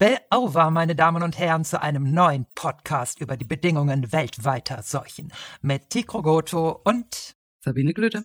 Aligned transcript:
Spell 0.00 0.20
over, 0.30 0.70
meine 0.70 0.94
Damen 0.94 1.24
und 1.24 1.40
Herren, 1.40 1.64
zu 1.64 1.82
einem 1.82 2.12
neuen 2.12 2.46
Podcast 2.54 3.20
über 3.20 3.36
die 3.36 3.44
Bedingungen 3.44 4.12
weltweiter 4.12 4.84
Seuchen 4.84 5.32
mit 5.60 5.90
Tikro 5.90 6.22
Goto 6.22 6.80
und 6.84 7.34
Sabine 7.64 7.92
Glöte. 7.92 8.22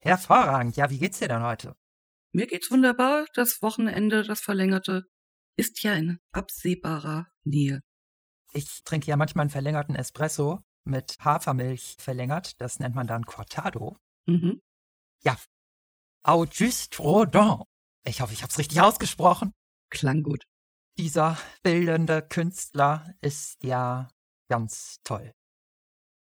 Hervorragend. 0.00 0.78
Ja, 0.78 0.88
wie 0.88 0.96
geht's 0.96 1.18
dir 1.18 1.28
denn 1.28 1.42
heute? 1.42 1.76
Mir 2.32 2.46
geht's 2.46 2.70
wunderbar. 2.70 3.26
Das 3.34 3.60
Wochenende, 3.60 4.22
das 4.22 4.40
verlängerte, 4.40 5.04
ist 5.58 5.82
ja 5.82 5.92
in 5.92 6.18
absehbarer 6.32 7.26
Nähe. 7.44 7.82
Ich 8.54 8.82
trinke 8.82 9.08
ja 9.08 9.18
manchmal 9.18 9.42
einen 9.42 9.50
verlängerten 9.50 9.94
Espresso 9.94 10.60
mit 10.84 11.18
Hafermilch 11.20 11.96
verlängert. 11.98 12.58
Das 12.58 12.78
nennt 12.78 12.94
man 12.94 13.06
dann 13.06 13.26
Cortado. 13.26 13.98
Mhm. 14.24 14.62
Ja. 15.24 15.36
Auguste 16.22 17.02
Rodin. 17.02 17.64
Ich 18.06 18.22
hoffe, 18.22 18.32
ich 18.32 18.42
habe 18.42 18.50
es 18.50 18.58
richtig 18.58 18.80
ausgesprochen. 18.80 19.52
Klang 19.90 20.22
gut. 20.22 20.46
Dieser 20.98 21.38
bildende 21.62 22.20
Künstler 22.20 23.14
ist 23.22 23.62
ja 23.64 24.08
ganz 24.48 25.00
toll. 25.04 25.32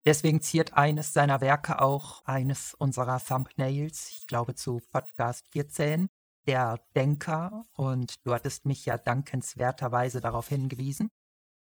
Deswegen 0.05 0.43
ziert 0.43 0.75
eines 0.75 1.13
seiner 1.13 1.41
Werke 1.41 1.81
auch 1.81 2.25
eines 2.25 2.75
unserer 2.75 3.19
Thumbnails, 3.19 4.11
ich 4.11 4.27
glaube 4.27 4.55
zu 4.55 4.81
Podcast 4.91 5.47
14, 5.53 6.09
der 6.47 6.81
Denker. 6.95 7.65
Und 7.73 8.17
du 8.27 8.35
hattest 8.35 8.67
mich 8.67 8.85
ja 8.85 8.99
dankenswerterweise 8.99 10.21
darauf 10.21 10.49
hingewiesen, 10.49 11.09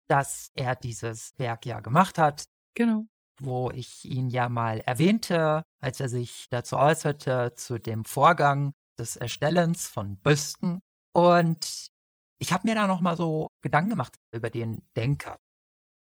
dass 0.09 0.51
er 0.55 0.75
dieses 0.77 1.39
Werk 1.39 1.67
ja 1.67 1.81
gemacht 1.81 2.17
hat. 2.17 2.45
Genau. 2.75 3.05
Wo 3.41 3.71
ich 3.71 4.05
ihn 4.05 4.31
ja 4.31 4.49
mal 4.49 4.81
erwähnte, 4.81 5.63
als 5.81 6.01
er 6.01 6.09
sich 6.09 6.47
dazu 6.49 6.77
äußerte, 6.77 7.53
zu 7.55 7.79
dem 7.79 8.05
Vorgang 8.05 8.73
des 8.99 9.17
Erstellens 9.17 9.89
von 9.89 10.17
Büsten. 10.17 10.81
Und 11.13 11.91
ich 12.39 12.53
habe 12.53 12.67
mir 12.69 12.75
da 12.75 12.87
noch 12.87 13.01
mal 13.01 13.17
so 13.17 13.49
Gedanken 13.63 13.91
gemacht 13.91 14.17
über 14.33 14.51
den 14.51 14.83
Denker. 14.97 15.39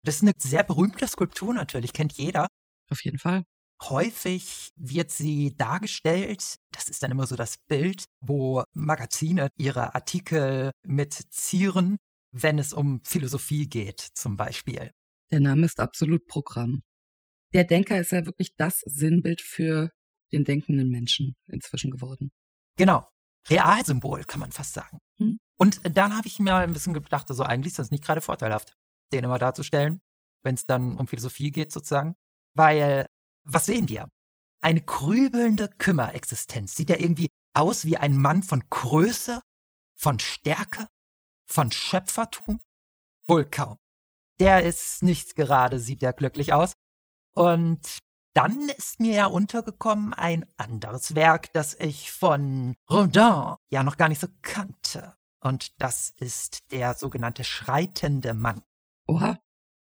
Das 0.04 0.16
ist 0.16 0.22
eine 0.22 0.32
sehr 0.36 0.62
berühmte 0.64 1.06
Skulptur 1.06 1.52
natürlich, 1.52 1.92
kennt 1.92 2.12
jeder. 2.12 2.46
Auf 2.90 3.04
jeden 3.04 3.18
Fall. 3.18 3.44
Häufig 3.82 4.70
wird 4.76 5.10
sie 5.10 5.56
dargestellt, 5.56 6.56
das 6.70 6.88
ist 6.88 7.02
dann 7.02 7.10
immer 7.10 7.26
so 7.26 7.36
das 7.36 7.56
Bild, 7.66 8.04
wo 8.20 8.62
Magazine 8.74 9.48
ihre 9.56 9.94
Artikel 9.94 10.70
mit 10.86 11.14
zieren, 11.14 11.96
wenn 12.30 12.58
es 12.58 12.72
um 12.74 13.00
Philosophie 13.04 13.68
geht, 13.68 14.00
zum 14.14 14.36
Beispiel. 14.36 14.90
Der 15.30 15.40
Name 15.40 15.64
ist 15.64 15.80
absolut 15.80 16.26
Programm. 16.26 16.82
Der 17.54 17.64
Denker 17.64 17.98
ist 17.98 18.12
ja 18.12 18.26
wirklich 18.26 18.54
das 18.56 18.80
Sinnbild 18.80 19.40
für 19.40 19.90
den 20.32 20.44
denkenden 20.44 20.90
Menschen 20.90 21.34
inzwischen 21.46 21.90
geworden. 21.90 22.30
Genau. 22.76 23.08
Realsymbol, 23.48 24.24
kann 24.24 24.40
man 24.40 24.52
fast 24.52 24.74
sagen. 24.74 24.98
Und 25.60 25.80
dann 25.94 26.16
habe 26.16 26.26
ich 26.26 26.38
mir 26.38 26.54
ein 26.56 26.72
bisschen 26.72 26.94
gedacht, 26.94 27.28
also 27.28 27.42
eigentlich 27.42 27.72
ist 27.72 27.78
das 27.78 27.90
nicht 27.90 28.02
gerade 28.02 28.22
vorteilhaft, 28.22 28.78
den 29.12 29.24
immer 29.24 29.38
darzustellen, 29.38 30.00
wenn 30.42 30.54
es 30.54 30.64
dann 30.64 30.96
um 30.96 31.06
Philosophie 31.06 31.50
geht 31.50 31.70
sozusagen. 31.70 32.16
Weil, 32.54 33.06
was 33.44 33.66
sehen 33.66 33.88
wir? 33.90 34.08
Eine 34.62 34.80
grübelnde 34.80 35.68
Kümmerexistenz. 35.68 36.76
Sieht 36.76 36.88
er 36.88 37.00
irgendwie 37.00 37.28
aus 37.54 37.84
wie 37.84 37.98
ein 37.98 38.16
Mann 38.16 38.42
von 38.42 38.64
Größe, 38.70 39.42
von 39.96 40.18
Stärke, 40.18 40.86
von 41.46 41.70
Schöpfertum? 41.70 42.58
Wohl 43.28 43.44
kaum. 43.44 43.76
Der 44.38 44.64
ist 44.64 45.02
nicht 45.02 45.36
gerade, 45.36 45.78
sieht 45.78 46.02
er 46.02 46.14
glücklich 46.14 46.54
aus. 46.54 46.72
Und 47.34 47.98
dann 48.34 48.70
ist 48.70 48.98
mir 48.98 49.14
ja 49.14 49.26
untergekommen 49.26 50.14
ein 50.14 50.46
anderes 50.56 51.14
Werk, 51.14 51.52
das 51.52 51.74
ich 51.74 52.12
von 52.12 52.76
Rodin 52.88 53.56
ja 53.70 53.82
noch 53.82 53.98
gar 53.98 54.08
nicht 54.08 54.20
so 54.20 54.28
kannte. 54.40 55.19
Und 55.40 55.80
das 55.80 56.10
ist 56.16 56.70
der 56.70 56.94
sogenannte 56.94 57.44
schreitende 57.44 58.34
Mann. 58.34 58.62
Oha. 59.06 59.38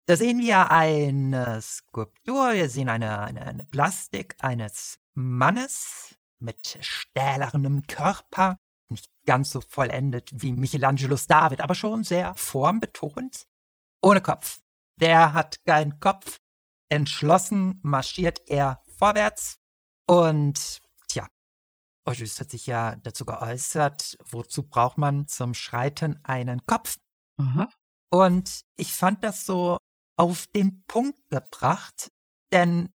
Da 0.06 0.16
sehen 0.16 0.38
wir 0.38 0.70
eine 0.70 1.60
Skulptur, 1.60 2.52
wir 2.52 2.68
sehen 2.68 2.88
eine, 2.88 3.18
eine, 3.18 3.42
eine 3.44 3.64
Plastik 3.64 4.36
eines 4.38 5.00
Mannes 5.14 6.16
mit 6.38 6.78
stählernem 6.80 7.82
Körper, 7.88 8.56
nicht 8.88 9.10
ganz 9.24 9.50
so 9.50 9.60
vollendet 9.60 10.30
wie 10.32 10.52
Michelangelos 10.52 11.26
David, 11.26 11.60
aber 11.60 11.74
schon 11.74 12.04
sehr 12.04 12.36
formbetont, 12.36 13.48
ohne 14.00 14.20
Kopf. 14.20 14.60
Der 15.00 15.32
hat 15.32 15.64
keinen 15.64 15.98
Kopf, 15.98 16.38
Entschlossen 16.88 17.80
marschiert 17.82 18.42
er 18.46 18.82
vorwärts 18.86 19.58
und 20.06 20.80
Auguste 22.06 22.40
hat 22.40 22.50
sich 22.50 22.66
ja 22.66 22.96
dazu 22.96 23.24
geäußert, 23.24 24.16
wozu 24.24 24.62
braucht 24.62 24.98
man 24.98 25.26
zum 25.26 25.54
Schreiten 25.54 26.20
einen 26.22 26.64
Kopf? 26.64 26.98
Aha. 27.38 27.68
Und 28.10 28.60
ich 28.76 28.92
fand 28.92 29.24
das 29.24 29.44
so 29.44 29.78
auf 30.16 30.46
den 30.54 30.84
Punkt 30.86 31.18
gebracht, 31.28 32.08
denn 32.52 32.88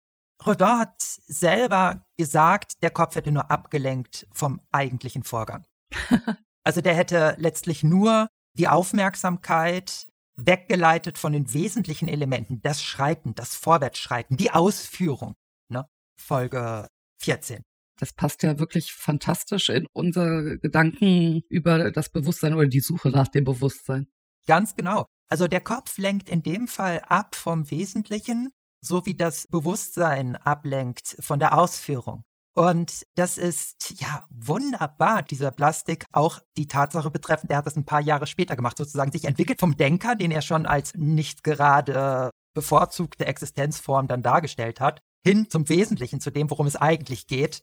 Rodin 0.46 0.80
hat 0.80 1.02
selber 1.02 2.06
gesagt, 2.18 2.82
der 2.82 2.92
Kopf 2.92 3.16
hätte 3.16 3.32
nur 3.32 3.52
abgelenkt 3.52 4.28
vom 4.32 4.62
eigentlichen 4.72 5.24
Vorgang. 5.24 5.66
also 6.64 6.82
der 6.82 6.96
hätte 6.96 7.36
letztlich 7.38 7.84
nur 7.84 8.30
die 8.58 8.68
Aufmerksamkeit 8.68 10.08
weggeleitet 10.38 11.18
von 11.18 11.34
den 11.34 11.54
wesentlichen 11.54 12.08
Elementen, 12.08 12.62
das 12.62 12.82
Schreiten, 12.82 13.36
das 13.36 13.56
Vorwärtsschreiten, 13.56 14.38
die 14.38 14.52
Ausführung. 14.52 15.36
Ne? 15.68 15.86
Folge 16.16 16.88
14. 17.22 17.64
Das 18.00 18.14
passt 18.14 18.44
ja 18.44 18.60
wirklich 18.60 18.94
fantastisch 18.94 19.70
in 19.70 19.86
unser 19.94 20.58
Gedanken 20.58 21.42
über 21.50 21.92
das 21.92 22.10
Bewusstsein 22.10 22.54
oder 22.54 22.68
die 22.68 22.80
Suche 22.80 23.10
nach 23.10 23.28
dem 23.28 23.44
Bewusstsein. 23.44 24.08
Ganz 24.48 24.76
genau. 24.76 25.06
Also 25.30 25.48
der 25.48 25.62
Kopf 25.62 25.98
lenkt 25.98 26.30
in 26.30 26.42
dem 26.42 26.68
Fall 26.68 27.00
ab 27.00 27.36
vom 27.36 27.70
Wesentlichen, 27.70 28.50
so 28.82 29.06
wie 29.06 29.16
das 29.16 29.48
Bewusstsein 29.48 30.38
ablenkt 30.38 31.18
von 31.20 31.40
der 31.40 31.58
Ausführung. 31.58 32.24
Und 32.56 33.04
das 33.16 33.38
ist 33.38 34.02
ja 34.02 34.26
wunderbar, 34.30 35.22
dieser 35.24 35.52
Plastik, 35.52 36.06
auch 36.12 36.40
die 36.58 36.68
Tatsache 36.68 37.12
betreffend, 37.12 37.52
er 37.52 37.58
hat 37.58 37.68
das 37.68 37.76
ein 37.76 37.86
paar 37.86 38.02
Jahre 38.02 38.28
später 38.28 38.56
gemacht, 38.56 38.78
sozusagen 38.78 39.12
sich 39.12 39.26
entwickelt 39.26 39.60
vom 39.60 39.78
Denker, 39.78 40.16
den 40.16 40.32
er 40.32 40.42
schon 40.42 40.66
als 40.66 40.94
nicht 40.96 41.44
gerade 41.44 42.32
bevorzugte 42.54 43.26
Existenzform 43.26 44.08
dann 44.08 44.24
dargestellt 44.24 44.80
hat, 44.80 45.00
hin 45.24 45.50
zum 45.50 45.70
Wesentlichen, 45.70 46.20
zu 46.20 46.32
dem, 46.32 46.50
worum 46.50 46.66
es 46.66 46.76
eigentlich 46.76 47.28
geht, 47.28 47.62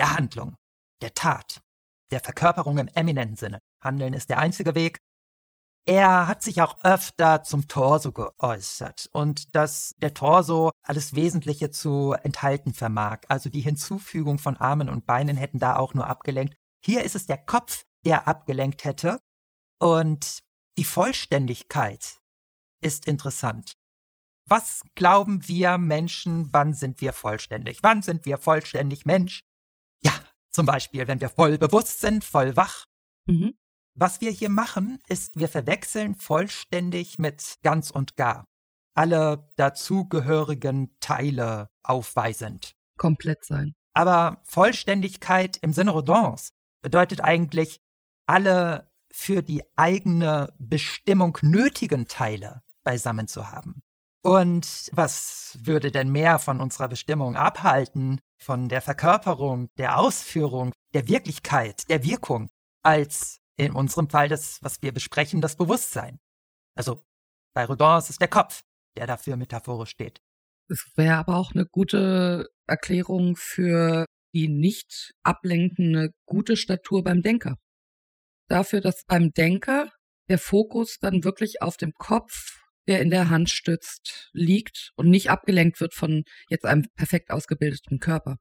der 0.00 0.16
Handlung, 0.16 0.56
der 1.02 1.12
Tat, 1.12 1.60
der 2.10 2.20
Verkörperung 2.20 2.78
im 2.78 2.88
eminenten 2.88 3.36
Sinne. 3.36 3.60
Handeln 3.84 4.14
ist 4.14 4.30
der 4.30 4.38
einzige 4.38 4.74
Weg, 4.74 4.98
er 5.86 6.26
hat 6.26 6.42
sich 6.42 6.62
auch 6.62 6.82
öfter 6.84 7.42
zum 7.42 7.68
Torso 7.68 8.12
geäußert 8.12 9.08
und 9.12 9.54
dass 9.54 9.94
der 9.98 10.14
Torso 10.14 10.70
alles 10.82 11.14
Wesentliche 11.14 11.70
zu 11.70 12.14
enthalten 12.22 12.72
vermag. 12.72 13.20
Also 13.28 13.50
die 13.50 13.60
Hinzufügung 13.60 14.38
von 14.38 14.56
Armen 14.56 14.88
und 14.88 15.06
Beinen 15.06 15.36
hätten 15.36 15.58
da 15.58 15.76
auch 15.76 15.92
nur 15.92 16.06
abgelenkt. 16.06 16.54
Hier 16.82 17.04
ist 17.04 17.14
es 17.14 17.26
der 17.26 17.38
Kopf, 17.38 17.84
der 18.04 18.26
abgelenkt 18.26 18.84
hätte. 18.84 19.20
Und 19.78 20.40
die 20.78 20.84
Vollständigkeit 20.84 22.20
ist 22.82 23.06
interessant. 23.06 23.74
Was 24.46 24.82
glauben 24.94 25.46
wir 25.48 25.76
Menschen, 25.78 26.52
wann 26.52 26.72
sind 26.72 27.00
wir 27.00 27.12
vollständig? 27.12 27.82
Wann 27.82 28.02
sind 28.02 28.24
wir 28.24 28.38
vollständig 28.38 29.04
Mensch? 29.04 29.42
Zum 30.50 30.66
Beispiel, 30.66 31.06
wenn 31.06 31.20
wir 31.20 31.28
voll 31.28 31.58
bewusst 31.58 32.00
sind, 32.00 32.24
voll 32.24 32.56
wach. 32.56 32.86
Mhm. 33.26 33.54
Was 33.94 34.20
wir 34.20 34.30
hier 34.30 34.48
machen, 34.48 34.98
ist, 35.08 35.38
wir 35.38 35.48
verwechseln 35.48 36.14
vollständig 36.14 37.18
mit 37.18 37.58
ganz 37.62 37.90
und 37.90 38.16
gar. 38.16 38.46
Alle 38.94 39.48
dazugehörigen 39.56 40.96
Teile 41.00 41.70
aufweisend. 41.82 42.74
Komplett 42.96 43.44
sein. 43.44 43.74
Aber 43.92 44.40
Vollständigkeit 44.44 45.58
im 45.58 45.72
Sinne 45.72 45.90
Rodins 45.90 46.52
bedeutet 46.82 47.20
eigentlich, 47.20 47.80
alle 48.26 48.90
für 49.10 49.42
die 49.42 49.62
eigene 49.76 50.54
Bestimmung 50.58 51.36
nötigen 51.42 52.06
Teile 52.06 52.62
beisammen 52.84 53.26
zu 53.26 53.50
haben. 53.50 53.82
Und 54.22 54.90
was 54.92 55.58
würde 55.62 55.90
denn 55.90 56.10
mehr 56.10 56.38
von 56.38 56.60
unserer 56.60 56.88
Bestimmung 56.88 57.36
abhalten, 57.36 58.20
von 58.38 58.68
der 58.68 58.82
Verkörperung, 58.82 59.68
der 59.78 59.98
Ausführung, 59.98 60.72
der 60.92 61.08
Wirklichkeit, 61.08 61.88
der 61.88 62.04
Wirkung, 62.04 62.48
als 62.82 63.38
in 63.56 63.72
unserem 63.72 64.08
Fall 64.08 64.28
das, 64.28 64.58
was 64.62 64.82
wir 64.82 64.92
besprechen, 64.92 65.40
das 65.40 65.56
Bewusstsein. 65.56 66.18
Also 66.74 67.02
bei 67.54 67.64
Rodin 67.64 67.98
ist 67.98 68.10
es 68.10 68.18
der 68.18 68.28
Kopf, 68.28 68.62
der 68.96 69.06
dafür 69.06 69.36
metaphorisch 69.36 69.90
steht. 69.90 70.20
Es 70.68 70.86
wäre 70.96 71.16
aber 71.16 71.36
auch 71.36 71.52
eine 71.52 71.66
gute 71.66 72.48
Erklärung 72.66 73.36
für 73.36 74.06
die 74.34 74.48
nicht 74.48 75.12
ablenkende 75.22 76.10
gute 76.26 76.56
Statur 76.56 77.02
beim 77.02 77.22
Denker. 77.22 77.56
Dafür, 78.48 78.80
dass 78.80 79.04
beim 79.04 79.32
Denker 79.32 79.90
der 80.28 80.38
Fokus 80.38 80.98
dann 81.00 81.24
wirklich 81.24 81.60
auf 81.60 81.76
dem 81.76 81.92
Kopf, 81.94 82.59
der 82.88 83.00
in 83.00 83.10
der 83.10 83.30
Hand 83.30 83.50
stützt, 83.50 84.30
liegt 84.32 84.92
und 84.96 85.10
nicht 85.10 85.30
abgelenkt 85.30 85.80
wird 85.80 85.94
von 85.94 86.24
jetzt 86.48 86.64
einem 86.64 86.86
perfekt 86.94 87.30
ausgebildeten 87.30 87.98
Körper. 87.98 88.36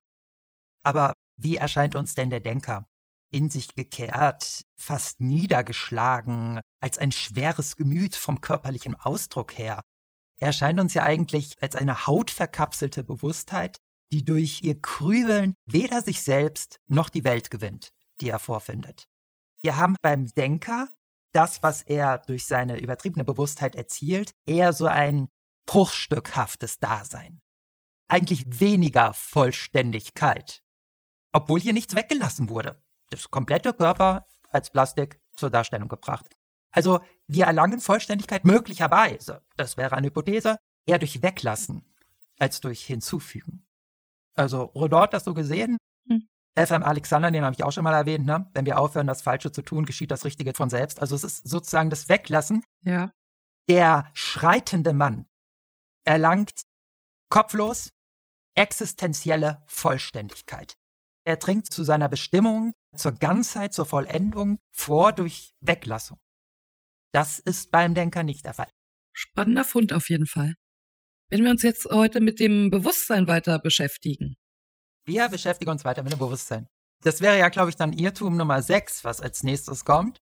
Aber 0.84 1.14
wie 1.38 1.58
erscheint 1.58 1.96
uns 1.96 2.16
denn 2.16 2.30
der 2.30 2.40
Denker? 2.40 2.90
in 3.32 3.50
sich 3.50 3.76
gekehrt, 3.76 4.64
fast 4.76 5.22
niedergeschlagen, 5.22 6.62
als 6.80 6.98
ein 6.98 7.12
schweres 7.12 7.76
Gemüt 7.76 8.16
vom 8.16 8.42
körperlichen 8.42 8.96
Ausdruck 8.96 9.58
her. 9.58 9.82
Er 10.40 10.48
erscheint 10.48 10.80
uns 10.80 10.94
ja 10.94 11.04
eigentlich 11.04 11.62
als 11.62 11.76
eine 11.76 12.08
hautverkapselte 12.08 13.04
Bewusstheit, 13.04 13.78
die 14.12 14.24
durch 14.24 14.62
ihr 14.64 14.82
Krübeln 14.82 15.54
weder 15.66 16.02
sich 16.02 16.22
selbst 16.22 16.80
noch 16.88 17.10
die 17.10 17.24
Welt 17.24 17.52
gewinnt, 17.52 17.90
die 18.22 18.30
er 18.30 18.40
vorfindet. 18.40 19.06
Wir 19.62 19.76
haben 19.76 19.96
beim 20.02 20.28
Denker 20.28 20.90
das, 21.32 21.64
was 21.64 21.82
er 21.82 22.20
durch 22.20 22.46
seine 22.46 22.80
übertriebene 22.80 23.24
Bewusstheit 23.24 23.76
erzielt, 23.76 24.32
eher 24.46 24.74
so 24.74 24.88
ein 24.88 25.30
bruchstückhaftes 25.66 26.80
Dasein. 26.80 27.42
Eigentlich 28.08 28.60
weniger 28.60 29.14
Vollständigkeit. 29.14 30.64
Obwohl 31.32 31.60
hier 31.60 31.74
nichts 31.74 31.96
weggelassen 31.96 32.50
wurde. 32.50 32.82
Das 33.12 33.30
komplette 33.30 33.74
Körper 33.74 34.26
als 34.50 34.72
Plastik 34.72 35.20
zur 35.36 35.50
Darstellung 35.50 35.88
gebracht. 35.88 36.36
Also 36.72 37.00
wir 37.28 37.46
erlangen 37.46 37.80
Vollständigkeit 37.80 38.46
möglicherweise, 38.46 39.44
das 39.58 39.78
wäre 39.78 39.96
eine 39.96 40.08
Hypothese, 40.08 40.58
eher 40.86 41.00
durch 41.00 41.22
Weglassen 41.22 41.86
als 42.40 42.62
durch 42.62 42.86
Hinzufügen. 42.86 43.66
Also 44.36 44.64
Rodot 44.64 45.02
hat 45.02 45.14
das 45.14 45.24
so 45.24 45.34
gesehen. 45.34 45.78
FM 46.56 46.84
Alexander, 46.84 47.32
den 47.32 47.44
habe 47.44 47.56
ich 47.56 47.64
auch 47.64 47.72
schon 47.72 47.84
mal 47.84 47.94
erwähnt, 47.94 48.26
ne? 48.26 48.50
wenn 48.54 48.66
wir 48.66 48.80
aufhören, 48.80 49.08
das 49.08 49.22
Falsche 49.22 49.52
zu 49.52 49.62
tun, 49.62 49.86
geschieht 49.86 50.12
das 50.12 50.26
Richtige 50.26 50.54
von 50.54 50.70
selbst. 50.70 51.00
Also 51.00 51.16
es 51.16 51.24
ist 51.24 51.48
sozusagen 51.48 51.90
das 51.90 52.10
Weglassen. 52.10 52.64
Ja. 52.84 53.12
Der 53.70 54.10
schreitende 54.14 54.94
Mann 54.94 55.28
erlangt 56.04 56.64
kopflos 57.30 57.92
existenzielle 58.56 59.64
Vollständigkeit. 59.68 60.74
Er 61.26 61.38
dringt 61.38 61.72
zu 61.72 61.84
seiner 61.84 62.10
Bestimmung, 62.10 62.74
zur 62.96 63.14
Ganzheit, 63.14 63.74
zur 63.74 63.86
Vollendung 63.86 64.58
vor 64.72 65.14
durch 65.14 65.54
Weglassung. 65.62 66.20
Das 67.14 67.40
ist 67.40 67.72
beim 67.72 67.94
Denker 67.94 68.24
nicht 68.24 68.46
der 68.46 68.54
Fall. 68.54 68.70
Spannender 69.14 69.64
Fund 69.64 69.94
auf 69.94 70.10
jeden 70.10 70.26
Fall. 70.26 70.56
Wenn 71.30 71.44
wir 71.44 71.52
uns 71.52 71.62
jetzt 71.62 71.86
heute 71.86 72.22
mit 72.22 72.40
dem 72.40 72.72
Bewusstsein 72.72 73.28
weiter 73.28 73.60
beschäftigen. 73.60 74.36
Wir 75.06 75.30
beschäftigen 75.30 75.72
uns 75.72 75.86
weiter 75.86 76.04
mit 76.04 76.14
dem 76.14 76.20
Bewusstsein. 76.20 76.68
Das 77.02 77.22
wäre 77.22 77.38
ja, 77.38 77.50
glaube 77.50 77.70
ich, 77.70 77.76
dann 77.76 77.94
Irrtum 77.94 78.36
Nummer 78.36 78.62
6, 78.62 79.04
was 79.04 79.22
als 79.22 79.44
nächstes 79.44 79.86
kommt. 79.86 80.22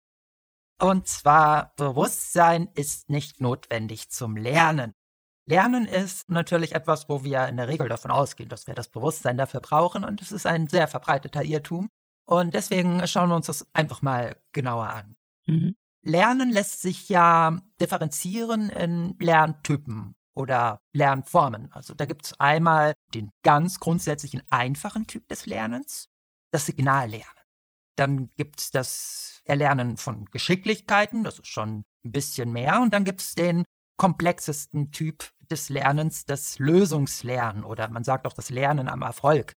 Und 0.79 1.07
zwar, 1.07 1.73
Bewusstsein 1.75 2.69
ist 2.73 3.09
nicht 3.09 3.41
notwendig 3.41 4.09
zum 4.09 4.35
Lernen. 4.35 4.93
Lernen 5.45 5.85
ist 5.85 6.29
natürlich 6.29 6.73
etwas, 6.73 7.09
wo 7.09 7.23
wir 7.23 7.47
in 7.47 7.57
der 7.57 7.67
Regel 7.67 7.89
davon 7.89 8.09
ausgehen, 8.09 8.49
dass 8.49 8.67
wir 8.67 8.73
das 8.73 8.89
Bewusstsein 8.89 9.37
dafür 9.37 9.59
brauchen 9.59 10.03
und 10.03 10.21
es 10.21 10.31
ist 10.31 10.45
ein 10.45 10.67
sehr 10.67 10.87
verbreiteter 10.87 11.43
Irrtum. 11.43 11.89
Und 12.25 12.53
deswegen 12.53 13.05
schauen 13.07 13.29
wir 13.29 13.35
uns 13.35 13.47
das 13.47 13.67
einfach 13.73 14.01
mal 14.01 14.37
genauer 14.53 14.89
an. 14.89 15.15
Mhm. 15.47 15.75
Lernen 16.03 16.51
lässt 16.51 16.81
sich 16.81 17.09
ja 17.09 17.61
differenzieren 17.79 18.69
in 18.69 19.15
Lerntypen 19.19 20.15
oder 20.33 20.81
Lernformen. 20.93 21.71
Also 21.71 21.93
da 21.93 22.05
gibt 22.05 22.25
es 22.25 22.39
einmal 22.39 22.93
den 23.13 23.31
ganz 23.43 23.79
grundsätzlichen 23.79 24.43
einfachen 24.49 25.07
Typ 25.07 25.27
des 25.27 25.45
Lernens, 25.45 26.09
das 26.51 26.65
Signallernen. 26.65 27.25
Dann 27.97 28.31
gibt 28.35 28.61
es 28.61 28.71
das 28.71 29.41
Erlernen 29.45 29.97
von 29.97 30.25
Geschicklichkeiten, 30.25 31.23
das 31.23 31.39
ist 31.39 31.47
schon 31.47 31.83
ein 32.05 32.11
bisschen 32.11 32.51
mehr. 32.51 32.81
Und 32.81 32.93
dann 32.93 33.03
gibt 33.03 33.21
es 33.21 33.35
den 33.35 33.65
komplexesten 33.97 34.91
Typ 34.91 35.29
des 35.49 35.69
Lernens, 35.69 36.25
das 36.25 36.57
Lösungslernen 36.59 37.63
oder 37.63 37.89
man 37.89 38.03
sagt 38.03 38.25
auch 38.25 38.33
das 38.33 38.49
Lernen 38.49 38.87
am 38.87 39.01
Erfolg. 39.01 39.53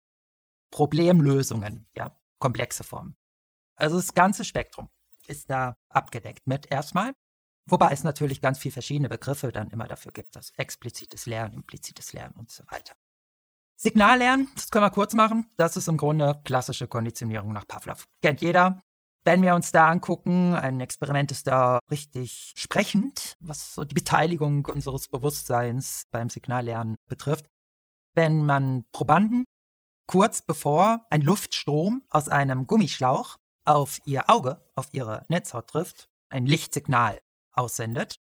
Problemlösungen, 0.71 1.87
ja, 1.95 2.19
komplexe 2.39 2.83
Formen. 2.83 3.15
Also 3.75 3.95
das 3.95 4.13
ganze 4.13 4.43
Spektrum 4.43 4.89
ist 5.27 5.49
da 5.49 5.75
abgedeckt 5.89 6.45
mit 6.45 6.69
erstmal. 6.71 7.13
Wobei 7.67 7.91
es 7.91 8.03
natürlich 8.03 8.41
ganz 8.41 8.59
viele 8.59 8.73
verschiedene 8.73 9.09
Begriffe 9.09 9.51
dann 9.51 9.69
immer 9.71 9.87
dafür 9.87 10.11
gibt, 10.11 10.35
das 10.35 10.51
explizites 10.57 11.25
Lernen, 11.25 11.55
implizites 11.55 12.13
Lernen 12.13 12.35
und 12.35 12.51
so 12.51 12.63
weiter. 12.69 12.93
Signallernen, 13.75 14.47
das 14.55 14.69
können 14.69 14.85
wir 14.85 14.91
kurz 14.91 15.13
machen, 15.13 15.49
das 15.57 15.75
ist 15.75 15.87
im 15.87 15.97
Grunde 15.97 16.39
klassische 16.45 16.87
Konditionierung 16.87 17.51
nach 17.51 17.67
Pavlov. 17.67 18.07
Kennt 18.21 18.41
jeder. 18.41 18.81
Wenn 19.25 19.41
wir 19.41 19.55
uns 19.55 19.71
da 19.71 19.89
angucken, 19.89 20.53
ein 20.53 20.79
Experiment 20.79 21.31
ist 21.31 21.47
da 21.47 21.79
richtig 21.89 22.53
sprechend, 22.55 23.35
was 23.39 23.73
so 23.73 23.83
die 23.83 23.95
Beteiligung 23.95 24.65
unseres 24.67 25.07
Bewusstseins 25.07 26.05
beim 26.11 26.29
Signallernen 26.29 26.95
betrifft. 27.09 27.47
Wenn 28.13 28.45
man 28.45 28.85
Probanden 28.91 29.45
kurz 30.07 30.43
bevor 30.43 31.07
ein 31.09 31.21
Luftstrom 31.21 32.03
aus 32.11 32.29
einem 32.29 32.67
Gummischlauch 32.67 33.37
auf 33.65 33.99
ihr 34.05 34.29
Auge, 34.29 34.63
auf 34.75 34.89
ihre 34.93 35.25
Netzhaut 35.27 35.67
trifft, 35.67 36.07
ein 36.29 36.45
Lichtsignal 36.45 37.19
aussendet, 37.55 38.17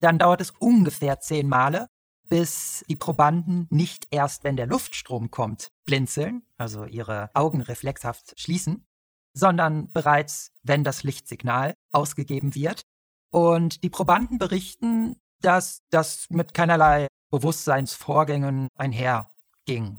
dann 0.00 0.18
dauert 0.18 0.40
es 0.40 0.50
ungefähr 0.50 1.20
zehn 1.20 1.48
Male, 1.48 1.88
bis 2.28 2.84
die 2.88 2.96
Probanden 2.96 3.66
nicht 3.70 4.06
erst, 4.10 4.42
wenn 4.42 4.56
der 4.56 4.66
Luftstrom 4.66 5.30
kommt, 5.30 5.68
blinzeln, 5.84 6.42
also 6.56 6.84
ihre 6.84 7.30
Augen 7.34 7.60
reflexhaft 7.60 8.40
schließen, 8.40 8.86
sondern 9.34 9.90
bereits, 9.92 10.50
wenn 10.62 10.84
das 10.84 11.02
Lichtsignal 11.02 11.74
ausgegeben 11.92 12.54
wird. 12.54 12.82
Und 13.30 13.82
die 13.82 13.90
Probanden 13.90 14.38
berichten, 14.38 15.16
dass 15.40 15.80
das 15.90 16.26
mit 16.30 16.54
keinerlei 16.54 17.06
Bewusstseinsvorgängen 17.30 18.68
einherging. 18.76 19.98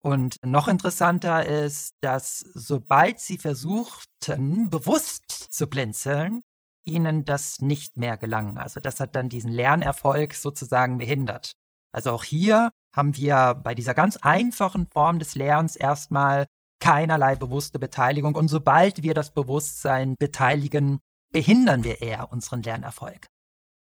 Und 0.00 0.36
noch 0.44 0.68
interessanter 0.68 1.44
ist, 1.44 1.92
dass 2.00 2.38
sobald 2.54 3.20
sie 3.20 3.38
versuchten, 3.38 4.70
bewusst 4.70 5.28
zu 5.28 5.66
blinzeln, 5.66 6.42
ihnen 6.88 7.24
das 7.24 7.60
nicht 7.60 7.96
mehr 7.96 8.16
gelang. 8.16 8.58
Also 8.58 8.80
das 8.80 9.00
hat 9.00 9.14
dann 9.14 9.28
diesen 9.28 9.52
Lernerfolg 9.52 10.34
sozusagen 10.34 10.98
behindert. 10.98 11.52
Also 11.92 12.12
auch 12.12 12.24
hier 12.24 12.70
haben 12.94 13.16
wir 13.16 13.54
bei 13.62 13.74
dieser 13.74 13.94
ganz 13.94 14.16
einfachen 14.16 14.86
Form 14.86 15.18
des 15.18 15.34
Lernens 15.34 15.76
erstmal 15.76 16.46
keinerlei 16.80 17.36
bewusste 17.36 17.78
Beteiligung. 17.78 18.34
Und 18.34 18.48
sobald 18.48 19.02
wir 19.02 19.14
das 19.14 19.32
Bewusstsein 19.32 20.14
beteiligen, 20.18 21.00
behindern 21.32 21.84
wir 21.84 22.00
eher 22.00 22.32
unseren 22.32 22.62
Lernerfolg. 22.62 23.26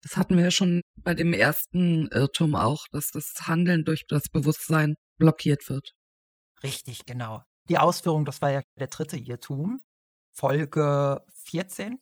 Das 0.02 0.16
hatten 0.16 0.36
wir 0.36 0.44
ja 0.44 0.50
schon 0.50 0.82
bei 1.02 1.14
dem 1.14 1.32
ersten 1.32 2.08
Irrtum 2.08 2.54
auch, 2.54 2.86
dass 2.92 3.10
das 3.10 3.34
Handeln 3.46 3.84
durch 3.84 4.06
das 4.08 4.28
Bewusstsein 4.28 4.94
blockiert 5.18 5.68
wird. 5.68 5.92
Richtig, 6.62 7.06
genau. 7.06 7.42
Die 7.68 7.78
Ausführung, 7.78 8.24
das 8.24 8.40
war 8.40 8.50
ja 8.50 8.62
der 8.78 8.86
dritte 8.86 9.16
Irrtum, 9.16 9.80
Folge 10.32 11.24
14. 11.44 11.98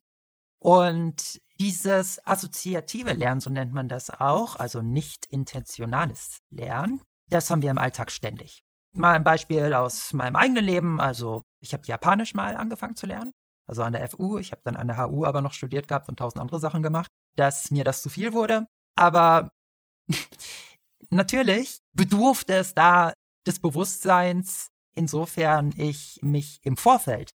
Und 0.64 1.42
dieses 1.60 2.26
assoziative 2.26 3.12
Lernen, 3.12 3.42
so 3.42 3.50
nennt 3.50 3.74
man 3.74 3.86
das 3.86 4.08
auch, 4.08 4.56
also 4.56 4.80
nicht 4.80 5.26
intentionales 5.26 6.38
Lernen, 6.48 7.02
das 7.28 7.50
haben 7.50 7.60
wir 7.60 7.70
im 7.70 7.76
Alltag 7.76 8.10
ständig. 8.10 8.64
Mal 8.96 9.14
ein 9.14 9.24
Beispiel 9.24 9.74
aus 9.74 10.14
meinem 10.14 10.36
eigenen 10.36 10.64
Leben. 10.64 11.00
Also 11.02 11.42
ich 11.60 11.74
habe 11.74 11.84
Japanisch 11.84 12.32
mal 12.32 12.56
angefangen 12.56 12.96
zu 12.96 13.04
lernen, 13.04 13.32
also 13.66 13.82
an 13.82 13.92
der 13.92 14.08
FU. 14.08 14.38
Ich 14.38 14.52
habe 14.52 14.62
dann 14.64 14.76
an 14.76 14.86
der 14.86 14.96
HU 14.96 15.26
aber 15.26 15.42
noch 15.42 15.52
studiert 15.52 15.86
gehabt 15.86 16.08
und 16.08 16.18
tausend 16.18 16.40
andere 16.40 16.60
Sachen 16.60 16.82
gemacht, 16.82 17.10
dass 17.36 17.70
mir 17.70 17.84
das 17.84 18.00
zu 18.00 18.08
viel 18.08 18.32
wurde. 18.32 18.66
Aber 18.96 19.50
natürlich 21.10 21.80
bedurfte 21.92 22.54
es 22.54 22.72
da 22.72 23.12
des 23.46 23.60
Bewusstseins, 23.60 24.68
insofern 24.94 25.74
ich 25.76 26.20
mich 26.22 26.60
im 26.62 26.78
Vorfeld 26.78 27.32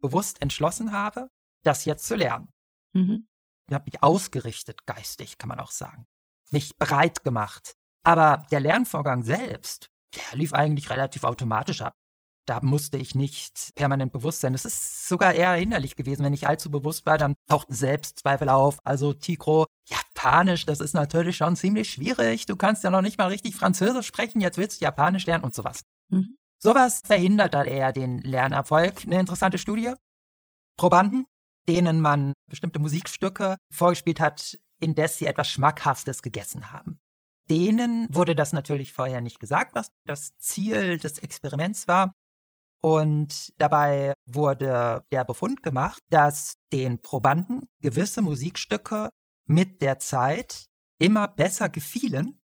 bewusst 0.00 0.42
entschlossen 0.42 0.90
habe, 0.90 1.28
das 1.62 1.84
jetzt 1.84 2.08
zu 2.08 2.16
lernen. 2.16 2.51
Mhm. 2.92 3.26
Ich 3.68 3.74
habe 3.74 3.84
mich 3.86 4.02
ausgerichtet, 4.02 4.86
geistig, 4.86 5.38
kann 5.38 5.48
man 5.48 5.60
auch 5.60 5.70
sagen. 5.70 6.06
Mich 6.50 6.76
bereit 6.76 7.24
gemacht. 7.24 7.74
Aber 8.04 8.44
der 8.50 8.60
Lernvorgang 8.60 9.22
selbst, 9.22 9.88
der 10.14 10.38
lief 10.38 10.52
eigentlich 10.52 10.90
relativ 10.90 11.24
automatisch 11.24 11.82
ab. 11.82 11.94
Da 12.46 12.58
musste 12.60 12.98
ich 12.98 13.14
nicht 13.14 13.72
permanent 13.76 14.12
bewusst 14.12 14.40
sein. 14.40 14.52
Es 14.52 14.64
ist 14.64 15.06
sogar 15.06 15.32
eher 15.32 15.52
hinderlich 15.52 15.94
gewesen. 15.94 16.24
Wenn 16.24 16.32
ich 16.32 16.48
allzu 16.48 16.72
bewusst 16.72 17.06
war, 17.06 17.16
dann 17.16 17.36
tauchten 17.48 17.72
Selbstzweifel 17.72 18.48
auf. 18.48 18.78
Also 18.84 19.12
Tigro, 19.12 19.66
Japanisch, 19.88 20.66
das 20.66 20.80
ist 20.80 20.92
natürlich 20.94 21.36
schon 21.36 21.54
ziemlich 21.54 21.90
schwierig. 21.90 22.46
Du 22.46 22.56
kannst 22.56 22.82
ja 22.82 22.90
noch 22.90 23.00
nicht 23.00 23.16
mal 23.16 23.28
richtig 23.28 23.54
Französisch 23.54 24.08
sprechen. 24.08 24.40
Jetzt 24.40 24.58
willst 24.58 24.80
du 24.80 24.84
Japanisch 24.84 25.26
lernen 25.26 25.44
und 25.44 25.54
sowas. 25.54 25.82
Mhm. 26.08 26.36
Sowas 26.58 27.00
verhindert 27.04 27.54
dann 27.54 27.66
eher 27.66 27.92
den 27.92 28.18
Lernerfolg. 28.18 29.04
Eine 29.04 29.20
interessante 29.20 29.58
Studie. 29.58 29.94
Probanden, 30.76 31.26
denen 31.68 32.00
man 32.00 32.32
bestimmte 32.48 32.78
Musikstücke 32.78 33.56
vorgespielt 33.72 34.20
hat, 34.20 34.58
indes 34.80 35.18
sie 35.18 35.26
etwas 35.26 35.48
Schmackhaftes 35.48 36.22
gegessen 36.22 36.72
haben. 36.72 36.98
Denen 37.50 38.06
wurde 38.10 38.34
das 38.34 38.52
natürlich 38.52 38.92
vorher 38.92 39.20
nicht 39.20 39.40
gesagt, 39.40 39.74
was 39.74 39.88
das 40.06 40.36
Ziel 40.38 40.98
des 40.98 41.18
Experiments 41.18 41.88
war. 41.88 42.12
Und 42.80 43.52
dabei 43.58 44.14
wurde 44.26 45.04
der 45.12 45.24
Befund 45.24 45.62
gemacht, 45.62 46.00
dass 46.10 46.54
den 46.72 47.00
Probanden 47.00 47.68
gewisse 47.80 48.22
Musikstücke 48.22 49.10
mit 49.46 49.82
der 49.82 49.98
Zeit 49.98 50.66
immer 50.98 51.28
besser 51.28 51.68
gefielen, 51.68 52.40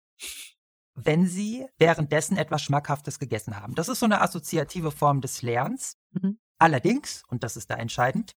wenn 0.95 1.27
sie 1.27 1.67
währenddessen 1.77 2.37
etwas 2.37 2.61
Schmackhaftes 2.63 3.19
gegessen 3.19 3.59
haben. 3.59 3.75
Das 3.75 3.89
ist 3.89 3.99
so 3.99 4.05
eine 4.05 4.21
assoziative 4.21 4.91
Form 4.91 5.21
des 5.21 5.41
Lernens. 5.41 5.97
Mhm. 6.11 6.39
Allerdings, 6.59 7.23
und 7.27 7.43
das 7.43 7.57
ist 7.57 7.69
da 7.69 7.75
entscheidend, 7.75 8.33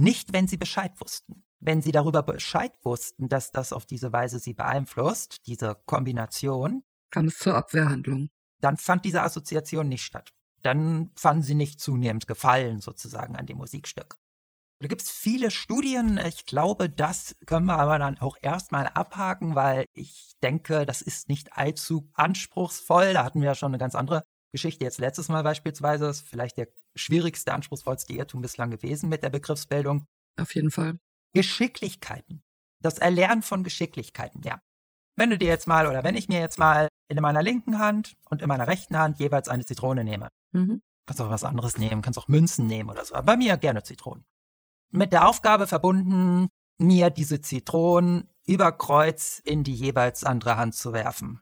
nicht, 0.00 0.32
wenn 0.32 0.48
sie 0.48 0.56
Bescheid 0.56 0.92
wussten. 1.00 1.44
Wenn 1.60 1.82
sie 1.82 1.92
darüber 1.92 2.22
Bescheid 2.22 2.72
wussten, 2.82 3.28
dass 3.28 3.52
das 3.52 3.72
auf 3.72 3.84
diese 3.84 4.12
Weise 4.12 4.38
sie 4.38 4.54
beeinflusst, 4.54 5.46
diese 5.46 5.76
Kombination, 5.86 6.82
kam 7.10 7.26
es 7.26 7.38
zur 7.38 7.54
Abwehrhandlung. 7.54 8.30
Dann 8.60 8.76
fand 8.76 9.04
diese 9.04 9.22
Assoziation 9.22 9.88
nicht 9.88 10.02
statt. 10.02 10.30
Dann 10.62 11.10
fanden 11.16 11.42
sie 11.42 11.54
nicht 11.54 11.80
zunehmend 11.80 12.26
Gefallen 12.26 12.80
sozusagen 12.80 13.36
an 13.36 13.46
dem 13.46 13.58
Musikstück. 13.58 14.16
Da 14.80 14.88
gibt 14.88 15.02
es 15.02 15.10
viele 15.10 15.50
Studien. 15.50 16.18
Ich 16.26 16.46
glaube, 16.46 16.88
das 16.88 17.36
können 17.44 17.66
wir 17.66 17.78
aber 17.78 17.98
dann 17.98 18.18
auch 18.18 18.36
erstmal 18.40 18.86
abhaken, 18.86 19.54
weil 19.54 19.84
ich 19.92 20.32
denke, 20.42 20.86
das 20.86 21.02
ist 21.02 21.28
nicht 21.28 21.56
allzu 21.58 22.08
anspruchsvoll. 22.14 23.12
Da 23.12 23.24
hatten 23.24 23.40
wir 23.40 23.48
ja 23.48 23.54
schon 23.54 23.72
eine 23.72 23.78
ganz 23.78 23.94
andere 23.94 24.24
Geschichte. 24.52 24.84
Jetzt 24.84 24.98
letztes 24.98 25.28
Mal 25.28 25.42
beispielsweise 25.42 26.06
das 26.06 26.20
ist 26.20 26.28
vielleicht 26.28 26.56
der 26.56 26.68
schwierigste, 26.94 27.52
anspruchsvollste 27.52 28.12
Irrtum 28.12 28.42
bislang 28.42 28.70
gewesen 28.70 29.08
mit 29.08 29.22
der 29.22 29.30
Begriffsbildung. 29.30 30.06
Auf 30.38 30.54
jeden 30.54 30.70
Fall. 30.70 30.98
Geschicklichkeiten. 31.32 32.42
Das 32.82 32.98
Erlernen 32.98 33.42
von 33.42 33.62
Geschicklichkeiten, 33.62 34.42
ja. 34.42 34.60
Wenn 35.16 35.30
du 35.30 35.38
dir 35.38 35.48
jetzt 35.48 35.66
mal 35.66 35.86
oder 35.86 36.02
wenn 36.02 36.16
ich 36.16 36.28
mir 36.28 36.40
jetzt 36.40 36.58
mal 36.58 36.88
in 37.08 37.20
meiner 37.20 37.42
linken 37.42 37.78
Hand 37.78 38.16
und 38.30 38.42
in 38.42 38.48
meiner 38.48 38.66
rechten 38.66 38.96
Hand 38.96 39.18
jeweils 39.18 39.48
eine 39.48 39.66
Zitrone 39.66 40.04
nehme. 40.04 40.28
Mhm. 40.52 40.82
Kannst 41.06 41.20
auch 41.20 41.30
was 41.30 41.44
anderes 41.44 41.76
nehmen, 41.76 42.02
kannst 42.02 42.18
auch 42.18 42.28
Münzen 42.28 42.66
nehmen 42.66 42.90
oder 42.90 43.04
so. 43.04 43.14
Aber 43.14 43.26
bei 43.26 43.36
mir 43.36 43.56
gerne 43.56 43.82
Zitronen 43.82 44.24
mit 44.90 45.12
der 45.12 45.28
Aufgabe 45.28 45.66
verbunden, 45.66 46.48
mir 46.78 47.10
diese 47.10 47.40
Zitronen 47.40 48.28
über 48.46 48.72
Kreuz 48.72 49.40
in 49.44 49.64
die 49.64 49.74
jeweils 49.74 50.24
andere 50.24 50.56
Hand 50.56 50.74
zu 50.74 50.92
werfen. 50.92 51.40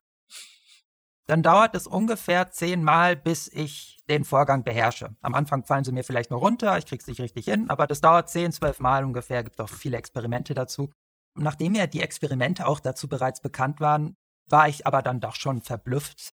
Dann 1.28 1.42
dauert 1.42 1.74
es 1.74 1.86
ungefähr 1.86 2.50
zehnmal, 2.50 3.14
bis 3.14 3.48
ich 3.48 3.98
den 4.08 4.24
Vorgang 4.24 4.64
beherrsche. 4.64 5.14
Am 5.20 5.34
Anfang 5.34 5.62
fallen 5.62 5.84
sie 5.84 5.92
mir 5.92 6.02
vielleicht 6.02 6.30
nur 6.30 6.40
runter, 6.40 6.78
ich 6.78 6.86
krieg's 6.86 7.06
nicht 7.06 7.20
richtig 7.20 7.44
hin, 7.44 7.68
aber 7.68 7.86
das 7.86 8.00
dauert 8.00 8.30
zehn, 8.30 8.50
zwölf 8.50 8.80
Mal 8.80 9.04
ungefähr, 9.04 9.44
gibt 9.44 9.60
auch 9.60 9.68
viele 9.68 9.98
Experimente 9.98 10.54
dazu. 10.54 10.90
Nachdem 11.34 11.74
ja 11.74 11.86
die 11.86 12.00
Experimente 12.00 12.66
auch 12.66 12.80
dazu 12.80 13.08
bereits 13.08 13.42
bekannt 13.42 13.78
waren, 13.78 14.16
war 14.48 14.70
ich 14.70 14.86
aber 14.86 15.02
dann 15.02 15.20
doch 15.20 15.34
schon 15.34 15.60
verblüfft. 15.60 16.30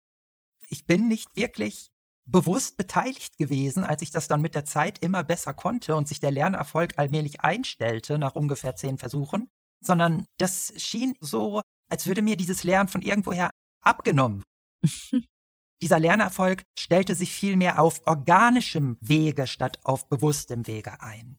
Ich 0.70 0.86
bin 0.86 1.10
nicht 1.10 1.36
wirklich 1.36 1.92
bewusst 2.24 2.78
beteiligt 2.78 3.38
gewesen, 3.38 3.84
als 3.84 4.02
ich 4.02 4.12
das 4.12 4.30
dann 4.30 4.40
mit 4.40 4.56
der 4.56 4.64
Zeit 4.64 5.00
immer 5.00 5.26
besser 5.26 5.54
konnte 5.54 5.98
und 5.98 6.08
sich 6.08 6.22
der 6.22 6.32
Lernerfolg 6.32 6.98
allmählich 6.98 7.42
einstellte 7.42 8.18
nach 8.18 8.36
ungefähr 8.36 8.78
zehn 8.78 8.98
Versuchen, 8.98 9.50
sondern 9.82 10.26
das 10.38 10.72
schien 10.78 11.16
so, 11.20 11.62
als 11.90 12.08
würde 12.08 12.22
mir 12.22 12.38
dieses 12.38 12.64
Lernen 12.64 12.88
von 12.88 13.02
irgendwoher 13.02 13.50
abgenommen. 13.82 14.42
Dieser 15.82 16.00
Lernerfolg 16.00 16.64
stellte 16.80 17.16
sich 17.16 17.32
vielmehr 17.32 17.80
auf 17.80 18.02
organischem 18.08 18.98
Wege 19.02 19.46
statt 19.46 19.80
auf 19.84 20.08
bewusstem 20.08 20.68
Wege 20.68 21.02
ein. 21.02 21.38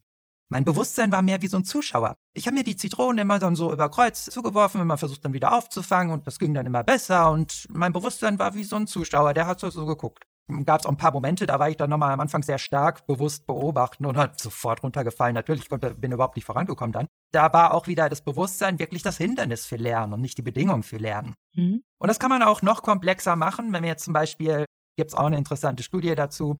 Mein 0.49 0.63
Bewusstsein 0.63 1.11
war 1.11 1.21
mehr 1.21 1.41
wie 1.41 1.47
so 1.47 1.57
ein 1.57 1.65
Zuschauer. 1.65 2.15
Ich 2.33 2.47
habe 2.47 2.55
mir 2.55 2.63
die 2.63 2.77
Zitronen 2.77 3.17
immer 3.17 3.39
dann 3.39 3.55
so 3.55 3.73
über 3.73 3.89
Kreuz 3.89 4.25
zugeworfen, 4.25 4.79
immer 4.79 4.97
versucht 4.97 5.25
dann 5.25 5.33
wieder 5.33 5.53
aufzufangen 5.53 6.13
und 6.13 6.25
das 6.25 6.39
ging 6.39 6.53
dann 6.53 6.65
immer 6.65 6.83
besser 6.83 7.31
und 7.31 7.67
mein 7.69 7.91
Bewusstsein 7.91 8.39
war 8.39 8.53
wie 8.53 8.63
so 8.63 8.77
ein 8.77 8.87
Zuschauer, 8.87 9.33
der 9.33 9.47
hat 9.47 9.59
so, 9.59 9.69
so 9.69 9.85
geguckt 9.85 10.25
gab 10.65 10.79
es 10.79 10.85
auch 10.85 10.91
ein 10.91 10.97
paar 10.97 11.11
Momente, 11.11 11.45
da 11.45 11.59
war 11.59 11.69
ich 11.69 11.77
dann 11.77 11.89
nochmal 11.89 12.11
am 12.11 12.19
Anfang 12.19 12.41
sehr 12.41 12.57
stark 12.57 13.05
bewusst 13.05 13.45
beobachten 13.45 14.05
und 14.05 14.17
hat 14.17 14.39
sofort 14.39 14.83
runtergefallen. 14.83 15.33
Natürlich 15.33 15.69
konnte, 15.69 15.93
bin 15.93 16.11
überhaupt 16.11 16.35
nicht 16.35 16.45
vorangekommen 16.45 16.93
dann. 16.93 17.07
Da 17.31 17.51
war 17.53 17.73
auch 17.73 17.87
wieder 17.87 18.09
das 18.09 18.21
Bewusstsein 18.21 18.79
wirklich 18.79 19.03
das 19.03 19.17
Hindernis 19.17 19.65
für 19.65 19.75
Lernen 19.75 20.13
und 20.13 20.21
nicht 20.21 20.37
die 20.37 20.43
Bedingung 20.43 20.83
für 20.83 20.97
Lernen. 20.97 21.35
Mhm. 21.53 21.83
Und 21.99 22.07
das 22.07 22.19
kann 22.19 22.29
man 22.29 22.43
auch 22.43 22.61
noch 22.61 22.81
komplexer 22.81 23.35
machen, 23.35 23.73
wenn 23.73 23.83
wir 23.83 23.89
jetzt 23.89 24.05
zum 24.05 24.13
Beispiel, 24.13 24.65
gibt 24.95 25.11
es 25.11 25.17
auch 25.17 25.25
eine 25.25 25.37
interessante 25.37 25.83
Studie 25.83 26.15
dazu, 26.15 26.57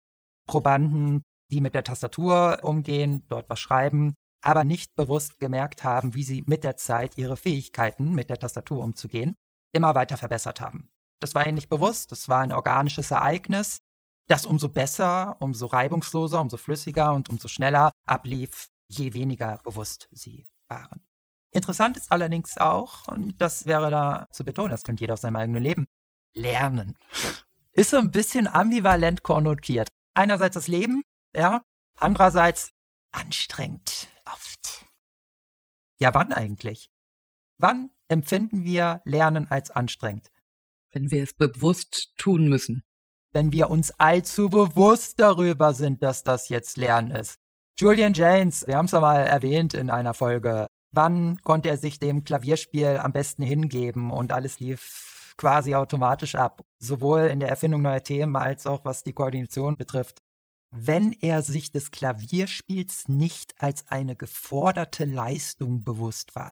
Probanden, 0.48 1.24
die 1.52 1.62
mit 1.62 1.74
der 1.74 1.84
Tastatur 1.84 2.60
umgehen, 2.64 3.26
dort 3.30 3.50
was 3.50 3.60
schreiben, 3.60 4.16
aber 4.42 4.64
nicht 4.64 4.96
bewusst 4.96 5.40
gemerkt 5.40 5.84
haben, 5.84 6.14
wie 6.14 6.24
sie 6.24 6.44
mit 6.46 6.64
der 6.64 6.78
Zeit 6.78 7.18
ihre 7.18 7.38
Fähigkeiten, 7.38 8.14
mit 8.14 8.30
der 8.30 8.38
Tastatur 8.38 8.84
umzugehen, 8.84 9.36
immer 9.74 9.96
weiter 9.96 10.18
verbessert 10.18 10.62
haben. 10.62 10.90
Das 11.20 11.36
war 11.36 11.46
ihnen 11.46 11.56
nicht 11.56 11.70
bewusst. 11.70 12.12
Das 12.12 12.30
war 12.30 12.42
ein 12.42 12.52
organisches 12.52 13.12
Ereignis, 13.12 13.80
das 14.28 14.46
umso 14.46 14.70
besser, 14.70 15.38
umso 15.40 15.68
reibungsloser, 15.68 16.40
umso 16.42 16.58
flüssiger 16.58 17.14
und 17.14 17.30
umso 17.30 17.48
schneller 17.48 17.92
ablief, 18.06 18.70
je 18.88 19.14
weniger 19.14 19.60
bewusst 19.64 20.08
sie 20.12 20.48
waren. 20.68 21.02
Interessant 21.52 21.98
ist 21.98 22.12
allerdings 22.12 22.58
auch, 22.58 23.08
und 23.08 23.42
das 23.42 23.66
wäre 23.66 23.90
da 23.90 24.28
zu 24.32 24.44
betonen, 24.44 24.72
das 24.72 24.84
könnte 24.84 25.02
jeder 25.02 25.14
aus 25.14 25.22
seinem 25.22 25.38
eigenen 25.38 25.64
Leben, 25.64 25.88
lernen. 26.34 26.98
Ist 27.72 27.92
so 27.92 27.98
ein 27.98 28.12
bisschen 28.12 28.48
ambivalent 28.48 29.24
konnotiert. 29.24 29.88
Einerseits 30.14 30.56
das 30.56 30.68
Leben, 30.68 31.04
ja, 31.36 31.62
andererseits 31.96 32.72
anstrengend 33.12 34.08
oft. 34.26 34.86
Ja, 36.00 36.14
wann 36.14 36.34
eigentlich? 36.34 36.90
Wann 37.58 37.92
empfinden 38.08 38.64
wir 38.64 39.02
Lernen 39.06 39.50
als 39.50 39.72
anstrengend? 39.72 40.30
Wenn 40.98 41.12
wir 41.12 41.22
es 41.22 41.34
bewusst 41.36 42.14
tun 42.18 42.48
müssen. 42.48 42.82
Wenn 43.32 43.52
wir 43.52 43.70
uns 43.70 43.92
allzu 44.00 44.50
bewusst 44.50 45.20
darüber 45.20 45.76
sind, 45.76 46.02
dass 46.02 46.24
das 46.24 46.50
jetzt 46.50 46.76
Lernen 46.76 47.12
ist. 47.12 47.38
Julian 47.80 48.14
James, 48.14 48.66
wir 48.66 48.78
haben 48.78 48.86
es 48.86 48.94
ja 48.94 49.00
mal 49.00 49.20
erwähnt 49.20 49.76
in 49.76 49.92
einer 49.92 50.16
Folge. 50.16 50.66
Wann 50.92 51.38
konnte 51.44 51.70
er 51.70 51.78
sich 51.78 52.00
dem 52.00 52.24
Klavierspiel 52.24 52.98
am 52.98 53.12
besten 53.12 53.44
hingeben 53.44 54.10
und 54.10 54.32
alles 54.32 54.60
lief 54.60 55.36
quasi 55.38 55.76
automatisch 55.76 56.34
ab? 56.34 56.64
Sowohl 56.80 57.28
in 57.28 57.40
der 57.40 57.50
Erfindung 57.50 57.84
neuer 57.84 58.02
Themen 58.02 58.36
als 58.36 58.66
auch 58.66 58.84
was 58.84 59.04
die 59.04 59.14
Koordination 59.14 59.78
betrifft. 59.78 60.18
Wenn 60.72 61.12
er 61.12 61.44
sich 61.44 61.72
des 61.72 61.92
Klavierspiels 61.92 63.08
nicht 63.08 63.54
als 63.60 63.88
eine 63.88 64.16
geforderte 64.16 65.06
Leistung 65.06 65.84
bewusst 65.84 66.36
war 66.36 66.50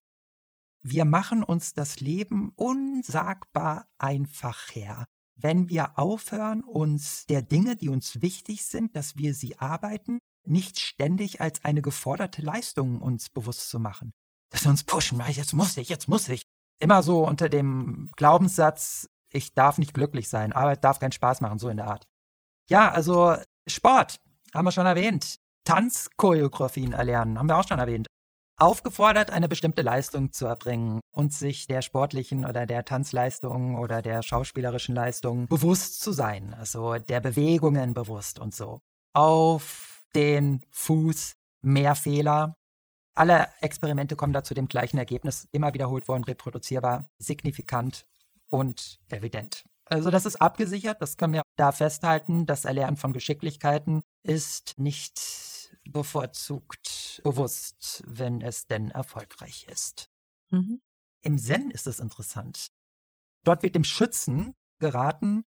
wir 0.88 1.04
machen 1.04 1.44
uns 1.44 1.74
das 1.74 2.00
Leben 2.00 2.52
unsagbar 2.56 3.88
einfacher, 3.98 5.06
wenn 5.36 5.68
wir 5.68 5.98
aufhören, 5.98 6.64
uns 6.64 7.26
der 7.26 7.42
Dinge, 7.42 7.76
die 7.76 7.90
uns 7.90 8.22
wichtig 8.22 8.66
sind, 8.66 8.96
dass 8.96 9.18
wir 9.18 9.34
sie 9.34 9.58
arbeiten, 9.58 10.20
nicht 10.46 10.80
ständig 10.80 11.42
als 11.42 11.66
eine 11.66 11.82
geforderte 11.82 12.44
Leistung 12.44 13.02
uns 13.02 13.32
bewusst 13.32 13.68
zu 13.72 13.80
machen. 13.80 14.12
Dass 14.52 14.64
wir 14.64 14.70
uns 14.70 14.84
pushen, 14.84 15.20
jetzt 15.28 15.54
muss 15.54 15.76
ich, 15.76 15.90
jetzt 15.90 16.08
muss 16.08 16.30
ich. 16.30 16.44
Immer 16.80 17.02
so 17.02 17.26
unter 17.26 17.50
dem 17.50 18.12
Glaubenssatz, 18.16 19.10
ich 19.32 19.56
darf 19.56 19.80
nicht 19.80 19.96
glücklich 19.96 20.30
sein, 20.30 20.54
Arbeit 20.54 20.84
darf 20.84 21.00
keinen 21.00 21.14
Spaß 21.14 21.42
machen, 21.42 21.58
so 21.58 21.68
in 21.68 21.78
der 21.78 21.88
Art. 21.88 22.06
Ja, 22.70 22.92
also 22.92 23.36
Sport, 23.68 24.18
haben 24.54 24.66
wir 24.66 24.72
schon 24.72 24.86
erwähnt. 24.86 25.40
Tanzchoreografien 25.64 26.94
erlernen, 26.94 27.40
haben 27.40 27.50
wir 27.50 27.58
auch 27.58 27.68
schon 27.68 27.80
erwähnt 27.80 28.08
aufgefordert, 28.58 29.32
eine 29.32 29.48
bestimmte 29.48 29.82
Leistung 29.82 30.32
zu 30.32 30.46
erbringen 30.46 31.02
und 31.12 31.34
sich 31.34 31.68
der 31.68 31.82
sportlichen 31.82 32.46
oder 32.46 32.66
der 32.66 32.86
Tanzleistung 32.86 33.78
oder 33.78 34.02
der 34.02 34.22
schauspielerischen 34.24 34.96
Leistung 34.96 35.48
bewusst 35.48 36.02
zu 36.02 36.12
sein, 36.12 36.54
also 36.54 36.98
der 36.98 37.20
Bewegungen 37.20 37.94
bewusst 37.94 38.40
und 38.40 38.56
so. 38.56 38.82
Auf 39.14 40.06
den 40.16 40.62
Fuß 40.72 41.34
mehr 41.62 41.96
Fehler. 41.96 42.56
Alle 43.16 43.48
Experimente 43.62 44.16
kommen 44.16 44.34
da 44.34 44.44
zu 44.44 44.54
dem 44.54 44.68
gleichen 44.68 44.98
Ergebnis, 44.98 45.48
immer 45.52 45.74
wiederholt 45.74 46.08
worden, 46.08 46.24
reproduzierbar, 46.24 47.10
signifikant 47.18 48.06
und 48.50 49.00
evident. 49.10 49.66
Also 49.86 50.10
das 50.10 50.26
ist 50.26 50.42
abgesichert, 50.42 51.02
das 51.02 51.18
können 51.18 51.34
wir 51.34 51.44
da 51.58 51.72
festhalten. 51.72 52.46
Das 52.46 52.66
Erlernen 52.66 52.98
von 52.98 53.14
Geschicklichkeiten 53.14 54.02
ist 54.24 54.74
nicht 54.78 55.76
bevorzugt 55.86 57.05
bewusst, 57.24 58.04
wenn 58.08 58.42
es 58.42 58.68
denn 58.68 58.92
erfolgreich 58.92 59.68
ist. 59.70 60.10
Mhm. 60.50 60.82
Im 61.22 61.38
Zen 61.38 61.72
ist 61.72 61.88
es 61.88 62.00
interessant. 62.00 62.68
Dort 63.44 63.64
wird 63.64 63.76
dem 63.76 63.84
Schützen 63.84 64.54
geraten, 64.80 65.44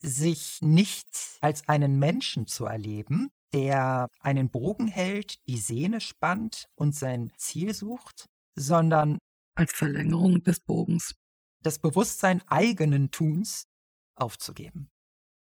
sich 0.00 0.62
nicht 0.62 1.38
als 1.40 1.68
einen 1.68 1.98
Menschen 1.98 2.46
zu 2.46 2.64
erleben, 2.64 3.30
der 3.52 4.08
einen 4.20 4.50
Bogen 4.50 4.88
hält, 4.88 5.46
die 5.46 5.58
Sehne 5.58 6.00
spannt 6.00 6.68
und 6.74 6.94
sein 6.94 7.32
Ziel 7.36 7.74
sucht, 7.74 8.26
sondern 8.54 9.18
als 9.54 9.72
Verlängerung 9.72 10.42
des 10.42 10.60
Bogens 10.60 11.14
das 11.62 11.78
Bewusstsein 11.78 12.42
eigenen 12.48 13.10
Tuns 13.10 13.66
aufzugeben, 14.14 14.90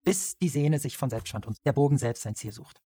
bis 0.04 0.38
die 0.38 0.50
Sehne 0.50 0.80
sich 0.80 0.98
von 0.98 1.10
selbst 1.10 1.30
spannt 1.30 1.46
und 1.46 1.58
der 1.66 1.74
Bogen 1.74 1.98
selbst 1.98 2.24
sein 2.24 2.36
Ziel 2.36 2.52
sucht. 2.52 2.82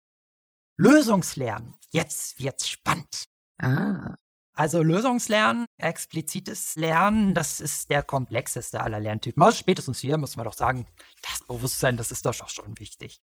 Lösungslernen. 0.81 1.75
Jetzt 1.91 2.41
wird's 2.41 2.67
spannend. 2.67 3.29
Ah. 3.59 4.17
Also 4.55 4.83
Lösungslernen, 4.83 5.67
explizites 5.77 6.75
Lernen, 6.77 7.35
das 7.35 7.61
ist 7.61 7.91
der 7.91 8.03
komplexeste 8.03 8.81
aller 8.81 8.99
Lerntypen. 8.99 9.43
Also 9.43 9.59
spätestens 9.59 10.01
hier 10.01 10.17
muss 10.17 10.37
man 10.37 10.45
doch 10.45 10.55
sagen, 10.55 10.87
das 11.21 11.47
Bewusstsein, 11.47 11.99
das 11.99 12.11
ist 12.11 12.25
doch 12.25 12.33
schon 12.33 12.79
wichtig. 12.79 13.21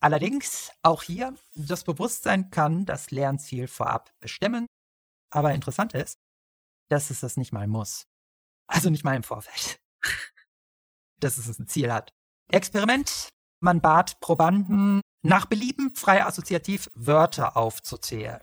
Allerdings, 0.00 0.72
auch 0.82 1.04
hier, 1.04 1.34
das 1.54 1.84
Bewusstsein 1.84 2.50
kann 2.50 2.86
das 2.86 3.12
Lernziel 3.12 3.68
vorab 3.68 4.12
bestimmen. 4.18 4.66
Aber 5.30 5.54
interessant 5.54 5.94
ist, 5.94 6.18
dass 6.88 7.10
es 7.10 7.20
das 7.20 7.36
nicht 7.36 7.52
mal 7.52 7.68
muss. 7.68 8.06
Also 8.66 8.90
nicht 8.90 9.04
mal 9.04 9.14
im 9.14 9.22
Vorfeld. 9.22 9.78
dass 11.20 11.38
es 11.38 11.56
ein 11.58 11.68
Ziel 11.68 11.92
hat. 11.92 12.12
Experiment 12.50 13.28
Man 13.60 13.80
bat 13.80 14.20
Probanden 14.20 15.00
nach 15.22 15.46
Belieben 15.46 15.94
frei 15.94 16.24
assoziativ 16.24 16.88
Wörter 16.94 17.56
aufzuzählen. 17.56 18.40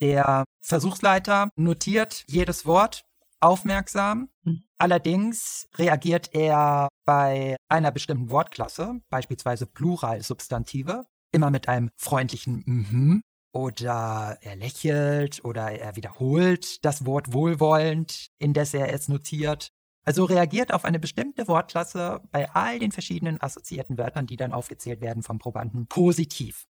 Der 0.00 0.44
Versuchsleiter 0.60 1.50
notiert 1.56 2.24
jedes 2.26 2.66
Wort 2.66 3.04
aufmerksam. 3.40 4.30
Mhm. 4.42 4.64
Allerdings 4.78 5.68
reagiert 5.76 6.34
er 6.34 6.88
bei 7.06 7.56
einer 7.68 7.90
bestimmten 7.90 8.30
Wortklasse, 8.30 9.00
beispielsweise 9.10 9.66
Pluralsubstantive, 9.66 11.06
immer 11.32 11.50
mit 11.50 11.68
einem 11.68 11.90
freundlichen 11.96 12.62
Mhm 12.66 13.22
oder 13.54 14.36
er 14.42 14.56
lächelt 14.56 15.44
oder 15.44 15.70
er 15.70 15.96
wiederholt 15.96 16.84
das 16.84 17.06
Wort 17.06 17.32
wohlwollend, 17.32 18.28
indes 18.38 18.74
er 18.74 18.92
es 18.92 19.08
notiert. 19.08 19.68
Also 20.04 20.24
reagiert 20.24 20.72
auf 20.72 20.84
eine 20.84 20.98
bestimmte 20.98 21.48
Wortklasse 21.48 22.20
bei 22.30 22.50
all 22.50 22.78
den 22.78 22.92
verschiedenen 22.92 23.40
assoziierten 23.40 23.96
Wörtern, 23.96 24.26
die 24.26 24.36
dann 24.36 24.52
aufgezählt 24.52 25.00
werden 25.00 25.22
vom 25.22 25.38
Probanden, 25.38 25.86
positiv. 25.86 26.66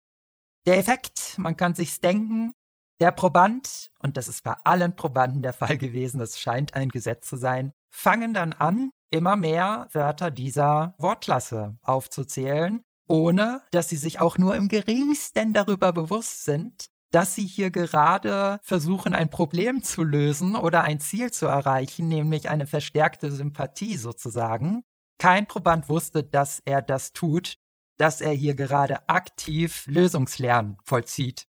Der 0.67 0.79
Effekt, 0.79 1.37
man 1.39 1.57
kann 1.57 1.75
sich's 1.75 2.01
denken, 2.01 2.53
der 3.01 3.11
Proband, 3.11 3.91
und 3.99 4.17
das 4.17 4.29
ist 4.29 4.45
bei 4.45 4.55
allen 4.65 4.95
Probanden 4.95 5.43
der 5.43 5.53
Fall 5.53 5.77
gewesen, 5.79 6.19
das 6.19 6.39
scheint 6.39 6.75
ein 6.75 6.91
Gesetz 6.91 7.29
zu 7.29 7.37
sein, 7.37 7.73
fangen 7.91 8.35
dann 8.35 8.53
an, 8.53 8.91
immer 9.11 9.37
mehr 9.37 9.89
Wörter 9.93 10.31
dieser 10.31 10.95
Wortklasse 10.99 11.77
aufzuzählen, 11.83 12.83
ohne 13.09 13.63
dass 13.73 13.89
sie 13.89 13.97
sich 13.97 14.21
auch 14.21 14.39
nur 14.39 14.55
im 14.57 14.69
geringsten 14.69 15.53
darüber 15.53 15.93
bewusst 15.93 16.45
sind, 16.45 16.87
dass 17.15 17.37
sie 17.37 17.47
hier 17.47 17.71
gerade 17.71 18.59
versuchen, 18.65 19.15
ein 19.15 19.31
Problem 19.31 19.85
zu 19.85 20.03
lösen 20.03 20.57
oder 20.57 20.83
ein 20.83 20.99
Ziel 20.99 21.31
zu 21.31 21.47
erreichen, 21.47 22.09
nämlich 22.09 22.51
eine 22.51 22.67
verstärkte 22.67 23.31
Sympathie 23.31 23.97
sozusagen. 23.97 24.83
Kein 25.19 25.47
Proband 25.47 25.89
wusste, 25.89 26.25
dass 26.25 26.61
er 26.65 26.83
das 26.83 27.13
tut, 27.13 27.59
dass 27.99 28.21
er 28.21 28.33
hier 28.33 28.57
gerade 28.57 29.09
aktiv 29.09 29.87
Lösungslernen 29.87 30.79
vollzieht. 30.83 31.47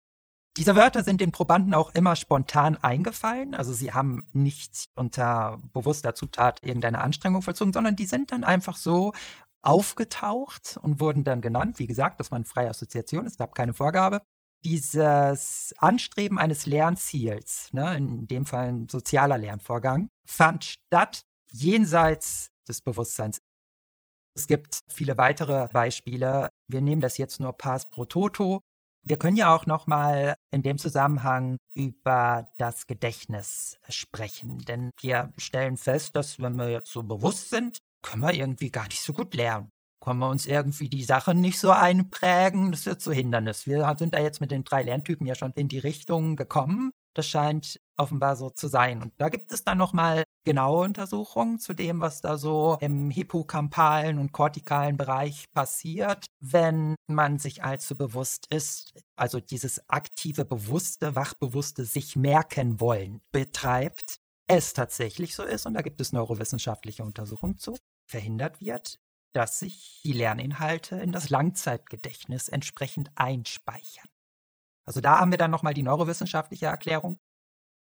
Diese 0.58 0.76
Wörter 0.76 1.02
sind 1.02 1.22
den 1.22 1.32
Probanden 1.32 1.74
auch 1.74 1.96
immer 1.96 2.18
spontan 2.18 2.76
eingefallen, 2.76 3.56
also 3.56 3.72
sie 3.72 3.94
haben 3.94 4.28
nicht 4.34 4.90
unter 4.96 5.62
bewusster 5.72 6.14
Zutat 6.14 6.62
irgendeine 6.62 7.00
Anstrengung 7.00 7.42
vollzogen, 7.42 7.72
sondern 7.72 7.96
die 7.96 8.06
sind 8.06 8.34
dann 8.34 8.44
einfach 8.44 8.76
so 8.76 9.14
aufgetaucht 9.62 10.78
und 10.82 11.00
wurden 11.00 11.24
dann 11.24 11.40
genannt. 11.40 11.80
Wie 11.80 11.88
gesagt, 11.88 12.20
das 12.20 12.32
war 12.32 12.36
eine 12.36 12.46
freie 12.46 12.70
Assoziation, 12.70 13.26
es 13.26 13.38
gab 13.38 13.56
keine 13.56 13.74
Vorgabe. 13.74 14.22
Dieses 14.64 15.74
Anstreben 15.78 16.40
eines 16.40 16.66
Lernziels, 16.66 17.72
ne, 17.74 17.98
in 17.98 18.28
dem 18.28 18.46
Fall 18.46 18.68
ein 18.70 18.88
sozialer 18.90 19.38
Lernvorgang, 19.38 20.10
fand 20.26 20.64
statt 20.64 21.24
jenseits 21.52 22.50
des 22.68 22.82
Bewusstseins. 22.82 23.40
Es 24.36 24.48
gibt 24.48 24.80
viele 24.90 25.18
weitere 25.18 25.68
Beispiele. 25.68 26.50
Wir 26.68 26.82
nehmen 26.82 27.02
das 27.02 27.18
jetzt 27.18 27.40
nur 27.40 27.54
Pass 27.54 27.90
pro 27.90 28.06
Toto. 28.06 28.62
Wir 29.06 29.18
können 29.18 29.36
ja 29.36 29.54
auch 29.54 29.66
noch 29.66 29.86
mal 29.86 30.36
in 30.50 30.64
dem 30.64 30.78
Zusammenhang 30.78 31.58
über 31.74 32.50
das 32.58 32.88
Gedächtnis 32.88 33.78
sprechen, 33.90 34.60
denn 34.60 34.92
wir 35.02 35.34
stellen 35.38 35.76
fest, 35.76 36.16
dass 36.16 36.40
wenn 36.40 36.56
wir 36.56 36.70
jetzt 36.70 36.92
so 36.92 37.04
bewusst 37.04 37.50
sind, 37.50 37.80
können 38.02 38.22
wir 38.22 38.34
irgendwie 38.34 38.72
gar 38.72 38.86
nicht 38.86 39.02
so 39.02 39.12
gut 39.12 39.34
lernen. 39.34 39.73
Können 40.04 40.20
wir 40.20 40.30
uns 40.30 40.46
irgendwie 40.46 40.90
die 40.90 41.06
Sachen 41.06 41.40
nicht 41.40 41.58
so 41.58 41.72
einprägen? 41.72 42.72
Das 42.72 42.84
jetzt 42.84 43.06
so 43.06 43.14
Hindernis. 43.14 43.66
Wir 43.68 43.96
sind 43.98 44.14
da 44.14 44.20
jetzt 44.20 44.42
mit 44.42 44.52
den 44.52 44.66
drei 44.66 44.84
Lerntypen 44.84 45.26
ja 45.26 45.34
schon 45.34 45.54
in 45.54 45.70
die 45.70 45.80
Richtung 45.80 46.36
gekommen. 46.36 46.92
Das 47.16 47.26
scheint 47.26 47.80
offenbar 47.96 48.36
so 48.36 48.50
zu 48.50 48.68
sein. 48.68 49.02
Und 49.02 49.14
da 49.18 49.30
gibt 49.30 49.54
es 49.54 49.64
dann 49.64 49.78
nochmal 49.78 50.24
genaue 50.44 50.84
Untersuchungen 50.84 51.58
zu 51.58 51.74
dem, 51.74 52.02
was 52.02 52.20
da 52.20 52.38
so 52.38 52.78
im 52.82 53.12
hippocampalen 53.12 54.18
und 54.18 54.34
kortikalen 54.34 54.98
Bereich 54.98 55.46
passiert, 55.54 56.26
wenn 56.42 56.96
man 57.08 57.40
sich 57.40 57.64
allzu 57.64 57.96
bewusst 57.96 58.48
ist, 58.54 58.94
also 59.16 59.40
dieses 59.40 59.90
aktive, 59.90 60.44
bewusste, 60.44 61.16
wachbewusste 61.16 61.86
sich 61.86 62.18
merken 62.18 62.82
wollen 62.82 63.22
betreibt, 63.32 64.18
es 64.48 64.74
tatsächlich 64.74 65.34
so 65.34 65.44
ist, 65.44 65.66
und 65.66 65.76
da 65.76 65.82
gibt 65.82 66.02
es 66.02 66.12
neurowissenschaftliche 66.12 67.06
Untersuchungen 67.06 67.58
zu, 67.58 67.78
verhindert 68.06 68.60
wird, 68.60 69.00
dass 69.34 69.60
sich 69.60 70.02
die 70.04 70.14
Lerninhalte 70.14 70.96
in 70.98 71.12
das 71.12 71.30
Langzeitgedächtnis 71.30 72.50
entsprechend 72.50 73.12
einspeichern. 73.16 74.08
Also 74.86 75.02
da 75.02 75.20
haben 75.20 75.32
wir 75.32 75.38
dann 75.38 75.52
nochmal 75.52 75.74
die 75.74 75.84
neurowissenschaftliche 75.84 76.68
Erklärung. 76.68 77.20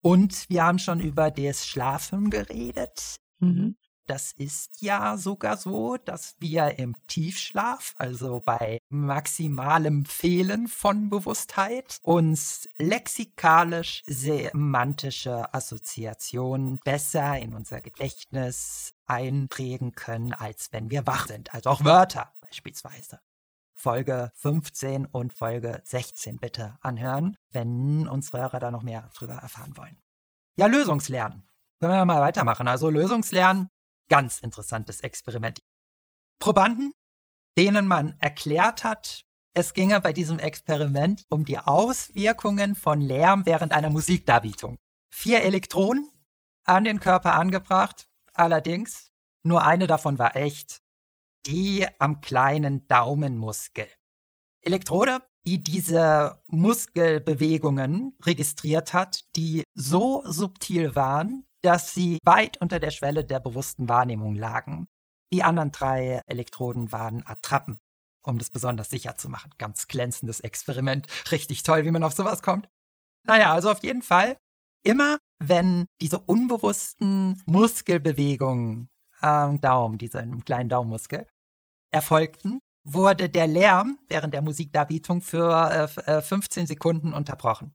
Und 0.02 0.48
wir 0.48 0.64
haben 0.64 0.78
schon 0.78 1.00
über 1.00 1.30
das 1.30 1.66
Schlafen 1.66 2.30
geredet. 2.30 3.16
Mhm. 3.38 3.76
Das 4.10 4.32
ist 4.32 4.82
ja 4.82 5.16
sogar 5.16 5.56
so, 5.56 5.96
dass 5.96 6.34
wir 6.40 6.80
im 6.80 6.96
Tiefschlaf, 7.06 7.94
also 7.96 8.40
bei 8.40 8.80
maximalem 8.88 10.04
Fehlen 10.04 10.66
von 10.66 11.10
Bewusstheit, 11.10 12.00
uns 12.02 12.68
lexikalisch 12.76 14.02
semantische 14.06 15.54
Assoziationen 15.54 16.80
besser 16.82 17.38
in 17.38 17.54
unser 17.54 17.80
Gedächtnis 17.80 18.94
einprägen 19.06 19.92
können, 19.92 20.32
als 20.32 20.72
wenn 20.72 20.90
wir 20.90 21.06
wach 21.06 21.28
sind. 21.28 21.54
Also 21.54 21.70
auch 21.70 21.84
Wörter 21.84 22.34
beispielsweise. 22.40 23.20
Folge 23.74 24.32
15 24.34 25.06
und 25.06 25.34
Folge 25.34 25.82
16 25.84 26.38
bitte 26.38 26.78
anhören, 26.80 27.36
wenn 27.52 28.08
unsere 28.08 28.40
Hörer 28.40 28.58
da 28.58 28.72
noch 28.72 28.82
mehr 28.82 29.08
drüber 29.14 29.34
erfahren 29.34 29.76
wollen. 29.76 30.02
Ja, 30.56 30.66
Lösungslernen. 30.66 31.48
Können 31.78 31.92
wir 31.92 32.04
mal 32.04 32.20
weitermachen. 32.20 32.66
Also 32.66 32.90
Lösungslernen 32.90 33.70
ganz 34.10 34.40
interessantes 34.40 35.00
Experiment. 35.00 35.62
Probanden, 36.38 36.92
denen 37.56 37.86
man 37.86 38.18
erklärt 38.18 38.84
hat, 38.84 39.24
es 39.54 39.72
ginge 39.74 40.00
bei 40.00 40.12
diesem 40.12 40.38
Experiment 40.38 41.24
um 41.30 41.44
die 41.44 41.58
Auswirkungen 41.58 42.74
von 42.74 43.00
Lärm 43.00 43.46
während 43.46 43.72
einer 43.72 43.90
Musikdarbietung. 43.90 44.76
Vier 45.12 45.42
Elektronen 45.42 46.10
an 46.64 46.84
den 46.84 47.00
Körper 47.00 47.34
angebracht, 47.34 48.08
allerdings 48.34 49.10
nur 49.42 49.64
eine 49.64 49.86
davon 49.86 50.18
war 50.18 50.36
echt, 50.36 50.82
die 51.46 51.86
am 51.98 52.20
kleinen 52.20 52.86
Daumenmuskel. 52.86 53.88
Elektrode, 54.62 55.22
die 55.46 55.62
diese 55.62 56.42
Muskelbewegungen 56.46 58.16
registriert 58.22 58.92
hat, 58.92 59.24
die 59.36 59.64
so 59.74 60.22
subtil 60.26 60.94
waren, 60.94 61.46
dass 61.62 61.94
sie 61.94 62.18
weit 62.24 62.60
unter 62.60 62.80
der 62.80 62.90
Schwelle 62.90 63.24
der 63.24 63.40
bewussten 63.40 63.88
Wahrnehmung 63.88 64.34
lagen. 64.34 64.88
Die 65.32 65.42
anderen 65.42 65.70
drei 65.70 66.22
Elektroden 66.26 66.92
waren 66.92 67.24
Attrappen, 67.26 67.80
um 68.22 68.38
das 68.38 68.50
besonders 68.50 68.90
sicher 68.90 69.16
zu 69.16 69.28
machen. 69.28 69.52
Ganz 69.58 69.86
glänzendes 69.86 70.40
Experiment. 70.40 71.06
Richtig 71.30 71.62
toll, 71.62 71.84
wie 71.84 71.90
man 71.90 72.02
auf 72.02 72.14
sowas 72.14 72.42
kommt. 72.42 72.68
Naja, 73.26 73.52
also 73.52 73.70
auf 73.70 73.82
jeden 73.82 74.02
Fall, 74.02 74.36
immer 74.82 75.18
wenn 75.38 75.86
diese 76.00 76.18
unbewussten 76.18 77.42
Muskelbewegungen 77.46 78.88
am 79.20 79.60
Daumen, 79.60 79.98
dieser 79.98 80.26
kleinen 80.44 80.68
Daumenmuskel, 80.68 81.26
erfolgten, 81.92 82.60
wurde 82.84 83.28
der 83.28 83.46
Lärm 83.46 83.98
während 84.08 84.34
der 84.34 84.42
Musikdarbietung 84.42 85.20
für 85.20 85.90
äh, 86.06 86.20
15 86.22 86.64
äh, 86.64 86.66
Sekunden 86.66 87.12
unterbrochen. 87.12 87.74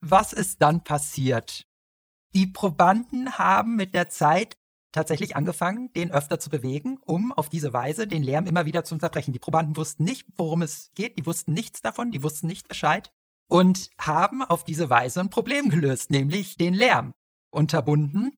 Was 0.00 0.32
ist 0.32 0.60
dann 0.60 0.82
passiert? 0.82 1.64
Die 2.34 2.46
Probanden 2.46 3.38
haben 3.38 3.76
mit 3.76 3.94
der 3.94 4.08
Zeit 4.08 4.56
tatsächlich 4.92 5.36
angefangen, 5.36 5.92
den 5.94 6.10
öfter 6.10 6.38
zu 6.38 6.50
bewegen, 6.50 6.98
um 6.98 7.32
auf 7.32 7.48
diese 7.48 7.72
Weise 7.72 8.06
den 8.06 8.22
Lärm 8.22 8.46
immer 8.46 8.66
wieder 8.66 8.84
zu 8.84 8.94
unterbrechen. 8.94 9.32
Die 9.32 9.38
Probanden 9.38 9.76
wussten 9.76 10.04
nicht, 10.04 10.26
worum 10.36 10.62
es 10.62 10.90
geht, 10.94 11.18
die 11.18 11.26
wussten 11.26 11.52
nichts 11.52 11.80
davon, 11.80 12.10
die 12.10 12.22
wussten 12.22 12.46
nicht 12.46 12.68
Bescheid 12.68 13.12
und 13.48 13.90
haben 13.98 14.42
auf 14.42 14.64
diese 14.64 14.90
Weise 14.90 15.20
ein 15.20 15.30
Problem 15.30 15.68
gelöst, 15.68 16.10
nämlich 16.10 16.56
den 16.56 16.74
Lärm 16.74 17.12
unterbunden, 17.50 18.36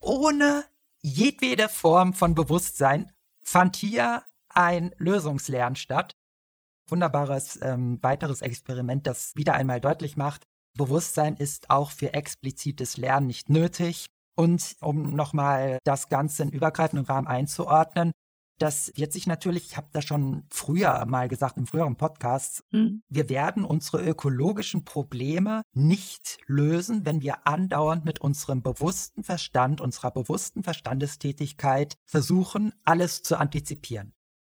ohne 0.00 0.64
jedwede 1.02 1.68
Form 1.68 2.14
von 2.14 2.34
Bewusstsein 2.34 3.12
fand 3.42 3.76
hier 3.76 4.24
ein 4.48 4.94
Lösungslernen 4.98 5.76
statt. 5.76 6.16
Wunderbares 6.88 7.60
ähm, 7.62 8.02
weiteres 8.02 8.42
Experiment, 8.42 9.06
das 9.06 9.36
wieder 9.36 9.54
einmal 9.54 9.80
deutlich 9.80 10.16
macht, 10.16 10.46
Bewusstsein 10.80 11.36
ist 11.36 11.68
auch 11.68 11.90
für 11.90 12.14
explizites 12.14 12.96
Lernen 12.96 13.26
nicht 13.26 13.50
nötig. 13.50 14.06
Und 14.34 14.76
um 14.80 15.14
nochmal 15.14 15.78
das 15.84 16.08
Ganze 16.08 16.42
in 16.44 16.48
übergreifendem 16.48 17.04
Rahmen 17.04 17.26
einzuordnen, 17.26 18.12
das 18.58 18.90
wird 18.96 19.12
sich 19.12 19.26
natürlich, 19.26 19.66
ich 19.66 19.76
habe 19.76 19.88
das 19.92 20.06
schon 20.06 20.44
früher 20.50 21.04
mal 21.04 21.28
gesagt, 21.28 21.58
im 21.58 21.66
früheren 21.66 21.96
Podcast, 21.96 22.62
mhm. 22.70 23.02
wir 23.10 23.28
werden 23.28 23.66
unsere 23.66 24.02
ökologischen 24.02 24.86
Probleme 24.86 25.62
nicht 25.74 26.38
lösen, 26.46 27.04
wenn 27.04 27.20
wir 27.20 27.46
andauernd 27.46 28.06
mit 28.06 28.22
unserem 28.22 28.62
bewussten 28.62 29.22
Verstand, 29.22 29.82
unserer 29.82 30.10
bewussten 30.10 30.62
Verstandestätigkeit 30.62 31.96
versuchen, 32.06 32.72
alles 32.84 33.22
zu 33.22 33.38
antizipieren. 33.38 34.14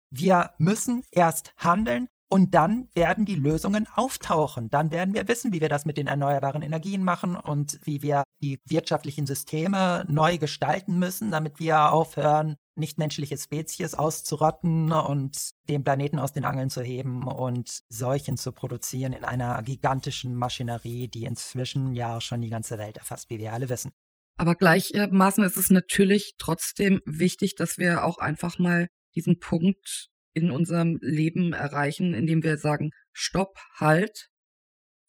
Wir 0.10 0.56
müssen 0.58 1.04
erst 1.12 1.54
handeln, 1.58 2.08
Und 2.28 2.56
dann 2.56 2.90
werden 2.96 3.26
die 3.26 3.36
Lösungen 3.36 3.88
auftauchen. 3.94 4.70
Dann 4.70 4.92
werden 4.92 5.14
wir 5.14 5.28
wissen, 5.28 5.54
wie 5.54 5.62
wir 5.62 5.70
das 5.70 5.86
mit 5.86 5.98
den 5.98 6.08
erneuerbaren 6.08 6.64
Energien 6.64 7.04
machen 7.04 7.36
und 7.36 7.80
wie 7.84 8.02
wir 8.02 8.24
die 8.42 8.60
wirtschaftlichen 8.66 9.28
Systeme 9.28 10.06
neu 10.08 10.38
gestalten 10.38 10.98
müssen, 10.98 11.32
damit 11.32 11.60
wir 11.60 11.92
aufhören, 11.92 12.56
nichtmenschliche 12.76 13.38
Spezies 13.38 13.94
auszurotten 13.94 14.92
und 14.92 15.52
den 15.70 15.84
Planeten 15.84 16.20
aus 16.20 16.34
den 16.34 16.46
Angeln 16.46 16.70
zu 16.70 16.82
heben 16.82 17.24
und 17.28 17.84
Seuchen 17.90 18.38
zu 18.38 18.52
produzieren 18.52 19.14
in 19.14 19.24
einer 19.24 19.62
gigantischen 19.64 20.36
Maschinerie, 20.36 21.08
die 21.08 21.26
inzwischen 21.26 21.94
ja 21.94 22.20
schon 22.22 22.42
die 22.42 22.50
ganze 22.50 22.78
Welt 22.78 22.98
erfasst, 22.98 23.30
wie 23.30 23.40
wir 23.40 23.54
alle 23.54 23.70
wissen. 23.70 23.92
Aber 24.38 24.56
gleichermaßen 24.56 25.44
ist 25.46 25.58
es 25.58 25.70
natürlich 25.70 26.36
trotzdem 26.38 27.02
wichtig, 27.06 27.56
dass 27.56 27.78
wir 27.78 28.04
auch 28.04 28.18
einfach 28.18 28.60
mal 28.60 28.88
diesen 29.16 29.40
Punkt 29.40 30.10
in 30.36 30.52
unserem 30.52 31.00
Leben 31.02 31.54
erreichen, 31.54 32.14
indem 32.14 32.44
wir 32.44 32.58
sagen, 32.58 32.92
stopp, 33.14 33.58
halt, 33.80 34.28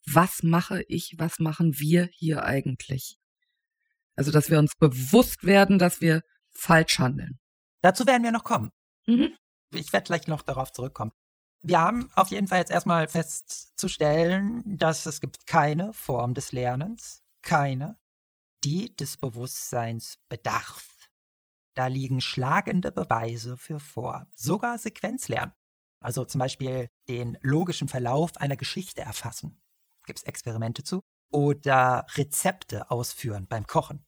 was 0.05 0.41
mache 0.41 0.83
ich, 0.87 1.15
was 1.17 1.39
machen 1.39 1.77
wir 1.79 2.09
hier 2.13 2.43
eigentlich? 2.43 3.17
Also, 4.15 4.31
dass 4.31 4.49
wir 4.49 4.57
uns 4.57 4.73
bewusst 4.79 5.43
werden, 5.43 5.77
dass 5.77 6.01
wir 6.01 6.21
falsch 6.49 6.97
handeln. 6.97 7.39
Dazu 7.81 8.07
werden 8.07 8.23
wir 8.23 8.31
noch 8.31 8.45
kommen. 8.45 8.71
Mhm. 9.05 9.35
Ich 9.73 9.93
werde 9.93 10.05
gleich 10.05 10.27
noch 10.27 10.41
darauf 10.41 10.71
zurückkommen. 10.71 11.11
Wir 11.61 11.79
haben 11.79 12.09
auf 12.15 12.29
jeden 12.29 12.47
Fall 12.47 12.59
jetzt 12.59 12.71
erstmal 12.71 13.07
festzustellen, 13.07 14.63
dass 14.65 15.05
es 15.05 15.19
gibt 15.19 15.45
keine 15.45 15.91
Form 15.93 16.33
des 16.33 16.53
Lernens, 16.53 17.21
keine, 17.41 17.99
die 18.63 18.95
des 18.95 19.17
Bewusstseins 19.17 20.17
bedarf. 20.29 20.96
Da 21.77 21.85
liegen 21.85 22.21
schlagende 22.21 22.91
Beweise 22.91 23.55
für 23.55 23.79
vor. 23.79 24.25
Sogar 24.33 24.79
Sequenzlernen. 24.79 25.53
Also 25.99 26.25
zum 26.25 26.39
Beispiel 26.39 26.89
den 27.07 27.37
logischen 27.41 27.87
Verlauf 27.87 28.35
einer 28.37 28.55
Geschichte 28.55 29.01
erfassen. 29.01 29.61
Gibt 30.03 30.17
es 30.17 30.25
Experimente 30.25 30.83
zu? 30.83 31.03
Oder 31.29 32.07
Rezepte 32.15 32.89
ausführen 32.89 33.45
beim 33.47 33.67
Kochen. 33.67 34.03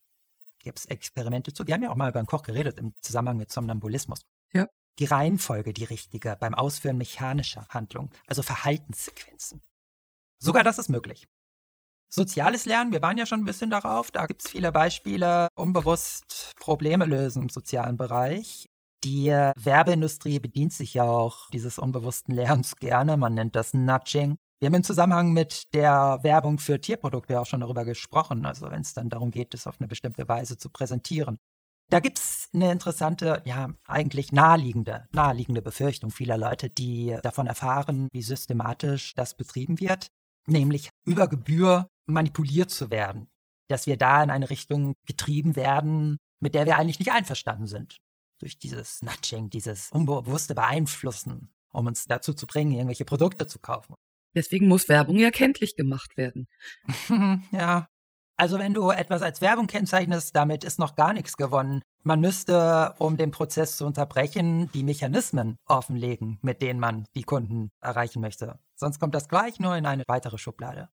Gibt 0.57 0.79
es 0.79 0.85
Experimente 0.85 1.53
zu? 1.53 1.67
Wir 1.67 1.75
haben 1.75 1.83
ja 1.83 1.91
auch 1.91 1.95
mal 1.95 2.11
beim 2.11 2.25
Koch 2.25 2.41
geredet 2.41 2.79
im 2.79 2.95
Zusammenhang 3.01 3.37
mit 3.37 3.51
Somnambulismus. 3.51 4.21
Ja. 4.51 4.67
Die 4.97 5.05
Reihenfolge, 5.05 5.71
die 5.71 5.83
richtige 5.83 6.37
beim 6.37 6.55
Ausführen 6.55 6.97
mechanischer 6.97 7.67
Handlungen, 7.69 8.09
also 8.25 8.41
Verhaltenssequenzen. 8.41 9.61
Sogar 10.39 10.63
das 10.63 10.79
ist 10.79 10.89
möglich. 10.89 11.27
Soziales 12.11 12.65
Lernen, 12.65 12.91
wir 12.91 13.03
waren 13.03 13.19
ja 13.19 13.27
schon 13.27 13.41
ein 13.41 13.45
bisschen 13.45 13.69
darauf, 13.69 14.09
da 14.09 14.25
gibt 14.25 14.43
es 14.43 14.51
viele 14.51 14.71
Beispiele, 14.71 15.47
unbewusst 15.55 16.53
Probleme 16.59 17.05
lösen 17.05 17.43
im 17.43 17.49
sozialen 17.49 17.97
Bereich. 17.97 18.67
Die 19.03 19.27
Werbeindustrie 19.27 20.39
bedient 20.39 20.73
sich 20.73 20.95
ja 20.95 21.03
auch 21.03 21.49
dieses 21.51 21.77
unbewussten 21.77 22.33
Lernens 22.33 22.75
gerne, 22.77 23.15
man 23.15 23.35
nennt 23.35 23.55
das 23.55 23.75
Nudging. 23.75 24.37
Wir 24.59 24.65
haben 24.65 24.73
im 24.73 24.83
Zusammenhang 24.83 25.31
mit 25.31 25.73
der 25.73 26.19
Werbung 26.23 26.57
für 26.57 26.81
Tierprodukte 26.81 27.39
auch 27.39 27.45
schon 27.45 27.61
darüber 27.61 27.85
gesprochen, 27.85 28.45
also 28.45 28.69
wenn 28.71 28.81
es 28.81 28.93
dann 28.93 29.09
darum 29.09 29.29
geht, 29.29 29.53
es 29.53 29.67
auf 29.67 29.79
eine 29.79 29.87
bestimmte 29.87 30.27
Weise 30.27 30.57
zu 30.57 30.69
präsentieren. 30.69 31.37
Da 31.91 31.99
gibt 31.99 32.19
es 32.19 32.49
eine 32.53 32.71
interessante, 32.71 33.41
ja, 33.45 33.69
eigentlich 33.85 34.31
naheliegende, 34.31 35.07
naheliegende 35.11 35.61
Befürchtung 35.61 36.11
vieler 36.11 36.37
Leute, 36.37 36.69
die 36.69 37.15
davon 37.23 37.47
erfahren, 37.47 38.09
wie 38.11 38.21
systematisch 38.21 39.13
das 39.15 39.35
betrieben 39.35 39.79
wird, 39.79 40.07
nämlich 40.49 40.89
über 41.05 41.27
Gebühr 41.27 41.89
manipuliert 42.05 42.69
zu 42.69 42.91
werden. 42.91 43.29
Dass 43.67 43.85
wir 43.85 43.97
da 43.97 44.23
in 44.23 44.29
eine 44.29 44.49
Richtung 44.49 44.95
getrieben 45.05 45.55
werden, 45.55 46.17
mit 46.39 46.55
der 46.55 46.65
wir 46.65 46.77
eigentlich 46.77 46.99
nicht 46.99 47.11
einverstanden 47.11 47.67
sind. 47.67 47.97
Durch 48.39 48.57
dieses 48.57 49.01
Nudging, 49.01 49.49
dieses 49.49 49.91
unbewusste 49.91 50.55
Beeinflussen, 50.55 51.53
um 51.71 51.85
uns 51.87 52.05
dazu 52.05 52.33
zu 52.33 52.47
bringen, 52.47 52.71
irgendwelche 52.71 53.05
Produkte 53.05 53.47
zu 53.47 53.59
kaufen. 53.59 53.95
Deswegen 54.35 54.67
muss 54.67 54.89
Werbung 54.89 55.17
ja 55.17 55.31
kenntlich 55.31 55.75
gemacht 55.75 56.15
werden. 56.17 56.47
ja. 57.51 57.87
Also 58.39 58.57
wenn 58.57 58.73
du 58.73 58.89
etwas 58.89 59.21
als 59.21 59.41
Werbung 59.41 59.67
kennzeichnest, 59.67 60.33
damit 60.33 60.63
ist 60.63 60.79
noch 60.79 60.95
gar 60.95 61.11
nichts 61.11 61.35
gewonnen. 61.35 61.81
Man 62.03 62.21
müsste, 62.21 62.95
um 62.97 63.17
den 63.17 63.31
Prozess 63.31 63.75
zu 63.75 63.85
unterbrechen, 63.85 64.71
die 64.71 64.83
Mechanismen 64.83 65.57
offenlegen, 65.65 66.39
mit 66.41 66.61
denen 66.61 66.79
man 66.79 67.05
die 67.15 67.23
Kunden 67.23 67.69
erreichen 67.81 68.21
möchte. 68.21 68.57
Sonst 68.75 68.97
kommt 68.97 69.13
das 69.13 69.27
gleich 69.27 69.59
nur 69.59 69.75
in 69.75 69.85
eine 69.85 70.05
weitere 70.07 70.37
Schublade. 70.37 70.87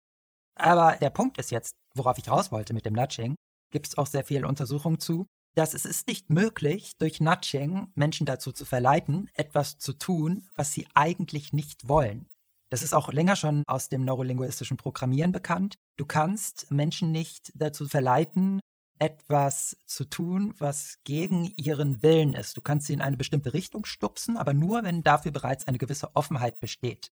Aber 0.54 0.96
der 0.96 1.10
Punkt 1.10 1.36
ist 1.36 1.50
jetzt, 1.50 1.74
worauf 1.94 2.16
ich 2.16 2.30
raus 2.30 2.50
wollte 2.50 2.72
mit 2.72 2.86
dem 2.86 2.94
Nudging, 2.94 3.34
gibt 3.70 3.88
es 3.88 3.98
auch 3.98 4.06
sehr 4.06 4.24
viel 4.24 4.46
Untersuchungen 4.46 4.98
zu, 4.98 5.26
dass 5.54 5.74
es 5.74 5.84
ist 5.84 6.08
nicht 6.08 6.30
möglich, 6.30 6.92
durch 6.98 7.20
Nudging 7.20 7.92
Menschen 7.94 8.24
dazu 8.24 8.52
zu 8.52 8.64
verleiten, 8.64 9.28
etwas 9.34 9.76
zu 9.76 9.92
tun, 9.92 10.48
was 10.54 10.72
sie 10.72 10.86
eigentlich 10.94 11.52
nicht 11.52 11.88
wollen. 11.88 12.26
Das 12.74 12.82
ist 12.82 12.92
auch 12.92 13.12
länger 13.12 13.36
schon 13.36 13.62
aus 13.68 13.88
dem 13.88 14.04
neurolinguistischen 14.04 14.76
Programmieren 14.76 15.30
bekannt. 15.30 15.76
Du 15.96 16.04
kannst 16.04 16.72
Menschen 16.72 17.12
nicht 17.12 17.52
dazu 17.54 17.86
verleiten, 17.86 18.58
etwas 18.98 19.76
zu 19.86 20.04
tun, 20.04 20.54
was 20.58 20.98
gegen 21.04 21.52
ihren 21.56 22.02
Willen 22.02 22.32
ist. 22.32 22.56
Du 22.56 22.60
kannst 22.60 22.88
sie 22.88 22.92
in 22.92 23.00
eine 23.00 23.16
bestimmte 23.16 23.54
Richtung 23.54 23.84
stupsen, 23.84 24.36
aber 24.36 24.54
nur, 24.54 24.82
wenn 24.82 25.04
dafür 25.04 25.30
bereits 25.30 25.68
eine 25.68 25.78
gewisse 25.78 26.16
Offenheit 26.16 26.58
besteht. 26.58 27.12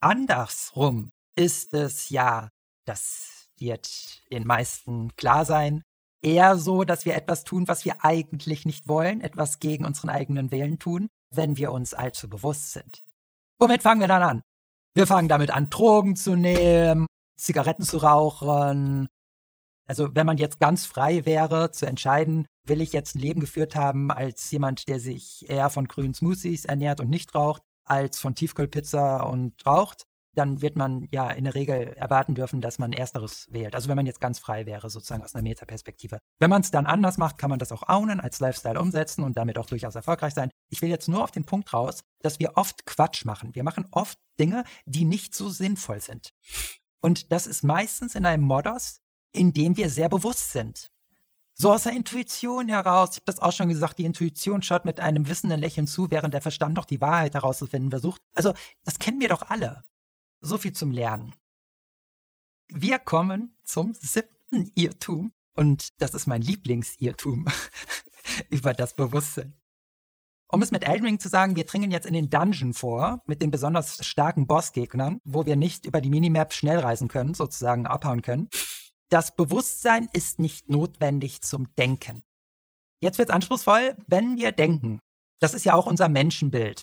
Andersrum 0.00 1.10
ist 1.36 1.72
es 1.72 2.08
ja 2.08 2.48
das 2.84 3.48
wird 3.58 4.28
den 4.32 4.44
meisten 4.44 5.14
klar 5.14 5.44
sein, 5.44 5.84
eher 6.20 6.56
so, 6.56 6.82
dass 6.82 7.04
wir 7.04 7.14
etwas 7.14 7.44
tun, 7.44 7.68
was 7.68 7.84
wir 7.84 8.04
eigentlich 8.04 8.66
nicht 8.66 8.88
wollen, 8.88 9.20
etwas 9.20 9.60
gegen 9.60 9.84
unseren 9.84 10.10
eigenen 10.10 10.50
Willen 10.50 10.80
tun, 10.80 11.06
wenn 11.32 11.56
wir 11.56 11.70
uns 11.70 11.94
allzu 11.94 12.28
bewusst 12.28 12.72
sind. 12.72 13.04
Womit 13.60 13.82
fangen 13.82 14.00
wir 14.00 14.08
dann 14.08 14.22
an? 14.24 14.42
Wir 14.94 15.06
fangen 15.06 15.28
damit 15.28 15.50
an, 15.50 15.70
Drogen 15.70 16.16
zu 16.16 16.34
nehmen, 16.34 17.06
Zigaretten 17.36 17.84
zu 17.84 17.98
rauchen. 17.98 19.08
Also 19.86 20.14
wenn 20.14 20.26
man 20.26 20.36
jetzt 20.36 20.60
ganz 20.60 20.84
frei 20.84 21.24
wäre 21.26 21.70
zu 21.70 21.86
entscheiden, 21.86 22.46
will 22.66 22.80
ich 22.80 22.92
jetzt 22.92 23.14
ein 23.14 23.20
Leben 23.20 23.40
geführt 23.40 23.74
haben 23.76 24.10
als 24.10 24.50
jemand, 24.50 24.88
der 24.88 25.00
sich 25.00 25.48
eher 25.48 25.70
von 25.70 25.88
grünen 25.88 26.14
Smoothies 26.14 26.64
ernährt 26.64 27.00
und 27.00 27.10
nicht 27.10 27.34
raucht, 27.34 27.62
als 27.84 28.18
von 28.18 28.34
Tiefkühlpizza 28.34 29.22
und 29.22 29.54
raucht, 29.66 30.04
dann 30.34 30.62
wird 30.62 30.76
man 30.76 31.08
ja 31.10 31.30
in 31.30 31.44
der 31.44 31.54
Regel 31.54 31.88
erwarten 31.94 32.34
dürfen, 32.34 32.60
dass 32.60 32.78
man 32.78 32.92
Ersteres 32.92 33.46
wählt. 33.50 33.74
Also 33.74 33.88
wenn 33.88 33.96
man 33.96 34.06
jetzt 34.06 34.20
ganz 34.20 34.38
frei 34.38 34.66
wäre, 34.66 34.90
sozusagen 34.90 35.22
aus 35.22 35.34
einer 35.34 35.42
Metaperspektive. 35.42 36.18
Wenn 36.38 36.50
man 36.50 36.62
es 36.62 36.70
dann 36.70 36.86
anders 36.86 37.18
macht, 37.18 37.38
kann 37.38 37.50
man 37.50 37.58
das 37.58 37.72
auch 37.72 37.88
ownen, 37.88 38.20
als 38.20 38.40
Lifestyle 38.40 38.80
umsetzen 38.80 39.24
und 39.24 39.36
damit 39.36 39.58
auch 39.58 39.66
durchaus 39.66 39.94
erfolgreich 39.94 40.34
sein. 40.34 40.50
Ich 40.68 40.82
will 40.82 40.88
jetzt 40.88 41.08
nur 41.08 41.24
auf 41.24 41.30
den 41.30 41.44
Punkt 41.44 41.72
raus, 41.72 42.00
dass 42.20 42.38
wir 42.38 42.56
oft 42.56 42.86
Quatsch 42.86 43.24
machen. 43.24 43.54
Wir 43.54 43.64
machen 43.64 43.86
oft 43.90 44.18
Dinge, 44.38 44.64
die 44.86 45.04
nicht 45.04 45.34
so 45.34 45.48
sinnvoll 45.48 46.00
sind. 46.00 46.30
Und 47.00 47.32
das 47.32 47.46
ist 47.46 47.64
meistens 47.64 48.14
in 48.14 48.26
einem 48.26 48.44
Modus, 48.44 49.00
in 49.32 49.52
dem 49.52 49.76
wir 49.76 49.90
sehr 49.90 50.08
bewusst 50.08 50.52
sind. 50.52 50.90
So 51.54 51.72
aus 51.72 51.82
der 51.82 51.92
Intuition 51.92 52.68
heraus, 52.68 53.10
ich 53.10 53.16
habe 53.16 53.26
das 53.26 53.38
auch 53.38 53.52
schon 53.52 53.68
gesagt, 53.68 53.98
die 53.98 54.06
Intuition 54.06 54.62
schaut 54.62 54.86
mit 54.86 54.98
einem 54.98 55.28
wissenden 55.28 55.60
Lächeln 55.60 55.86
zu, 55.86 56.10
während 56.10 56.32
der 56.32 56.40
Verstand 56.40 56.78
doch 56.78 56.86
die 56.86 57.00
Wahrheit 57.00 57.34
herauszufinden 57.34 57.90
versucht. 57.90 58.22
Also, 58.34 58.54
das 58.84 58.98
kennen 58.98 59.20
wir 59.20 59.28
doch 59.28 59.42
alle. 59.42 59.82
So 60.40 60.56
viel 60.56 60.72
zum 60.72 60.90
Lernen. 60.90 61.34
Wir 62.68 62.98
kommen 62.98 63.56
zum 63.64 63.94
siebten 63.94 64.70
Irrtum 64.74 65.32
und 65.54 66.00
das 66.00 66.14
ist 66.14 66.26
mein 66.26 66.40
Lieblingsirrtum 66.40 67.46
über 68.50 68.72
das 68.72 68.94
Bewusstsein. 68.94 69.54
Um 70.52 70.62
es 70.62 70.70
mit 70.70 70.86
Elden 70.86 71.04
Ring 71.04 71.20
zu 71.20 71.28
sagen, 71.28 71.56
wir 71.56 71.64
dringen 71.64 71.90
jetzt 71.90 72.06
in 72.06 72.14
den 72.14 72.30
Dungeon 72.30 72.74
vor 72.74 73.22
mit 73.26 73.40
den 73.42 73.50
besonders 73.50 74.04
starken 74.04 74.46
Bossgegnern, 74.46 75.20
wo 75.24 75.46
wir 75.46 75.56
nicht 75.56 75.84
über 75.84 76.00
die 76.00 76.10
Minimap 76.10 76.52
schnell 76.52 76.78
reisen 76.78 77.08
können, 77.08 77.34
sozusagen 77.34 77.86
abhauen 77.86 78.22
können. 78.22 78.48
Das 79.10 79.36
Bewusstsein 79.36 80.08
ist 80.12 80.38
nicht 80.38 80.68
notwendig 80.68 81.42
zum 81.42 81.72
Denken. 81.74 82.24
Jetzt 83.00 83.18
wird's 83.18 83.30
anspruchsvoll, 83.30 83.96
wenn 84.06 84.38
wir 84.38 84.52
denken. 84.52 85.00
Das 85.40 85.54
ist 85.54 85.64
ja 85.64 85.74
auch 85.74 85.86
unser 85.86 86.08
Menschenbild. 86.08 86.82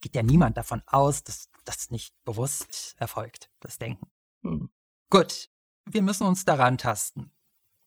Geht 0.00 0.14
ja 0.14 0.22
niemand 0.22 0.56
davon 0.56 0.82
aus, 0.86 1.22
dass 1.22 1.48
das 1.68 1.90
nicht 1.90 2.14
bewusst 2.24 2.96
erfolgt, 2.98 3.50
das 3.60 3.78
Denken. 3.78 4.10
Hm. 4.42 4.70
Gut, 5.10 5.50
wir 5.84 6.02
müssen 6.02 6.26
uns 6.26 6.44
daran 6.44 6.78
tasten. 6.78 7.30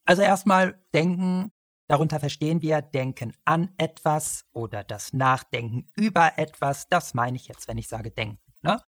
Also 0.06 0.22
erstmal 0.22 0.84
denken, 0.94 1.52
darunter 1.88 2.20
verstehen 2.20 2.62
wir 2.62 2.82
Denken 2.82 3.36
an 3.46 3.74
etwas 3.78 4.46
oder 4.52 4.84
das 4.84 5.14
Nachdenken 5.14 5.90
über 5.96 6.38
etwas. 6.38 6.88
Das 6.88 7.14
meine 7.14 7.38
ich 7.38 7.48
jetzt, 7.48 7.68
wenn 7.68 7.78
ich 7.78 7.88
sage 7.88 8.12
Denken. 8.12 8.40
Ne? 8.62 8.82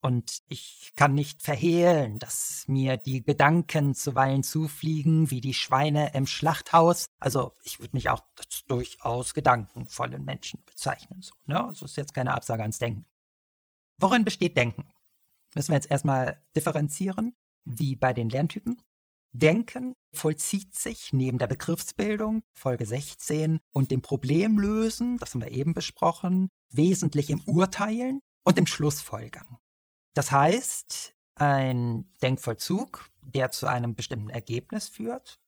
Und 0.00 0.42
ich 0.48 0.92
kann 0.96 1.14
nicht 1.14 1.42
verhehlen, 1.42 2.18
dass 2.18 2.64
mir 2.66 2.96
die 2.96 3.22
Gedanken 3.22 3.94
zuweilen 3.94 4.42
zufliegen, 4.42 5.30
wie 5.30 5.40
die 5.40 5.54
Schweine 5.54 6.12
im 6.14 6.26
Schlachthaus. 6.26 7.06
Also 7.20 7.54
ich 7.62 7.78
würde 7.78 7.96
mich 7.96 8.10
auch 8.10 8.22
als 8.36 8.64
durchaus 8.66 9.32
gedankenvollen 9.34 10.24
Menschen 10.24 10.64
bezeichnen. 10.64 11.22
So, 11.22 11.34
ne? 11.46 11.64
Also 11.64 11.84
ist 11.84 11.96
jetzt 11.96 12.14
keine 12.14 12.34
Absage 12.34 12.62
ans 12.62 12.80
Denken. 12.80 13.06
Worin 13.98 14.24
besteht 14.24 14.56
Denken? 14.56 14.88
Müssen 15.54 15.68
wir 15.68 15.76
jetzt 15.76 15.90
erstmal 15.90 16.42
differenzieren, 16.56 17.34
wie 17.64 17.96
bei 17.96 18.12
den 18.12 18.28
Lerntypen. 18.28 18.80
Denken 19.32 19.94
vollzieht 20.12 20.74
sich 20.74 21.12
neben 21.12 21.38
der 21.38 21.46
Begriffsbildung, 21.46 22.42
Folge 22.52 22.84
16, 22.84 23.60
und 23.72 23.90
dem 23.90 24.02
Problemlösen, 24.02 25.16
das 25.18 25.34
haben 25.34 25.40
wir 25.40 25.50
eben 25.50 25.72
besprochen, 25.72 26.48
wesentlich 26.70 27.30
im 27.30 27.40
Urteilen, 27.46 28.20
und 28.44 28.58
dem 28.58 28.66
Schlussfolgern. 28.66 29.58
Das 30.14 30.32
heißt, 30.32 31.14
ein 31.36 32.12
Denkvollzug, 32.22 33.08
der 33.22 33.50
zu 33.50 33.66
einem 33.66 33.94
bestimmten 33.94 34.30
Ergebnis 34.30 34.88
führt, 34.88 35.40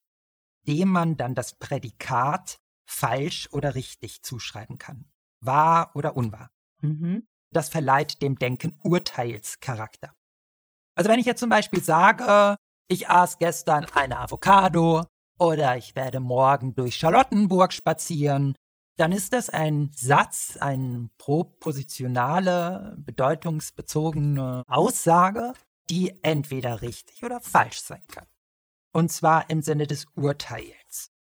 dem 0.67 0.89
man 0.89 1.17
dann 1.17 1.35
das 1.35 1.55
Prädikat 1.59 2.59
falsch 2.87 3.49
oder 3.53 3.75
richtig 3.75 4.23
zuschreiben 4.23 4.79
kann. 4.79 5.11
Wahr 5.41 5.91
oder 5.95 6.17
unwahr. 6.17 6.51
Mhm. 6.81 7.27
Das 7.55 7.69
verleiht 7.69 8.21
dem 8.21 8.37
Denken 8.37 8.79
Urteilscharakter. 8.83 10.13
Also 10.97 11.09
wenn 11.09 11.21
ich 11.21 11.27
jetzt 11.27 11.41
zum 11.41 11.49
Beispiel 11.49 11.83
sage, 11.83 12.57
ich 12.89 13.09
aß 13.09 13.39
gestern 13.39 13.87
eine 13.95 14.19
Avocado 14.19 15.07
oder 15.39 15.77
ich 15.77 15.95
werde 15.95 16.21
morgen 16.21 16.75
durch 16.75 16.97
Charlottenburg 16.97 17.73
spazieren, 17.73 18.55
dann 18.97 19.13
ist 19.13 19.33
das 19.33 19.51
ein 19.51 19.91
Satz, 19.95 20.57
eine 20.61 21.09
propositionale, 21.17 22.97
bedeutungsbezogene 22.99 24.65
Aussage, 24.67 25.53
die 25.91 26.23
entweder 26.23 26.83
richtig 26.83 27.25
oder 27.25 27.41
falsch 27.41 27.81
sein 27.81 28.07
kann. 28.09 28.27
Und 28.93 29.11
zwar 29.11 29.49
im 29.49 29.63
Sinne 29.63 29.87
des 29.87 30.07
Urteils. 30.17 31.14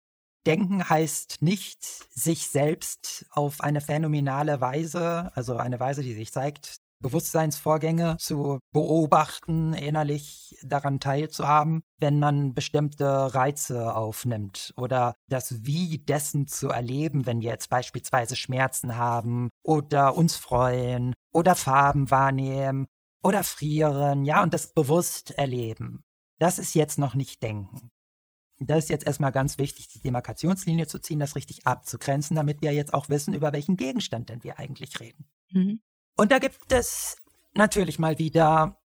Denken 0.45 0.87
heißt 0.89 1.41
nicht, 1.41 1.83
sich 1.83 2.47
selbst 2.47 3.25
auf 3.31 3.61
eine 3.61 3.81
phänomenale 3.81 4.59
Weise, 4.59 5.31
also 5.35 5.57
eine 5.57 5.79
Weise, 5.79 6.01
die 6.01 6.13
sich 6.13 6.31
zeigt, 6.31 6.77
Bewusstseinsvorgänge 7.01 8.17
zu 8.17 8.59
beobachten, 8.71 9.73
innerlich 9.73 10.55
daran 10.63 10.99
teilzuhaben, 10.99 11.81
wenn 11.99 12.19
man 12.19 12.53
bestimmte 12.53 13.33
Reize 13.33 13.95
aufnimmt 13.95 14.73
oder 14.77 15.15
das 15.27 15.65
Wie 15.65 15.97
dessen 15.97 16.47
zu 16.47 16.69
erleben, 16.69 17.25
wenn 17.25 17.41
wir 17.41 17.49
jetzt 17.49 17.69
beispielsweise 17.69 18.35
Schmerzen 18.35 18.97
haben 18.97 19.49
oder 19.63 20.15
uns 20.15 20.35
freuen 20.35 21.13
oder 21.33 21.55
Farben 21.55 22.11
wahrnehmen 22.11 22.85
oder 23.23 23.43
frieren, 23.43 24.25
ja, 24.25 24.41
und 24.43 24.53
das 24.53 24.73
bewusst 24.73 25.31
erleben. 25.31 26.03
Das 26.39 26.57
ist 26.57 26.73
jetzt 26.73 26.97
noch 26.97 27.13
nicht 27.13 27.43
Denken. 27.43 27.90
Das 28.67 28.85
ist 28.85 28.89
jetzt 28.89 29.07
erstmal 29.07 29.31
ganz 29.31 29.57
wichtig, 29.57 29.87
die 29.89 30.01
Demarkationslinie 30.01 30.87
zu 30.87 30.99
ziehen, 30.99 31.19
das 31.19 31.35
richtig 31.35 31.65
abzugrenzen, 31.65 32.35
damit 32.35 32.61
wir 32.61 32.71
jetzt 32.73 32.93
auch 32.93 33.09
wissen, 33.09 33.33
über 33.33 33.53
welchen 33.53 33.77
Gegenstand 33.77 34.29
denn 34.29 34.43
wir 34.43 34.59
eigentlich 34.59 34.99
reden. 34.99 35.25
Mhm. 35.51 35.81
Und 36.17 36.31
da 36.31 36.39
gibt 36.39 36.71
es 36.71 37.17
natürlich 37.53 37.99
mal 37.99 38.19
wieder 38.19 38.77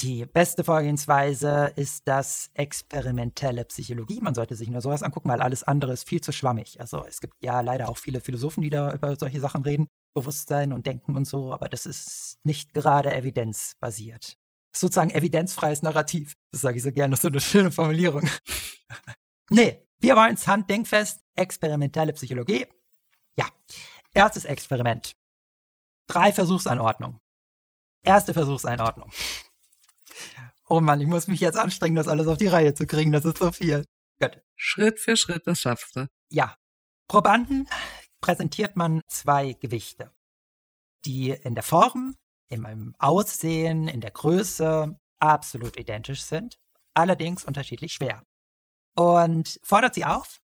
die 0.00 0.26
beste 0.26 0.64
Vorgehensweise 0.64 1.72
ist 1.76 2.08
das 2.08 2.50
experimentelle 2.54 3.64
Psychologie. 3.64 4.20
Man 4.20 4.34
sollte 4.34 4.56
sich 4.56 4.68
nur 4.68 4.80
sowas 4.80 5.02
angucken, 5.02 5.28
weil 5.28 5.40
alles 5.40 5.62
andere 5.62 5.92
ist 5.92 6.08
viel 6.08 6.20
zu 6.20 6.32
schwammig. 6.32 6.80
Also 6.80 7.04
es 7.06 7.20
gibt 7.20 7.34
ja 7.42 7.60
leider 7.60 7.88
auch 7.88 7.96
viele 7.96 8.20
Philosophen, 8.20 8.62
die 8.62 8.70
da 8.70 8.92
über 8.92 9.16
solche 9.16 9.40
Sachen 9.40 9.62
reden, 9.62 9.86
Bewusstsein 10.14 10.72
und 10.72 10.86
Denken 10.86 11.16
und 11.16 11.26
so, 11.26 11.52
aber 11.52 11.68
das 11.68 11.86
ist 11.86 12.38
nicht 12.44 12.74
gerade 12.74 13.14
evidenzbasiert. 13.14 14.36
Sozusagen 14.76 15.10
evidenzfreies 15.10 15.82
Narrativ. 15.82 16.34
Das 16.50 16.62
sage 16.62 16.76
ich 16.76 16.82
so 16.82 16.92
gerne, 16.92 17.12
das 17.12 17.20
ist 17.20 17.22
so 17.22 17.28
eine 17.28 17.40
schöne 17.40 17.70
Formulierung. 17.70 18.28
Nee, 19.54 19.86
wir 19.98 20.16
wollen 20.16 20.34
es 20.34 20.46
handdenkfest, 20.46 21.24
experimentelle 21.34 22.12
Psychologie. 22.12 22.66
Ja, 23.36 23.46
erstes 24.12 24.44
Experiment. 24.44 25.16
Drei 26.06 26.32
Versuchsanordnungen. 26.32 27.20
Erste 28.02 28.34
Versuchseinordnung. 28.34 29.10
Oh 30.68 30.80
Mann, 30.80 31.00
ich 31.00 31.06
muss 31.06 31.26
mich 31.26 31.40
jetzt 31.40 31.56
anstrengen, 31.56 31.96
das 31.96 32.08
alles 32.08 32.26
auf 32.26 32.38
die 32.38 32.46
Reihe 32.46 32.74
zu 32.74 32.86
kriegen. 32.86 33.12
Das 33.12 33.24
ist 33.24 33.38
so 33.38 33.52
viel. 33.52 33.84
Gut. 34.20 34.42
Schritt 34.56 35.00
für 35.00 35.16
Schritt, 35.16 35.46
das 35.46 35.60
schaffst 35.60 35.96
du. 35.96 36.08
Ja. 36.30 36.56
Probanden 37.08 37.68
präsentiert 38.20 38.76
man 38.76 39.02
zwei 39.08 39.52
Gewichte, 39.52 40.10
die 41.04 41.30
in 41.30 41.54
der 41.54 41.62
Form, 41.62 42.16
im 42.48 42.94
Aussehen, 42.98 43.88
in 43.88 44.00
der 44.00 44.10
Größe 44.10 44.98
absolut 45.18 45.78
identisch 45.78 46.22
sind, 46.22 46.58
allerdings 46.94 47.44
unterschiedlich 47.44 47.92
schwer. 47.92 48.24
Und 48.94 49.60
fordert 49.62 49.94
sie 49.94 50.04
auf, 50.04 50.40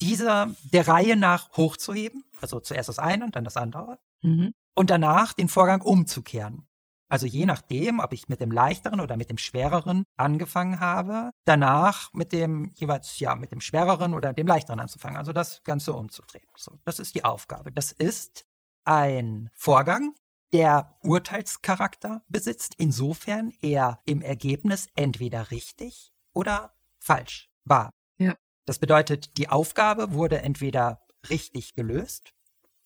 diese 0.00 0.54
der 0.72 0.86
Reihe 0.86 1.16
nach 1.16 1.56
hochzuheben, 1.56 2.24
also 2.40 2.60
zuerst 2.60 2.88
das 2.88 2.98
eine 2.98 3.24
und 3.24 3.34
dann 3.34 3.44
das 3.44 3.56
andere, 3.56 3.98
mhm 4.22 4.52
und 4.78 4.90
danach 4.90 5.32
den 5.32 5.48
Vorgang 5.48 5.80
umzukehren. 5.80 6.68
Also 7.08 7.26
je 7.26 7.46
nachdem, 7.46 7.98
ob 7.98 8.12
ich 8.12 8.28
mit 8.28 8.40
dem 8.40 8.52
leichteren 8.52 9.00
oder 9.00 9.16
mit 9.16 9.28
dem 9.28 9.38
schwereren 9.38 10.04
angefangen 10.16 10.78
habe, 10.78 11.32
danach 11.46 12.12
mit 12.12 12.32
dem 12.32 12.70
jeweils 12.76 13.18
ja 13.18 13.34
mit 13.34 13.50
dem 13.50 13.60
schwereren 13.60 14.14
oder 14.14 14.32
dem 14.32 14.46
leichteren 14.46 14.78
anzufangen. 14.78 15.16
Also 15.16 15.32
das 15.32 15.64
Ganze 15.64 15.94
umzudrehen. 15.94 16.46
So, 16.56 16.78
das 16.84 17.00
ist 17.00 17.16
die 17.16 17.24
Aufgabe. 17.24 17.72
Das 17.72 17.90
ist 17.90 18.46
ein 18.84 19.50
Vorgang, 19.52 20.14
der 20.52 20.96
Urteilscharakter 21.02 22.22
besitzt, 22.28 22.74
insofern 22.78 23.52
er 23.60 23.98
im 24.04 24.22
Ergebnis 24.22 24.86
entweder 24.94 25.50
richtig 25.50 26.12
oder 26.34 26.72
falsch 27.00 27.47
war. 27.68 27.92
Ja. 28.18 28.36
Das 28.64 28.78
bedeutet, 28.78 29.36
die 29.38 29.48
Aufgabe 29.48 30.12
wurde 30.12 30.42
entweder 30.42 31.00
richtig 31.28 31.74
gelöst 31.74 32.32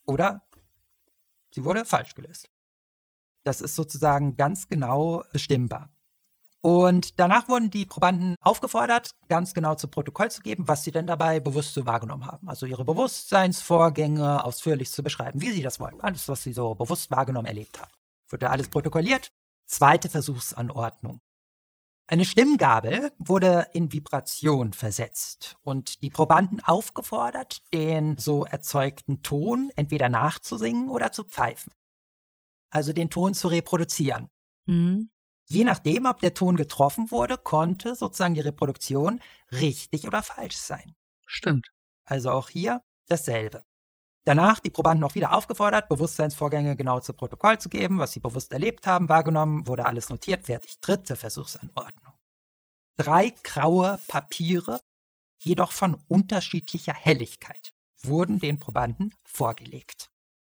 oder 0.07 0.43
Sie 1.55 1.65
wurde 1.65 1.85
falsch 1.85 2.15
gelöst. 2.15 2.49
Das 3.45 3.61
ist 3.61 3.75
sozusagen 3.75 4.37
ganz 4.37 4.69
genau 4.69 5.25
bestimmbar. 5.33 5.91
Und 6.61 7.19
danach 7.19 7.49
wurden 7.49 7.71
die 7.71 7.87
Probanden 7.87 8.37
aufgefordert, 8.41 9.11
ganz 9.29 9.53
genau 9.53 9.75
zu 9.75 9.89
Protokoll 9.89 10.31
zu 10.31 10.43
geben, 10.43 10.69
was 10.69 10.85
sie 10.85 10.93
denn 10.93 11.09
dabei 11.09 11.41
bewusst 11.41 11.75
so 11.75 11.85
wahrgenommen 11.87 12.25
haben. 12.25 12.49
Also 12.49 12.67
ihre 12.67 12.85
Bewusstseinsvorgänge 12.85 14.45
ausführlich 14.45 14.93
zu 14.93 15.03
beschreiben, 15.03 15.41
wie 15.41 15.51
sie 15.51 15.63
das 15.63 15.81
wollen. 15.81 16.01
Alles, 16.01 16.29
was 16.29 16.45
sie 16.45 16.53
so 16.53 16.77
bewusst 16.77 17.11
wahrgenommen 17.11 17.47
erlebt 17.47 17.81
haben. 17.81 17.91
Wurde 18.29 18.49
alles 18.49 18.69
protokolliert. 18.69 19.33
Zweite 19.67 20.09
Versuchsanordnung. 20.09 21.21
Eine 22.13 22.27
Stimmgabel 22.27 23.11
wurde 23.17 23.69
in 23.73 23.91
Vibration 23.91 24.75
versetzt 24.75 25.57
und 25.63 26.03
die 26.03 26.11
Probanden 26.11 26.61
aufgefordert, 26.61 27.63
den 27.73 28.19
so 28.19 28.45
erzeugten 28.45 29.23
Ton 29.23 29.71
entweder 29.77 30.11
nachzusingen 30.11 30.91
oder 30.91 31.11
zu 31.13 31.25
pfeifen. 31.25 31.73
Also 32.69 32.93
den 32.93 33.09
Ton 33.09 33.33
zu 33.33 33.49
reproduzieren. 33.49 34.29
Mhm. 34.67 35.09
Je 35.49 35.65
nachdem, 35.65 36.05
ob 36.05 36.21
der 36.21 36.35
Ton 36.35 36.57
getroffen 36.57 37.11
wurde, 37.11 37.39
konnte 37.39 37.95
sozusagen 37.95 38.35
die 38.35 38.41
Reproduktion 38.41 39.19
richtig 39.51 40.07
oder 40.07 40.23
falsch 40.23 40.59
sein. 40.59 40.95
Stimmt. 41.25 41.69
Also 42.05 42.31
auch 42.31 42.51
hier 42.51 42.83
dasselbe. 43.09 43.65
Danach 44.25 44.61
die 44.61 44.71
Probanden 44.71 45.03
auch 45.05 45.17
wieder 45.17 45.33
aufgefordert, 45.33 45.89
Bewusstseinsvorgänge 45.89 46.77
genau 46.77 47.01
zu 47.01 47.13
Protokoll 47.13 47.59
zu 47.59 47.69
geben, 47.69 47.99
was 47.99 48.13
sie 48.13 48.21
bewusst 48.21 48.53
erlebt 48.53 48.87
haben, 48.87 49.09
wahrgenommen, 49.09 49.67
wurde 49.67 49.87
alles 49.87 50.11
notiert, 50.11 50.47
fertig. 50.47 50.81
Dritte 50.81 51.17
Versuchsanordnung. 51.17 52.15
Drei 52.97 53.33
graue 53.43 53.99
Papiere, 54.07 54.81
jedoch 55.39 55.73
von 55.73 56.01
unterschiedlicher 56.07 56.95
Helligkeit, 56.95 57.75
wurden 58.01 58.39
den 58.39 58.61
Probanden 58.61 59.13
vorgelegt. 59.25 60.11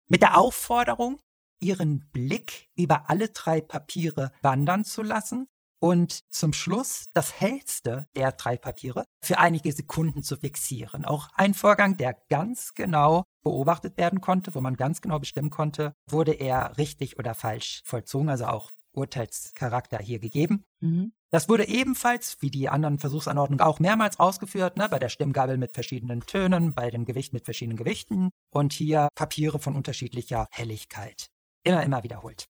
Mit 0.08 0.24
der 0.24 0.38
Aufforderung, 0.38 1.20
ihren 1.60 2.10
Blick 2.12 2.70
über 2.76 3.10
alle 3.10 3.30
drei 3.30 3.62
Papiere 3.62 4.32
wandern 4.42 4.84
zu 4.84 5.04
lassen 5.04 5.48
und 5.80 6.24
zum 6.34 6.54
Schluss 6.54 7.10
das 7.14 7.40
hellste 7.40 8.08
der 8.16 8.32
drei 8.34 8.58
Papiere 8.58 9.06
für 9.22 9.40
einige 9.40 9.72
Sekunden 9.72 10.24
zu 10.24 10.38
fixieren. 10.38 11.06
Auch 11.06 11.30
ein 11.34 11.54
Vorgang, 11.54 11.98
der 11.98 12.16
ganz 12.30 12.74
genau 12.74 13.24
beobachtet 13.44 13.98
werden 13.98 14.22
konnte, 14.22 14.54
wo 14.54 14.62
man 14.62 14.76
ganz 14.76 15.02
genau 15.02 15.20
bestimmen 15.20 15.50
konnte, 15.50 15.94
wurde 16.08 16.34
er 16.34 16.78
richtig 16.78 17.18
oder 17.18 17.34
falsch 17.34 17.82
vollzogen, 17.86 18.30
also 18.30 18.46
auch 18.46 18.72
Urteilscharakter 18.92 20.00
hier 20.00 20.20
gegeben. 20.20 20.66
Mhm. 20.80 21.14
Das 21.32 21.48
wurde 21.48 21.68
ebenfalls, 21.68 22.42
wie 22.42 22.50
die 22.50 22.70
anderen 22.70 22.98
Versuchsanordnungen, 22.98 23.64
auch 23.64 23.80
mehrmals 23.80 24.20
ausgeführt, 24.20 24.78
ne, 24.78 24.90
bei 24.90 24.98
der 24.98 25.10
Stimmgabel 25.10 25.58
mit 25.58 25.74
verschiedenen 25.74 26.22
Tönen, 26.22 26.74
bei 26.74 26.90
dem 26.90 27.06
Gewicht 27.06 27.34
mit 27.34 27.46
verschiedenen 27.46 27.78
Gewichten 27.78 28.32
und 28.50 28.74
hier 28.74 29.10
Papiere 29.14 29.60
von 29.60 29.76
unterschiedlicher 29.76 30.48
Helligkeit. 30.50 31.30
Immer, 31.64 31.84
immer 31.84 32.04
wiederholt. 32.04 32.46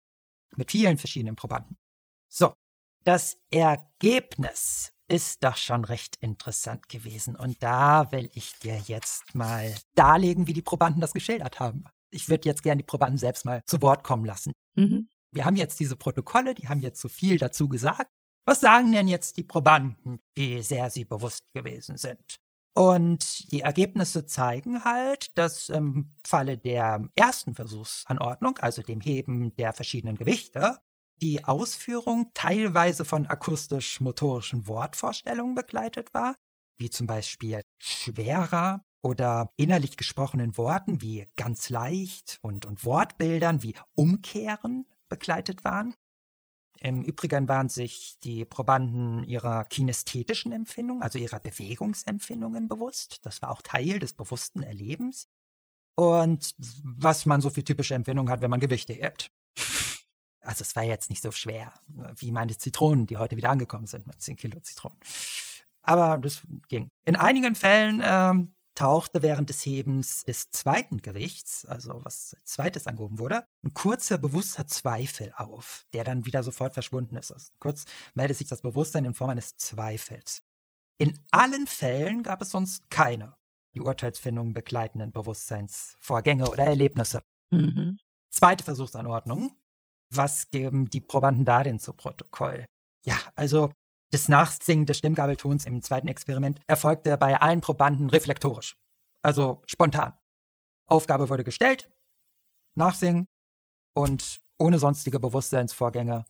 Mit 0.55 0.71
vielen 0.71 0.97
verschiedenen 0.97 1.35
Probanden. 1.35 1.77
So, 2.29 2.53
das 3.07 3.37
Ergebnis 3.51 4.91
ist 5.07 5.41
doch 5.41 5.55
schon 5.55 5.85
recht 5.85 6.17
interessant 6.17 6.89
gewesen. 6.89 7.37
Und 7.37 7.63
da 7.63 8.11
will 8.11 8.29
ich 8.33 8.59
dir 8.59 8.77
jetzt 8.87 9.33
mal 9.33 9.73
darlegen, 9.95 10.47
wie 10.47 10.53
die 10.53 10.61
Probanden 10.61 10.99
das 10.99 11.13
geschildert 11.13 11.61
haben. 11.61 11.85
Ich 12.11 12.27
würde 12.27 12.49
jetzt 12.49 12.63
gerne 12.63 12.81
die 12.81 12.85
Probanden 12.85 13.17
selbst 13.17 13.45
mal 13.45 13.63
zu 13.65 13.81
Wort 13.81 14.03
kommen 14.03 14.25
lassen. 14.25 14.51
Mhm. 14.75 15.07
Wir 15.31 15.45
haben 15.45 15.55
jetzt 15.55 15.79
diese 15.79 15.95
Protokolle, 15.95 16.53
die 16.53 16.67
haben 16.67 16.81
jetzt 16.81 16.99
so 16.99 17.07
viel 17.07 17.37
dazu 17.37 17.69
gesagt. 17.69 18.11
Was 18.45 18.59
sagen 18.59 18.91
denn 18.91 19.07
jetzt 19.07 19.37
die 19.37 19.43
Probanden, 19.43 20.19
wie 20.35 20.61
sehr 20.61 20.89
sie 20.89 21.05
bewusst 21.05 21.43
gewesen 21.53 21.95
sind? 21.95 22.37
Und 22.75 23.51
die 23.51 23.61
Ergebnisse 23.61 24.25
zeigen 24.25 24.83
halt, 24.83 25.37
dass 25.37 25.69
im 25.69 26.13
Falle 26.25 26.57
der 26.57 27.07
ersten 27.15 27.55
Versuchsanordnung, 27.55 28.57
also 28.59 28.81
dem 28.81 29.01
Heben 29.01 29.55
der 29.55 29.73
verschiedenen 29.73 30.17
Gewichte, 30.17 30.77
die 31.21 31.45
Ausführung 31.45 32.31
teilweise 32.33 33.05
von 33.05 33.25
akustisch-motorischen 33.25 34.67
Wortvorstellungen 34.67 35.55
begleitet 35.55 36.13
war, 36.13 36.35
wie 36.77 36.89
zum 36.89 37.07
Beispiel 37.07 37.61
schwerer 37.79 38.83
oder 39.01 39.51
innerlich 39.55 39.97
gesprochenen 39.97 40.57
Worten 40.57 41.01
wie 41.01 41.27
ganz 41.35 41.69
leicht 41.69 42.39
und, 42.41 42.65
und 42.65 42.83
Wortbildern 42.85 43.63
wie 43.63 43.75
umkehren, 43.95 44.85
begleitet 45.09 45.63
waren. 45.63 45.95
Im 46.79 47.03
Übrigen 47.03 47.47
waren 47.47 47.69
sich 47.69 48.19
die 48.23 48.45
Probanden 48.45 49.23
ihrer 49.23 49.65
kinästhetischen 49.65 50.51
Empfindung, 50.51 51.01
also 51.01 51.17
ihrer 51.17 51.39
Bewegungsempfindungen 51.39 52.67
bewusst. 52.67 53.25
Das 53.25 53.41
war 53.41 53.51
auch 53.51 53.61
Teil 53.61 53.99
des 53.99 54.13
bewussten 54.13 54.61
Erlebens. 54.61 55.27
Und 55.95 56.53
was 56.83 57.25
man 57.25 57.41
so 57.41 57.49
für 57.49 57.63
typische 57.63 57.95
Empfindungen 57.95 58.31
hat, 58.31 58.41
wenn 58.41 58.51
man 58.51 58.59
Gewichte 58.59 58.93
hebt. 58.93 59.31
Also 60.47 60.61
es 60.61 60.75
war 60.77 60.83
jetzt 60.83 61.09
nicht 61.09 61.21
so 61.21 61.31
schwer, 61.31 61.73
wie 62.15 62.31
meine 62.31 62.57
Zitronen, 62.57 63.05
die 63.05 63.17
heute 63.17 63.35
wieder 63.35 63.49
angekommen 63.49 63.85
sind 63.85 64.07
mit 64.07 64.21
10 64.21 64.37
Kilo 64.37 64.59
Zitronen. 64.61 64.97
Aber 65.81 66.17
das 66.17 66.41
ging. 66.69 66.89
In 67.05 67.17
einigen 67.17 67.53
Fällen 67.53 68.01
ähm, 68.03 68.53
tauchte 68.73 69.21
während 69.21 69.49
des 69.49 69.65
Hebens 69.65 70.23
des 70.23 70.49
zweiten 70.51 71.01
Gewichts, 71.01 71.65
also 71.65 71.99
was 72.05 72.33
als 72.33 72.45
zweites 72.45 72.87
angehoben 72.87 73.19
wurde, 73.19 73.45
ein 73.63 73.73
kurzer 73.73 74.17
bewusster 74.17 74.67
Zweifel 74.67 75.33
auf, 75.35 75.85
der 75.91 76.05
dann 76.05 76.25
wieder 76.25 76.43
sofort 76.43 76.73
verschwunden 76.73 77.17
ist. 77.17 77.31
Also 77.31 77.51
kurz 77.59 77.83
meldet 78.13 78.37
sich 78.37 78.47
das 78.47 78.61
Bewusstsein 78.61 79.03
in 79.03 79.13
Form 79.13 79.31
eines 79.31 79.57
Zweifels. 79.57 80.43
In 80.97 81.19
allen 81.31 81.67
Fällen 81.67 82.23
gab 82.23 82.41
es 82.41 82.51
sonst 82.51 82.89
keine 82.89 83.35
die 83.73 83.81
Urteilsfindung 83.81 84.53
begleitenden 84.53 85.11
Bewusstseinsvorgänge 85.11 86.49
oder 86.49 86.63
Erlebnisse. 86.63 87.21
Mhm. 87.51 87.99
Zweite 88.29 88.63
Versuchsanordnung. 88.63 89.51
Was 90.09 90.49
geben 90.49 90.89
die 90.89 91.01
Probanden 91.01 91.45
da 91.45 91.63
denn 91.63 91.79
zu 91.79 91.93
Protokoll? 91.93 92.65
Ja, 93.05 93.17
also 93.35 93.71
das 94.11 94.29
Nachsingen 94.29 94.85
des 94.85 94.99
Stimmgabeltons 94.99 95.65
im 95.65 95.81
zweiten 95.81 96.07
Experiment 96.07 96.61
erfolgte 96.67 97.17
bei 97.17 97.39
allen 97.39 97.61
Probanden 97.61 98.09
reflektorisch, 98.09 98.77
also 99.21 99.61
spontan. 99.65 100.13
Aufgabe 100.87 101.29
wurde 101.29 101.43
gestellt, 101.43 101.89
nachsingen 102.75 103.27
und 103.93 104.39
ohne 104.57 104.79
sonstige 104.79 105.19
Bewusstseinsvorgänge, 105.19 106.25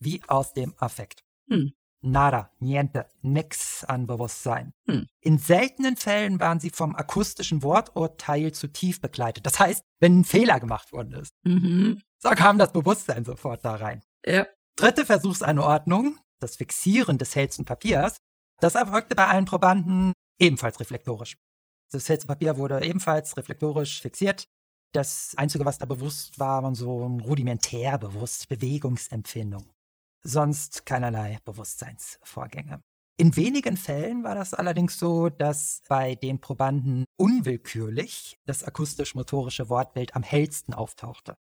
wie 0.00 0.22
aus 0.28 0.54
dem 0.54 0.74
Affekt. 0.78 1.22
Hm. 1.48 1.72
Nada, 2.02 2.50
niente, 2.58 3.10
nix 3.20 3.84
an 3.84 4.06
Bewusstsein. 4.06 4.72
Hm. 4.86 5.06
In 5.20 5.36
seltenen 5.36 5.96
Fällen 5.96 6.40
waren 6.40 6.58
sie 6.58 6.70
vom 6.70 6.96
akustischen 6.96 7.62
Worturteil 7.62 8.52
zu 8.52 8.68
tief 8.68 9.02
begleitet. 9.02 9.44
Das 9.44 9.60
heißt, 9.60 9.84
wenn 10.00 10.20
ein 10.20 10.24
Fehler 10.24 10.60
gemacht 10.60 10.92
worden 10.92 11.12
ist, 11.12 11.34
mhm. 11.44 12.00
So 12.22 12.30
kam 12.30 12.58
das 12.58 12.72
Bewusstsein 12.72 13.24
sofort 13.24 13.64
da 13.64 13.76
rein. 13.76 14.02
Ja. 14.24 14.46
Dritte 14.76 15.04
Versuchsanordnung, 15.04 16.18
das 16.38 16.56
Fixieren 16.56 17.18
des 17.18 17.34
hellsten 17.34 17.64
Papiers, 17.64 18.16
das 18.60 18.74
erfolgte 18.74 19.14
bei 19.14 19.26
allen 19.26 19.46
Probanden 19.46 20.12
ebenfalls 20.38 20.78
reflektorisch. 20.80 21.36
Das 21.90 22.08
hellste 22.08 22.26
Papier 22.26 22.56
wurde 22.56 22.84
ebenfalls 22.84 23.36
reflektorisch 23.36 24.00
fixiert. 24.00 24.44
Das 24.92 25.34
Einzige, 25.36 25.64
was 25.64 25.78
da 25.78 25.86
bewusst 25.86 26.38
war, 26.38 26.62
waren 26.62 26.74
so 26.74 27.06
rudimentär 27.06 27.98
bewusst 27.98 28.48
Bewegungsempfindung. 28.48 29.70
Sonst 30.22 30.84
keinerlei 30.84 31.38
Bewusstseinsvorgänge. 31.44 32.80
In 33.16 33.36
wenigen 33.36 33.76
Fällen 33.76 34.24
war 34.24 34.34
das 34.34 34.54
allerdings 34.54 34.98
so, 34.98 35.28
dass 35.28 35.82
bei 35.88 36.14
den 36.14 36.40
Probanden 36.40 37.04
unwillkürlich 37.18 38.38
das 38.46 38.64
akustisch-motorische 38.64 39.68
Wortbild 39.68 40.16
am 40.16 40.22
hellsten 40.22 40.74
auftauchte. 40.74 41.36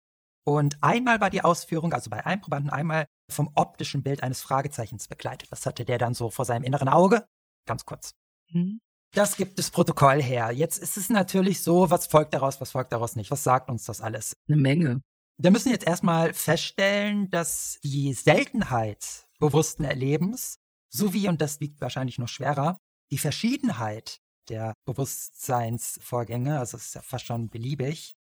Und 0.48 0.80
einmal 0.80 1.20
war 1.20 1.28
die 1.28 1.42
Ausführung, 1.42 1.92
also 1.92 2.08
bei 2.08 2.24
einem 2.24 2.40
Probanden 2.40 2.70
einmal 2.70 3.06
vom 3.28 3.50
optischen 3.56 4.04
Bild 4.04 4.22
eines 4.22 4.42
Fragezeichens 4.42 5.08
begleitet. 5.08 5.50
Das 5.50 5.66
hatte 5.66 5.84
der 5.84 5.98
dann 5.98 6.14
so 6.14 6.30
vor 6.30 6.44
seinem 6.44 6.62
inneren 6.62 6.88
Auge. 6.88 7.26
Ganz 7.66 7.84
kurz. 7.84 8.14
Mhm. 8.50 8.80
Das 9.12 9.36
gibt 9.36 9.58
das 9.58 9.70
Protokoll 9.70 10.22
her. 10.22 10.52
Jetzt 10.52 10.78
ist 10.78 10.96
es 10.96 11.10
natürlich 11.10 11.62
so, 11.62 11.90
was 11.90 12.06
folgt 12.06 12.32
daraus, 12.32 12.60
was 12.60 12.70
folgt 12.70 12.92
daraus 12.92 13.16
nicht. 13.16 13.32
Was 13.32 13.42
sagt 13.42 13.68
uns 13.70 13.84
das 13.86 14.00
alles? 14.00 14.36
Eine 14.46 14.58
Menge. 14.58 15.00
Wir 15.36 15.50
müssen 15.50 15.72
jetzt 15.72 15.86
erstmal 15.86 16.32
feststellen, 16.32 17.28
dass 17.30 17.80
die 17.82 18.12
Seltenheit 18.14 19.26
bewussten 19.40 19.82
Erlebens 19.82 20.58
sowie, 20.88 21.28
und 21.28 21.40
das 21.40 21.60
wiegt 21.60 21.80
wahrscheinlich 21.80 22.18
noch 22.18 22.28
schwerer, 22.28 22.78
die 23.10 23.18
Verschiedenheit 23.18 24.18
der 24.48 24.74
Bewusstseinsvorgänge, 24.86 26.58
also 26.58 26.76
es 26.76 26.86
ist 26.86 26.94
ja 26.94 27.02
fast 27.02 27.26
schon 27.26 27.48
beliebig, 27.48 28.14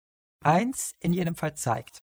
eins 0.42 0.94
in 1.00 1.12
jedem 1.12 1.36
Fall 1.36 1.56
zeigt 1.56 2.00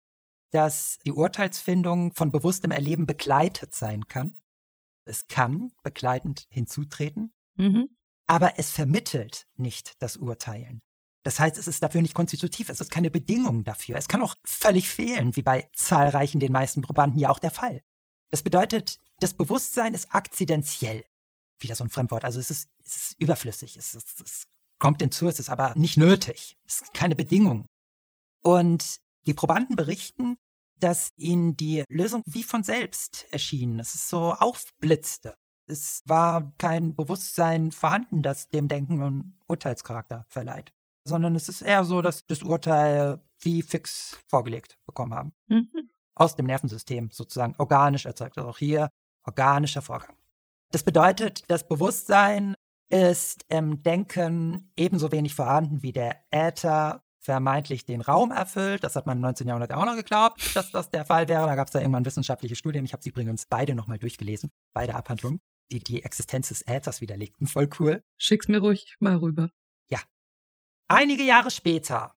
dass 0.51 0.97
die 1.05 1.11
Urteilsfindung 1.11 2.13
von 2.13 2.31
bewusstem 2.31 2.71
Erleben 2.71 3.05
begleitet 3.05 3.73
sein 3.73 4.07
kann. 4.07 4.37
Es 5.05 5.27
kann 5.27 5.71
begleitend 5.83 6.47
hinzutreten, 6.49 7.33
mhm. 7.55 7.89
aber 8.27 8.59
es 8.59 8.71
vermittelt 8.71 9.47
nicht 9.55 10.01
das 10.01 10.17
Urteilen. 10.17 10.81
Das 11.23 11.39
heißt, 11.39 11.57
es 11.57 11.67
ist 11.67 11.83
dafür 11.83 12.01
nicht 12.01 12.13
konstitutiv, 12.13 12.69
es 12.69 12.79
ist 12.79 12.91
keine 12.91 13.11
Bedingung 13.11 13.63
dafür. 13.63 13.97
Es 13.97 14.07
kann 14.07 14.21
auch 14.21 14.35
völlig 14.45 14.87
fehlen, 14.87 15.35
wie 15.35 15.41
bei 15.41 15.69
zahlreichen, 15.73 16.39
den 16.39 16.53
meisten 16.53 16.81
Probanden 16.81 17.19
ja 17.19 17.29
auch 17.29 17.39
der 17.39 17.51
Fall. 17.51 17.81
Das 18.29 18.43
bedeutet, 18.43 18.99
das 19.19 19.33
Bewusstsein 19.33 19.93
ist 19.93 20.13
akzidentiell. 20.13 21.03
Wieder 21.59 21.75
so 21.75 21.83
ein 21.83 21.89
Fremdwort. 21.89 22.23
Also 22.23 22.39
es 22.39 22.49
ist, 22.51 22.69
es 22.85 22.95
ist 22.95 23.19
überflüssig, 23.19 23.75
es, 23.77 23.95
ist, 23.95 24.21
es 24.21 24.47
kommt 24.79 25.01
hinzu, 25.01 25.27
es 25.27 25.39
ist 25.39 25.49
aber 25.49 25.73
nicht 25.75 25.97
nötig. 25.97 26.57
Es 26.65 26.81
ist 26.81 26.93
keine 26.93 27.15
Bedingung. 27.15 27.67
Und 28.41 29.01
die 29.27 29.33
Probanden 29.33 29.75
berichten, 29.75 30.37
dass 30.79 31.11
ihnen 31.17 31.55
die 31.57 31.83
Lösung 31.89 32.23
wie 32.25 32.43
von 32.43 32.63
selbst 32.63 33.25
erschien. 33.31 33.79
Es 33.79 33.93
ist 33.93 34.09
so 34.09 34.33
aufblitzte. 34.33 35.35
Es 35.67 36.01
war 36.05 36.53
kein 36.57 36.95
Bewusstsein 36.95 37.71
vorhanden, 37.71 38.21
das 38.21 38.49
dem 38.49 38.67
Denken 38.67 39.01
einen 39.01 39.39
Urteilscharakter 39.47 40.25
verleiht, 40.29 40.71
sondern 41.03 41.35
es 41.35 41.49
ist 41.49 41.61
eher 41.61 41.83
so, 41.83 42.01
dass 42.01 42.25
das 42.25 42.41
Urteil 42.41 43.21
wie 43.39 43.61
fix 43.61 44.17
vorgelegt 44.27 44.77
bekommen 44.85 45.13
haben. 45.13 45.33
Mhm. 45.47 45.89
Aus 46.15 46.35
dem 46.35 46.45
Nervensystem 46.45 47.11
sozusagen 47.11 47.55
organisch 47.57 48.05
erzeugt. 48.05 48.37
Also 48.37 48.49
auch 48.49 48.57
hier 48.57 48.89
organischer 49.23 49.81
Vorgang. 49.81 50.15
Das 50.71 50.83
bedeutet, 50.83 51.43
das 51.49 51.67
Bewusstsein 51.67 52.55
ist 52.89 53.45
im 53.49 53.83
Denken 53.83 54.71
ebenso 54.77 55.11
wenig 55.11 55.35
vorhanden 55.35 55.83
wie 55.83 55.91
der 55.91 56.23
Äther 56.31 57.03
vermeintlich 57.27 57.83
den 57.83 57.99
Raum 57.99 58.31
erfüllt. 58.31 58.85
Das 58.85 58.95
hat 58.95 59.05
man 59.05 59.17
im 59.17 59.21
19. 59.21 59.47
Jahrhundert 59.47 59.73
auch 59.73 59.85
noch 59.85 59.97
geglaubt, 59.97 60.55
dass 60.55 60.71
das 60.71 60.89
der 60.89 61.03
Fall 61.03 61.27
wäre. 61.27 61.45
Da 61.45 61.55
gab 61.55 61.67
es 61.67 61.73
ja 61.73 61.81
irgendwann 61.81 62.05
wissenschaftliche 62.05 62.55
Studien. 62.55 62.85
Ich 62.85 62.93
habe 62.93 63.03
sie 63.03 63.09
übrigens 63.09 63.45
beide 63.47 63.75
nochmal 63.75 63.99
durchgelesen, 63.99 64.49
beide 64.73 64.95
Abhandlungen, 64.95 65.41
die 65.69 65.79
die 65.79 66.03
Existenz 66.03 66.47
des 66.47 66.61
Äthers 66.61 67.01
widerlegten. 67.01 67.45
Voll 67.45 67.69
cool. 67.79 68.01
Schick's 68.17 68.47
mir 68.47 68.59
ruhig 68.59 68.95
mal 68.99 69.17
rüber. 69.17 69.49
Ja. 69.91 69.99
Einige 70.87 71.23
Jahre 71.23 71.51
später, 71.51 72.13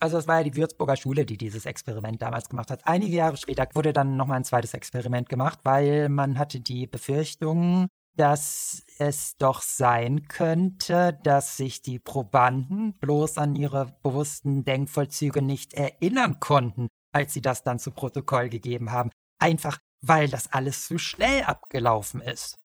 also 0.00 0.16
es 0.16 0.26
war 0.26 0.38
ja 0.38 0.44
die 0.44 0.56
Würzburger 0.56 0.96
Schule, 0.96 1.26
die 1.26 1.36
dieses 1.36 1.66
Experiment 1.66 2.22
damals 2.22 2.48
gemacht 2.48 2.70
hat. 2.70 2.86
Einige 2.86 3.14
Jahre 3.14 3.36
später 3.36 3.68
wurde 3.74 3.92
dann 3.92 4.16
nochmal 4.16 4.38
ein 4.38 4.44
zweites 4.44 4.72
Experiment 4.72 5.28
gemacht, 5.28 5.58
weil 5.64 6.08
man 6.08 6.38
hatte 6.38 6.60
die 6.60 6.86
Befürchtung, 6.86 7.88
dass 8.20 8.84
es 8.98 9.38
doch 9.38 9.62
sein 9.62 10.28
könnte, 10.28 11.18
dass 11.22 11.56
sich 11.56 11.80
die 11.80 11.98
Probanden 11.98 12.92
bloß 12.98 13.38
an 13.38 13.56
ihre 13.56 13.96
bewussten 14.02 14.62
Denkvollzüge 14.62 15.40
nicht 15.40 15.72
erinnern 15.72 16.38
konnten, 16.38 16.88
als 17.14 17.32
sie 17.32 17.40
das 17.40 17.62
dann 17.62 17.78
zu 17.78 17.92
Protokoll 17.92 18.50
gegeben 18.50 18.92
haben. 18.92 19.10
Einfach 19.38 19.78
weil 20.02 20.28
das 20.28 20.52
alles 20.52 20.86
zu 20.86 20.98
schnell 20.98 21.44
abgelaufen 21.44 22.20
ist. 22.20 22.58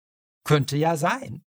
Könnte 0.43 0.75
ja 0.75 0.97
sein. 0.97 1.43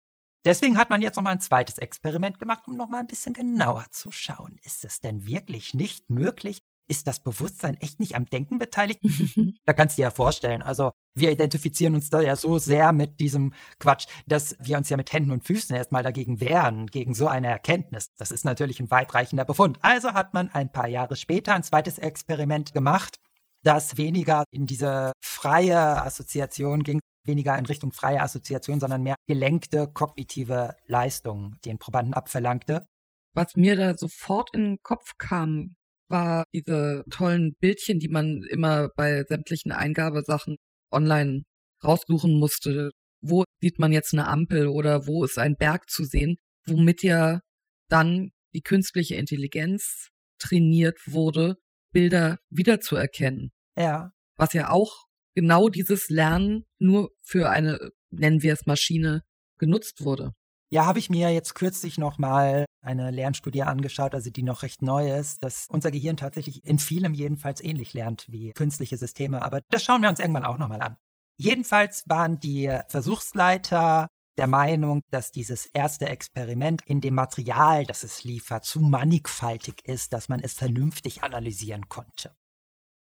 Deswegen 0.45 0.77
hat 0.77 0.91
man 0.91 1.01
jetzt 1.01 1.15
noch 1.15 1.23
mal 1.23 1.31
ein 1.31 1.41
zweites 1.41 1.79
Experiment 1.79 2.37
gemacht, 2.37 2.67
um 2.67 2.77
noch 2.77 2.89
mal 2.89 2.99
ein 2.99 3.07
bisschen 3.07 3.33
genauer 3.33 3.87
zu 3.89 4.11
schauen. 4.11 4.59
Ist 4.63 4.85
es 4.85 5.01
denn 5.01 5.25
wirklich 5.25 5.73
nicht 5.73 6.11
möglich, 6.11 6.59
ist 6.87 7.07
das 7.07 7.19
Bewusstsein 7.21 7.75
echt 7.81 7.99
nicht 7.99 8.15
am 8.15 8.25
Denken 8.25 8.57
beteiligt? 8.57 8.99
da 9.65 9.73
kannst 9.73 9.97
du 9.97 10.01
dir 10.01 10.07
ja 10.07 10.11
vorstellen. 10.11 10.61
Also 10.61 10.91
wir 11.15 11.31
identifizieren 11.31 11.95
uns 11.95 12.09
da 12.09 12.21
ja 12.21 12.35
so 12.35 12.57
sehr 12.57 12.91
mit 12.91 13.19
diesem 13.19 13.53
Quatsch, 13.79 14.07
dass 14.27 14.55
wir 14.59 14.77
uns 14.77 14.89
ja 14.89 14.97
mit 14.97 15.11
Händen 15.13 15.31
und 15.31 15.45
Füßen 15.45 15.75
erstmal 15.75 16.03
dagegen 16.03 16.39
wehren, 16.39 16.87
gegen 16.87 17.13
so 17.13 17.27
eine 17.27 17.47
Erkenntnis. 17.47 18.13
Das 18.17 18.31
ist 18.31 18.45
natürlich 18.45 18.79
ein 18.79 18.91
weitreichender 18.91 19.45
Befund. 19.45 19.79
Also 19.81 20.13
hat 20.13 20.33
man 20.33 20.49
ein 20.49 20.71
paar 20.71 20.87
Jahre 20.87 21.15
später 21.15 21.55
ein 21.55 21.63
zweites 21.63 21.97
Experiment 21.97 22.73
gemacht, 22.73 23.17
das 23.63 23.97
weniger 23.97 24.43
in 24.51 24.67
diese 24.67 25.13
freie 25.21 26.03
Assoziation 26.03 26.83
ging, 26.83 26.99
weniger 27.23 27.57
in 27.57 27.65
Richtung 27.65 27.91
freie 27.91 28.21
Assoziation, 28.21 28.79
sondern 28.79 29.01
mehr 29.01 29.15
gelenkte 29.27 29.87
kognitive 29.87 30.75
Leistung 30.85 31.55
den 31.65 31.79
Probanden 31.79 32.13
abverlangte. 32.13 32.87
Was 33.33 33.55
mir 33.55 33.75
da 33.75 33.97
sofort 33.97 34.53
in 34.53 34.63
den 34.63 34.83
Kopf 34.83 35.17
kam, 35.17 35.75
war 36.15 36.45
diese 36.53 37.03
tollen 37.11 37.55
Bildchen, 37.59 37.99
die 37.99 38.07
man 38.07 38.43
immer 38.49 38.87
bei 38.95 39.23
sämtlichen 39.23 39.73
Eingabesachen 39.73 40.55
online 40.89 41.43
raussuchen 41.83 42.39
musste. 42.39 42.91
Wo 43.21 43.43
sieht 43.61 43.79
man 43.79 43.91
jetzt 43.91 44.13
eine 44.13 44.27
Ampel 44.27 44.67
oder 44.67 45.07
wo 45.07 45.25
ist 45.25 45.37
ein 45.37 45.57
Berg 45.57 45.89
zu 45.89 46.05
sehen, 46.05 46.37
womit 46.65 47.03
ja 47.03 47.41
dann 47.89 48.31
die 48.53 48.61
künstliche 48.61 49.15
Intelligenz 49.15 50.09
trainiert 50.39 50.97
wurde, 51.05 51.55
Bilder 51.91 52.37
wiederzuerkennen. 52.49 53.51
Ja. 53.77 54.11
Was 54.37 54.53
ja 54.53 54.69
auch 54.69 55.05
genau 55.33 55.67
dieses 55.67 56.09
Lernen 56.09 56.63
nur 56.79 57.09
für 57.23 57.49
eine, 57.49 57.91
nennen 58.09 58.41
wir 58.41 58.53
es 58.53 58.65
Maschine, 58.65 59.21
genutzt 59.57 60.05
wurde. 60.05 60.31
Ja, 60.75 60.85
habe 60.85 60.99
ich 60.99 61.09
mir 61.09 61.31
jetzt 61.31 61.55
kürzlich 61.55 61.97
nochmal 61.97 62.65
eine 62.81 63.09
Lernstudie 63.09 63.63
angeschaut, 63.63 64.13
also 64.13 64.29
die 64.29 64.43
noch 64.43 64.61
recht 64.61 64.81
neu 64.81 65.09
ist, 65.09 65.41
dass 65.41 65.67
unser 65.69 65.89
Gehirn 65.89 66.17
tatsächlich 66.17 66.65
in 66.65 66.79
vielem 66.79 67.13
jedenfalls 67.13 67.63
ähnlich 67.63 67.93
lernt 67.93 68.25
wie 68.29 68.51
künstliche 68.51 68.97
Systeme. 68.97 69.41
Aber 69.41 69.61
das 69.69 69.85
schauen 69.85 70.01
wir 70.01 70.09
uns 70.09 70.19
irgendwann 70.19 70.43
auch 70.43 70.57
nochmal 70.57 70.81
an. 70.81 70.97
Jedenfalls 71.37 72.03
waren 72.09 72.41
die 72.41 72.77
Versuchsleiter 72.89 74.09
der 74.37 74.47
Meinung, 74.47 74.99
dass 75.11 75.31
dieses 75.31 75.65
erste 75.67 76.09
Experiment 76.09 76.81
in 76.85 76.99
dem 76.99 77.15
Material, 77.15 77.85
das 77.85 78.03
es 78.03 78.25
liefert, 78.25 78.65
zu 78.65 78.81
mannigfaltig 78.81 79.75
ist, 79.85 80.11
dass 80.11 80.27
man 80.27 80.41
es 80.41 80.55
vernünftig 80.55 81.23
analysieren 81.23 81.87
konnte. 81.87 82.35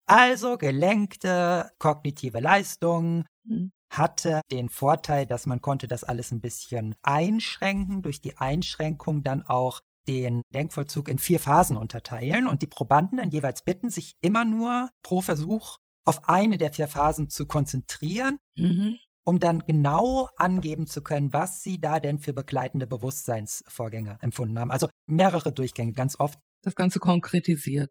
Also 0.06 0.58
gelenkte 0.58 1.70
kognitive 1.78 2.40
Leistung 2.40 3.24
mhm. 3.44 3.70
Hatte 3.98 4.40
den 4.50 4.68
Vorteil, 4.68 5.26
dass 5.26 5.46
man 5.46 5.60
konnte 5.60 5.88
das 5.88 6.04
alles 6.04 6.32
ein 6.32 6.40
bisschen 6.40 6.94
einschränken, 7.02 8.02
durch 8.02 8.20
die 8.20 8.36
Einschränkung 8.38 9.22
dann 9.22 9.42
auch 9.42 9.80
den 10.08 10.42
Denkvollzug 10.52 11.08
in 11.08 11.18
vier 11.18 11.38
Phasen 11.38 11.76
unterteilen 11.76 12.48
und 12.48 12.62
die 12.62 12.66
Probanden 12.66 13.18
dann 13.18 13.30
jeweils 13.30 13.62
bitten, 13.62 13.88
sich 13.88 14.14
immer 14.20 14.44
nur 14.44 14.90
pro 15.02 15.20
Versuch 15.20 15.76
auf 16.04 16.28
eine 16.28 16.58
der 16.58 16.72
vier 16.72 16.88
Phasen 16.88 17.28
zu 17.28 17.46
konzentrieren 17.46 18.38
mhm 18.56 18.98
um 19.24 19.38
dann 19.38 19.60
genau 19.66 20.28
angeben 20.36 20.86
zu 20.86 21.02
können, 21.02 21.32
was 21.32 21.62
sie 21.62 21.80
da 21.80 22.00
denn 22.00 22.18
für 22.18 22.32
begleitende 22.32 22.86
Bewusstseinsvorgänge 22.86 24.18
empfunden 24.20 24.58
haben. 24.58 24.70
Also 24.70 24.88
mehrere 25.06 25.52
Durchgänge, 25.52 25.92
ganz 25.92 26.18
oft. 26.18 26.38
Das 26.64 26.74
Ganze 26.74 27.00
konkretisiert. 27.00 27.90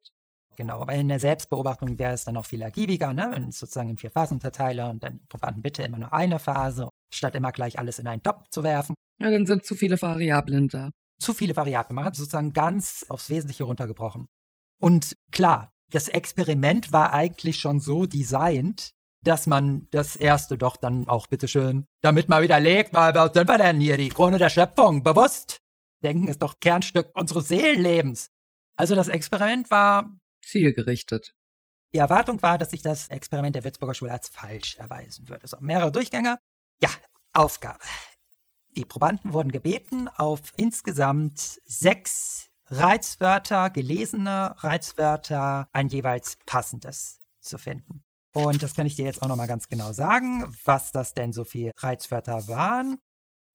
Genau, 0.57 0.81
aber 0.81 0.93
in 0.93 1.07
der 1.07 1.19
Selbstbeobachtung 1.19 1.97
wäre 1.97 2.13
es 2.13 2.25
dann 2.25 2.37
auch 2.37 2.45
viel 2.45 2.61
ergiebiger, 2.61 3.13
ne? 3.13 3.29
wenn 3.31 3.49
ich 3.49 3.57
sozusagen 3.57 3.89
in 3.89 3.97
vier 3.97 4.11
Phasen 4.11 4.35
unterteile 4.35 4.89
und 4.89 5.01
dann 5.01 5.21
Probanden 5.29 5.61
bitte 5.61 5.83
immer 5.83 5.97
nur 5.97 6.13
eine 6.13 6.39
Phase, 6.39 6.89
statt 7.13 7.35
immer 7.35 7.51
gleich 7.51 7.79
alles 7.79 7.99
in 7.99 8.07
einen 8.07 8.21
Topf 8.21 8.49
zu 8.49 8.63
werfen. 8.63 8.95
Ja, 9.19 9.31
dann 9.31 9.45
sind 9.45 9.65
zu 9.65 9.75
viele 9.75 10.01
Variablen 10.01 10.67
da. 10.67 10.89
Zu 11.19 11.33
viele 11.33 11.55
Variablen. 11.55 11.95
Man 11.95 12.05
hat 12.05 12.15
sozusagen 12.15 12.53
ganz 12.53 13.05
aufs 13.07 13.29
Wesentliche 13.29 13.63
runtergebrochen. 13.63 14.27
Und 14.81 15.15
klar, 15.31 15.71
das 15.91 16.07
Experiment 16.07 16.91
war 16.91 17.13
eigentlich 17.13 17.59
schon 17.59 17.79
so 17.79 18.05
designt, 18.05 18.91
dass 19.23 19.45
man 19.45 19.87
das 19.91 20.15
erste 20.15 20.57
doch 20.57 20.77
dann 20.77 21.07
auch 21.07 21.27
bitteschön 21.27 21.85
damit 22.01 22.27
mal 22.27 22.41
widerlegt, 22.41 22.93
weil 22.93 23.13
was 23.13 23.33
sind 23.33 23.47
wir 23.47 23.57
denn 23.57 23.79
hier, 23.79 23.97
die 23.97 24.09
Krone 24.09 24.39
der 24.39 24.49
Schöpfung, 24.49 25.03
bewusst. 25.03 25.59
Denken 26.03 26.27
ist 26.27 26.41
doch 26.41 26.59
Kernstück 26.59 27.11
unseres 27.13 27.47
Seelenlebens. 27.47 28.31
Also 28.75 28.95
das 28.95 29.07
Experiment 29.07 29.69
war 29.69 30.09
zielgerichtet. 30.51 31.33
Die 31.93 31.97
Erwartung 31.97 32.41
war, 32.41 32.57
dass 32.57 32.71
sich 32.71 32.81
das 32.81 33.09
Experiment 33.09 33.55
der 33.55 33.63
Würzburger 33.63 33.93
Schule 33.93 34.11
als 34.11 34.29
falsch 34.29 34.77
erweisen 34.77 35.27
würde. 35.27 35.47
So, 35.47 35.57
mehrere 35.59 35.91
Durchgänge. 35.91 36.37
Ja, 36.81 36.89
Aufgabe. 37.33 37.83
Die 38.75 38.85
Probanden 38.85 39.33
wurden 39.33 39.51
gebeten, 39.51 40.07
auf 40.07 40.53
insgesamt 40.55 41.59
sechs 41.65 42.49
Reizwörter, 42.67 43.69
gelesene 43.69 44.55
Reizwörter, 44.57 45.67
ein 45.73 45.89
jeweils 45.89 46.37
passendes 46.45 47.19
zu 47.41 47.57
finden. 47.57 48.03
Und 48.33 48.63
das 48.63 48.73
kann 48.73 48.87
ich 48.87 48.95
dir 48.95 49.03
jetzt 49.03 49.21
auch 49.21 49.27
nochmal 49.27 49.47
ganz 49.47 49.67
genau 49.67 49.91
sagen, 49.91 50.55
was 50.63 50.93
das 50.93 51.13
denn 51.13 51.33
so 51.33 51.43
viele 51.43 51.71
Reizwörter 51.77 52.47
waren 52.47 52.97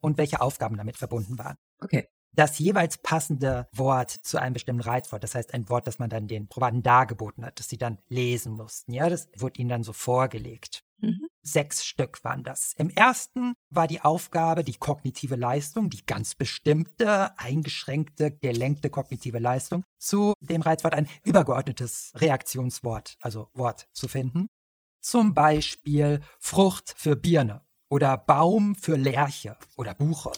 und 0.00 0.18
welche 0.18 0.42
Aufgaben 0.42 0.76
damit 0.76 0.98
verbunden 0.98 1.38
waren. 1.38 1.56
Okay. 1.80 2.08
Das 2.36 2.58
jeweils 2.58 2.98
passende 2.98 3.66
Wort 3.72 4.10
zu 4.10 4.38
einem 4.38 4.52
bestimmten 4.52 4.82
Reizwort, 4.82 5.24
das 5.24 5.34
heißt 5.34 5.54
ein 5.54 5.70
Wort, 5.70 5.86
das 5.86 5.98
man 5.98 6.10
dann 6.10 6.28
den 6.28 6.48
Probanden 6.48 6.82
dargeboten 6.82 7.44
hat, 7.44 7.58
das 7.58 7.70
sie 7.70 7.78
dann 7.78 7.98
lesen 8.08 8.52
mussten. 8.52 8.92
Ja, 8.92 9.08
das 9.08 9.28
wurde 9.38 9.58
ihnen 9.58 9.70
dann 9.70 9.82
so 9.82 9.94
vorgelegt. 9.94 10.84
Mhm. 10.98 11.28
Sechs 11.40 11.86
Stück 11.86 12.22
waren 12.24 12.44
das. 12.44 12.74
Im 12.74 12.90
ersten 12.90 13.54
war 13.70 13.86
die 13.86 14.02
Aufgabe, 14.02 14.64
die 14.64 14.74
kognitive 14.74 15.36
Leistung, 15.36 15.88
die 15.88 16.04
ganz 16.04 16.34
bestimmte, 16.34 17.38
eingeschränkte, 17.38 18.30
gelenkte 18.30 18.90
kognitive 18.90 19.38
Leistung, 19.38 19.84
zu 19.96 20.34
dem 20.40 20.60
Reizwort 20.60 20.94
ein 20.94 21.08
übergeordnetes 21.24 22.12
Reaktionswort, 22.16 23.16
also 23.20 23.48
Wort 23.54 23.88
zu 23.92 24.08
finden. 24.08 24.48
Zum 25.00 25.32
Beispiel 25.32 26.20
Frucht 26.38 26.92
für 26.96 27.16
Birne 27.16 27.62
oder 27.88 28.18
Baum 28.18 28.74
für 28.74 28.96
Lerche 28.96 29.56
oder 29.76 29.94
Buche 29.94 30.32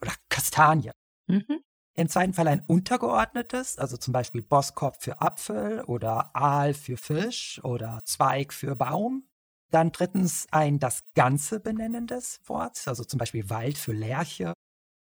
oder 0.00 0.12
Kastanie. 0.30 0.92
Mhm. 1.32 1.62
Im 1.94 2.08
zweiten 2.08 2.34
Fall 2.34 2.48
ein 2.48 2.64
untergeordnetes, 2.66 3.78
also 3.78 3.96
zum 3.96 4.12
Beispiel 4.12 4.42
Bosskopf 4.42 4.98
für 5.00 5.20
Apfel 5.20 5.82
oder 5.82 6.34
Aal 6.36 6.74
für 6.74 6.96
Fisch 6.96 7.60
oder 7.64 8.02
Zweig 8.04 8.52
für 8.52 8.76
Baum. 8.76 9.26
Dann 9.70 9.92
drittens 9.92 10.46
ein 10.50 10.78
das 10.78 11.04
Ganze 11.14 11.58
benennendes 11.60 12.40
Wort, 12.44 12.86
also 12.86 13.04
zum 13.04 13.18
Beispiel 13.18 13.48
Wald 13.48 13.78
für 13.78 13.92
Lerche. 13.92 14.52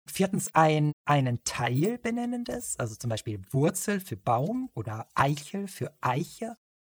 Viertens 0.08 0.54
ein 0.54 0.92
einen 1.04 1.42
Teil 1.44 1.98
benennendes, 1.98 2.78
also 2.78 2.94
zum 2.94 3.10
Beispiel 3.10 3.42
Wurzel 3.50 4.00
für 4.00 4.16
Baum 4.16 4.70
oder 4.74 5.08
Eichel 5.14 5.66
für 5.68 5.92
Eiche 6.00 6.56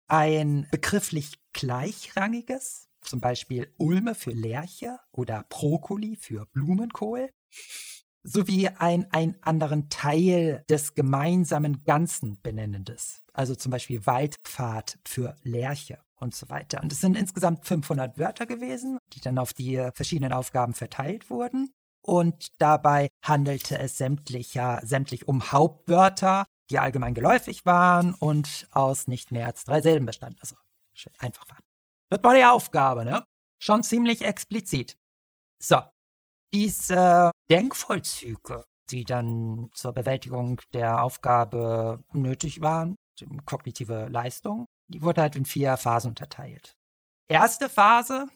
ein 0.09 0.66
begrifflich 0.70 1.39
gleichrangiges, 1.55 2.89
zum 3.01 3.20
Beispiel 3.20 3.72
Ulme 3.78 4.14
für 4.14 4.33
Lerche 4.33 4.99
oder 5.11 5.45
Brokkoli 5.49 6.16
für 6.16 6.47
Blumenkohl, 6.53 7.30
sowie 8.24 8.68
ein 8.68 9.10
einen 9.12 9.36
anderen 9.42 9.88
Teil 9.88 10.64
des 10.68 10.94
gemeinsamen 10.94 11.84
Ganzen 11.84 12.40
benennendes, 12.40 13.22
also 13.32 13.54
zum 13.54 13.70
Beispiel 13.70 14.06
Waldpfad 14.06 14.98
für 15.06 15.36
Lerche 15.42 15.98
und 16.16 16.34
so 16.34 16.48
weiter. 16.48 16.82
Und 16.82 16.92
es 16.92 17.00
sind 17.00 17.16
insgesamt 17.16 17.66
500 17.66 18.18
Wörter 18.18 18.46
gewesen, 18.46 18.98
die 19.12 19.20
dann 19.20 19.38
auf 19.38 19.52
die 19.52 19.76
verschiedenen 19.94 20.32
Aufgaben 20.32 20.74
verteilt 20.74 21.30
wurden. 21.30 21.72
Und 22.04 22.48
dabei 22.58 23.08
handelte 23.22 23.78
es 23.78 23.96
sämtlicher, 23.96 24.80
sämtlich 24.84 25.28
um 25.28 25.52
Hauptwörter, 25.52 26.46
die 26.70 26.78
allgemein 26.78 27.14
geläufig 27.14 27.66
waren 27.66 28.14
und 28.14 28.66
aus 28.70 29.06
nicht 29.06 29.30
mehr 29.30 29.46
als 29.46 29.64
drei 29.64 29.80
Silben 29.80 30.06
bestanden. 30.06 30.38
Also 30.40 30.56
schön 30.94 31.12
einfach 31.18 31.48
waren. 31.48 31.62
Das 32.08 32.22
war 32.22 32.34
die 32.34 32.44
Aufgabe, 32.44 33.04
ne? 33.04 33.24
Schon 33.60 33.82
ziemlich 33.82 34.22
explizit. 34.22 34.96
So, 35.60 35.80
diese 36.52 37.32
Denkvollzüge, 37.53 38.64
die 38.90 39.05
dann 39.05 39.68
zur 39.74 39.92
Bewältigung 39.92 40.62
der 40.72 41.03
Aufgabe 41.03 42.03
nötig 42.12 42.62
waren, 42.62 42.96
kognitive 43.44 44.09
Leistung, 44.09 44.64
die 44.88 45.03
wurde 45.03 45.20
halt 45.20 45.36
in 45.36 45.44
vier 45.44 45.76
Phasen 45.76 46.12
unterteilt. 46.12 46.72
Erste 47.28 47.68
Phase, 47.68 48.26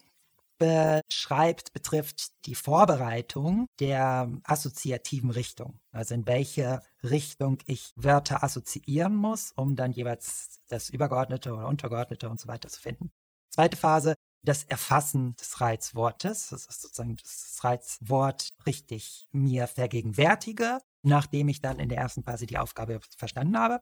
beschreibt, 0.59 1.73
betrifft 1.73 2.29
die 2.45 2.53
Vorbereitung 2.55 3.67
der 3.79 4.31
assoziativen 4.43 5.31
Richtung. 5.31 5.79
Also 5.91 6.13
in 6.13 6.27
welche 6.27 6.81
Richtung 7.03 7.57
ich 7.65 7.91
Wörter 7.95 8.43
assoziieren 8.43 9.15
muss, 9.15 9.51
um 9.51 9.75
dann 9.75 9.91
jeweils 9.91 10.59
das 10.67 10.89
Übergeordnete 10.89 11.53
oder 11.53 11.67
Untergeordnete 11.67 12.29
und 12.29 12.39
so 12.39 12.47
weiter 12.47 12.69
zu 12.69 12.79
finden. 12.79 13.11
Zweite 13.49 13.77
Phase, 13.77 14.15
das 14.43 14.63
Erfassen 14.63 15.35
des 15.35 15.59
Reizwortes. 15.61 16.49
Das 16.49 16.65
ist 16.65 16.81
sozusagen 16.81 17.17
das 17.17 17.59
Reizwort 17.61 18.49
richtig 18.65 19.27
mir 19.31 19.67
vergegenwärtige, 19.67 20.79
nachdem 21.03 21.49
ich 21.49 21.61
dann 21.61 21.79
in 21.79 21.89
der 21.89 21.97
ersten 21.97 22.23
Phase 22.23 22.45
die 22.45 22.57
Aufgabe 22.57 22.99
verstanden 23.17 23.57
habe. 23.57 23.79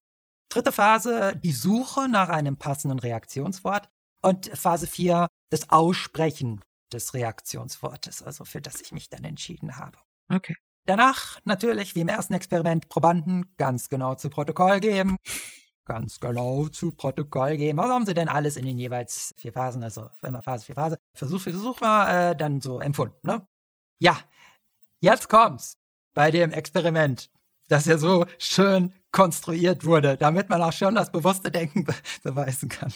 Dritte 0.50 0.72
Phase, 0.72 1.36
die 1.44 1.52
Suche 1.52 2.08
nach 2.08 2.30
einem 2.30 2.58
passenden 2.58 3.00
Reaktionswort. 3.00 3.90
Und 4.22 4.48
Phase 4.58 4.88
4, 4.88 5.28
das 5.50 5.70
Aussprechen 5.70 6.62
des 6.92 7.14
Reaktionswortes, 7.14 8.24
also 8.24 8.46
für 8.46 8.62
das 8.62 8.82
ich 8.82 8.92
mich 8.92 9.10
dann 9.10 9.24
entschieden 9.24 9.78
habe. 9.78 9.98
Okay. 10.30 10.56
Danach 10.86 11.40
natürlich, 11.46 11.96
wie 11.96 12.02
im 12.02 12.08
ersten 12.08 12.34
Experiment, 12.34 12.90
Probanden 12.90 13.56
ganz 13.58 13.90
genau 13.90 14.16
zu 14.16 14.30
Protokoll 14.30 14.80
geben. 14.80 15.18
Ganz 15.86 16.20
genau 16.20 16.68
zu 16.68 16.92
Protokoll 16.92 17.58
geben. 17.58 17.78
Was 17.78 17.90
haben 17.90 18.06
sie 18.06 18.16
denn 18.16 18.28
alles 18.28 18.58
in 18.58 18.66
den 18.66 18.80
jeweils 18.80 19.36
vier 19.38 19.54
Phasen, 19.54 19.84
also 19.84 20.10
immer 20.24 20.42
Phase 20.42 20.66
für 20.66 20.74
Phase, 20.74 20.98
Versuch 21.14 21.40
für 21.40 21.52
Versuch 21.52 21.80
war, 21.80 22.32
äh, 22.32 22.36
dann 22.36 22.60
so 22.60 22.80
empfunden, 22.80 23.20
ne? 23.22 23.48
Ja, 24.00 24.18
jetzt 25.00 25.30
kommt's 25.30 25.78
bei 26.16 26.32
dem 26.32 26.52
Experiment, 26.52 27.30
das 27.68 27.86
ja 27.86 27.98
so 27.98 28.26
schön 28.40 28.94
konstruiert 29.12 29.86
wurde, 29.86 30.18
damit 30.18 30.50
man 30.50 30.62
auch 30.62 30.74
schon 30.74 30.96
das 30.96 31.12
bewusste 31.12 31.52
Denken 31.52 31.84
be 31.84 31.94
beweisen 32.24 32.68
kann. 32.68 32.92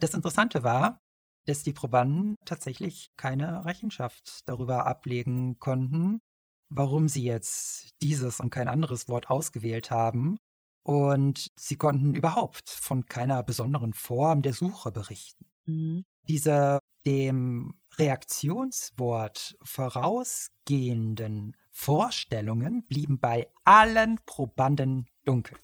Das 0.00 0.14
Interessante 0.14 0.62
war, 0.62 1.00
dass 1.46 1.62
die 1.62 1.72
Probanden 1.72 2.36
tatsächlich 2.44 3.12
keine 3.16 3.64
Rechenschaft 3.64 4.40
darüber 4.46 4.86
ablegen 4.86 5.58
konnten, 5.58 6.20
warum 6.68 7.08
sie 7.08 7.22
jetzt 7.22 7.90
dieses 8.02 8.40
und 8.40 8.50
kein 8.50 8.68
anderes 8.68 9.08
Wort 9.08 9.30
ausgewählt 9.30 9.90
haben. 9.90 10.38
Und 10.86 11.50
sie 11.56 11.74
konnten 11.74 12.14
überhaupt 12.14 12.70
von 12.70 13.06
keiner 13.06 13.42
besonderen 13.42 13.92
Form 13.92 14.42
der 14.42 14.52
Suche 14.52 14.92
berichten. 14.92 15.44
Mhm. 15.64 16.04
Diese 16.28 16.78
dem 17.04 17.74
Reaktionswort 17.98 19.56
vorausgehenden 19.64 21.56
Vorstellungen 21.72 22.86
blieben 22.86 23.18
bei 23.18 23.50
allen 23.64 24.20
Probanden 24.26 25.08
dunkel. 25.24 25.58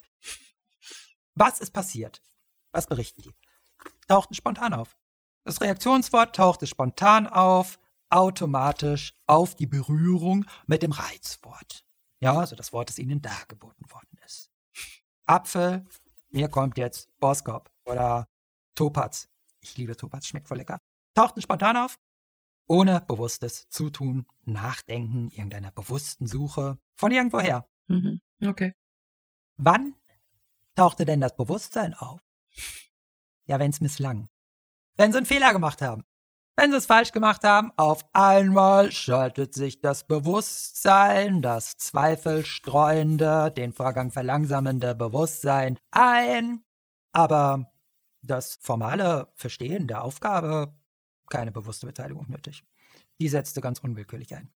Was 1.36 1.60
ist 1.60 1.70
passiert? 1.70 2.20
Was 2.72 2.88
berichten 2.88 3.22
die? 3.22 3.34
tauchten 4.08 4.34
spontan 4.34 4.74
auf. 4.74 4.96
Das 5.44 5.60
Reaktionswort 5.60 6.34
tauchte 6.34 6.66
spontan 6.66 7.28
auf, 7.28 7.78
automatisch 8.10 9.14
auf 9.28 9.54
die 9.54 9.68
Berührung 9.68 10.46
mit 10.66 10.82
dem 10.82 10.90
Reizwort. 10.90 11.84
Ja, 12.18 12.36
also 12.40 12.56
das 12.56 12.72
Wort, 12.72 12.88
das 12.88 12.98
ihnen 12.98 13.22
dargeboten 13.22 13.88
worden 13.88 14.18
ist. 14.26 14.51
Apfel, 15.26 15.84
mir 16.30 16.48
kommt 16.48 16.78
jetzt 16.78 17.08
Boskop 17.18 17.70
oder 17.84 18.28
Topaz. 18.74 19.28
Ich 19.60 19.76
liebe 19.76 19.96
Topaz, 19.96 20.26
schmeckt 20.26 20.48
voll 20.48 20.58
lecker. 20.58 20.80
Tauchten 21.14 21.42
spontan 21.42 21.76
auf, 21.76 21.98
ohne 22.66 23.00
bewusstes 23.02 23.68
Zutun, 23.68 24.26
Nachdenken, 24.44 25.30
irgendeiner 25.30 25.70
bewussten 25.70 26.26
Suche 26.26 26.78
von 26.94 27.12
irgendwoher. 27.12 27.68
Mhm. 27.86 28.20
Okay. 28.44 28.72
Wann 29.56 29.94
tauchte 30.74 31.04
denn 31.04 31.20
das 31.20 31.36
Bewusstsein 31.36 31.94
auf? 31.94 32.20
Ja, 33.44 33.58
wenn 33.58 33.70
es 33.70 33.80
misslang. 33.80 34.28
Wenn 34.96 35.12
sie 35.12 35.18
einen 35.18 35.26
Fehler 35.26 35.52
gemacht 35.52 35.82
haben. 35.82 36.04
Wenn 36.54 36.70
sie 36.70 36.76
es 36.76 36.86
falsch 36.86 37.12
gemacht 37.12 37.44
haben, 37.44 37.72
auf 37.78 38.04
einmal 38.12 38.92
schaltet 38.92 39.54
sich 39.54 39.80
das 39.80 40.06
Bewusstsein, 40.06 41.40
das 41.40 41.78
zweifelstreuende, 41.78 43.50
den 43.50 43.72
Vorgang 43.72 44.10
verlangsamende 44.10 44.94
Bewusstsein 44.94 45.78
ein. 45.90 46.62
Aber 47.12 47.72
das 48.20 48.58
formale 48.60 49.32
Verstehen 49.34 49.88
der 49.88 50.04
Aufgabe, 50.04 50.78
keine 51.30 51.52
bewusste 51.52 51.86
Beteiligung 51.86 52.28
nötig. 52.28 52.64
Die 53.18 53.28
setzte 53.28 53.62
ganz 53.62 53.78
unwillkürlich 53.78 54.34
ein. 54.34 54.52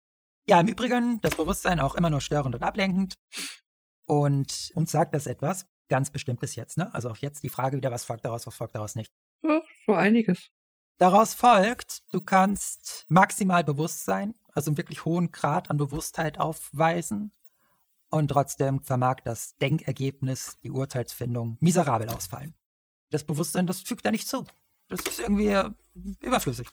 Ja, 0.48 0.60
im 0.60 0.68
Übrigen, 0.68 1.20
das 1.20 1.36
Bewusstsein 1.36 1.78
auch 1.78 1.94
immer 1.94 2.08
nur 2.08 2.22
störend 2.22 2.54
und 2.54 2.62
ablenkend. 2.62 3.18
Und 4.06 4.72
uns 4.74 4.90
sagt 4.90 5.14
das 5.14 5.26
etwas 5.26 5.66
ganz 5.88 6.10
Bestimmtes 6.10 6.56
jetzt, 6.56 6.78
ne? 6.78 6.92
Also 6.94 7.10
auch 7.10 7.18
jetzt 7.18 7.42
die 7.42 7.50
Frage 7.50 7.76
wieder, 7.76 7.90
was 7.90 8.04
folgt 8.04 8.24
daraus, 8.24 8.46
was 8.46 8.54
folgt 8.54 8.74
daraus 8.74 8.94
nicht. 8.94 9.12
Ja, 9.42 9.60
so 9.86 9.92
einiges. 9.92 10.50
Daraus 11.02 11.34
folgt, 11.34 12.04
du 12.12 12.20
kannst 12.20 13.06
maximal 13.08 13.64
Bewusstsein, 13.64 14.36
also 14.52 14.70
einen 14.70 14.76
wirklich 14.76 15.04
hohen 15.04 15.32
Grad 15.32 15.68
an 15.68 15.76
Bewusstheit 15.76 16.38
aufweisen 16.38 17.32
und 18.08 18.28
trotzdem 18.28 18.80
vermag 18.84 19.16
das 19.24 19.56
Denkergebnis, 19.56 20.60
die 20.62 20.70
Urteilsfindung 20.70 21.56
miserabel 21.58 22.08
ausfallen. 22.08 22.54
Das 23.10 23.24
Bewusstsein, 23.24 23.66
das 23.66 23.80
fügt 23.80 24.06
da 24.06 24.12
nicht 24.12 24.28
zu. 24.28 24.46
Das 24.86 25.00
ist 25.00 25.18
irgendwie 25.18 25.60
überflüssig. 26.20 26.68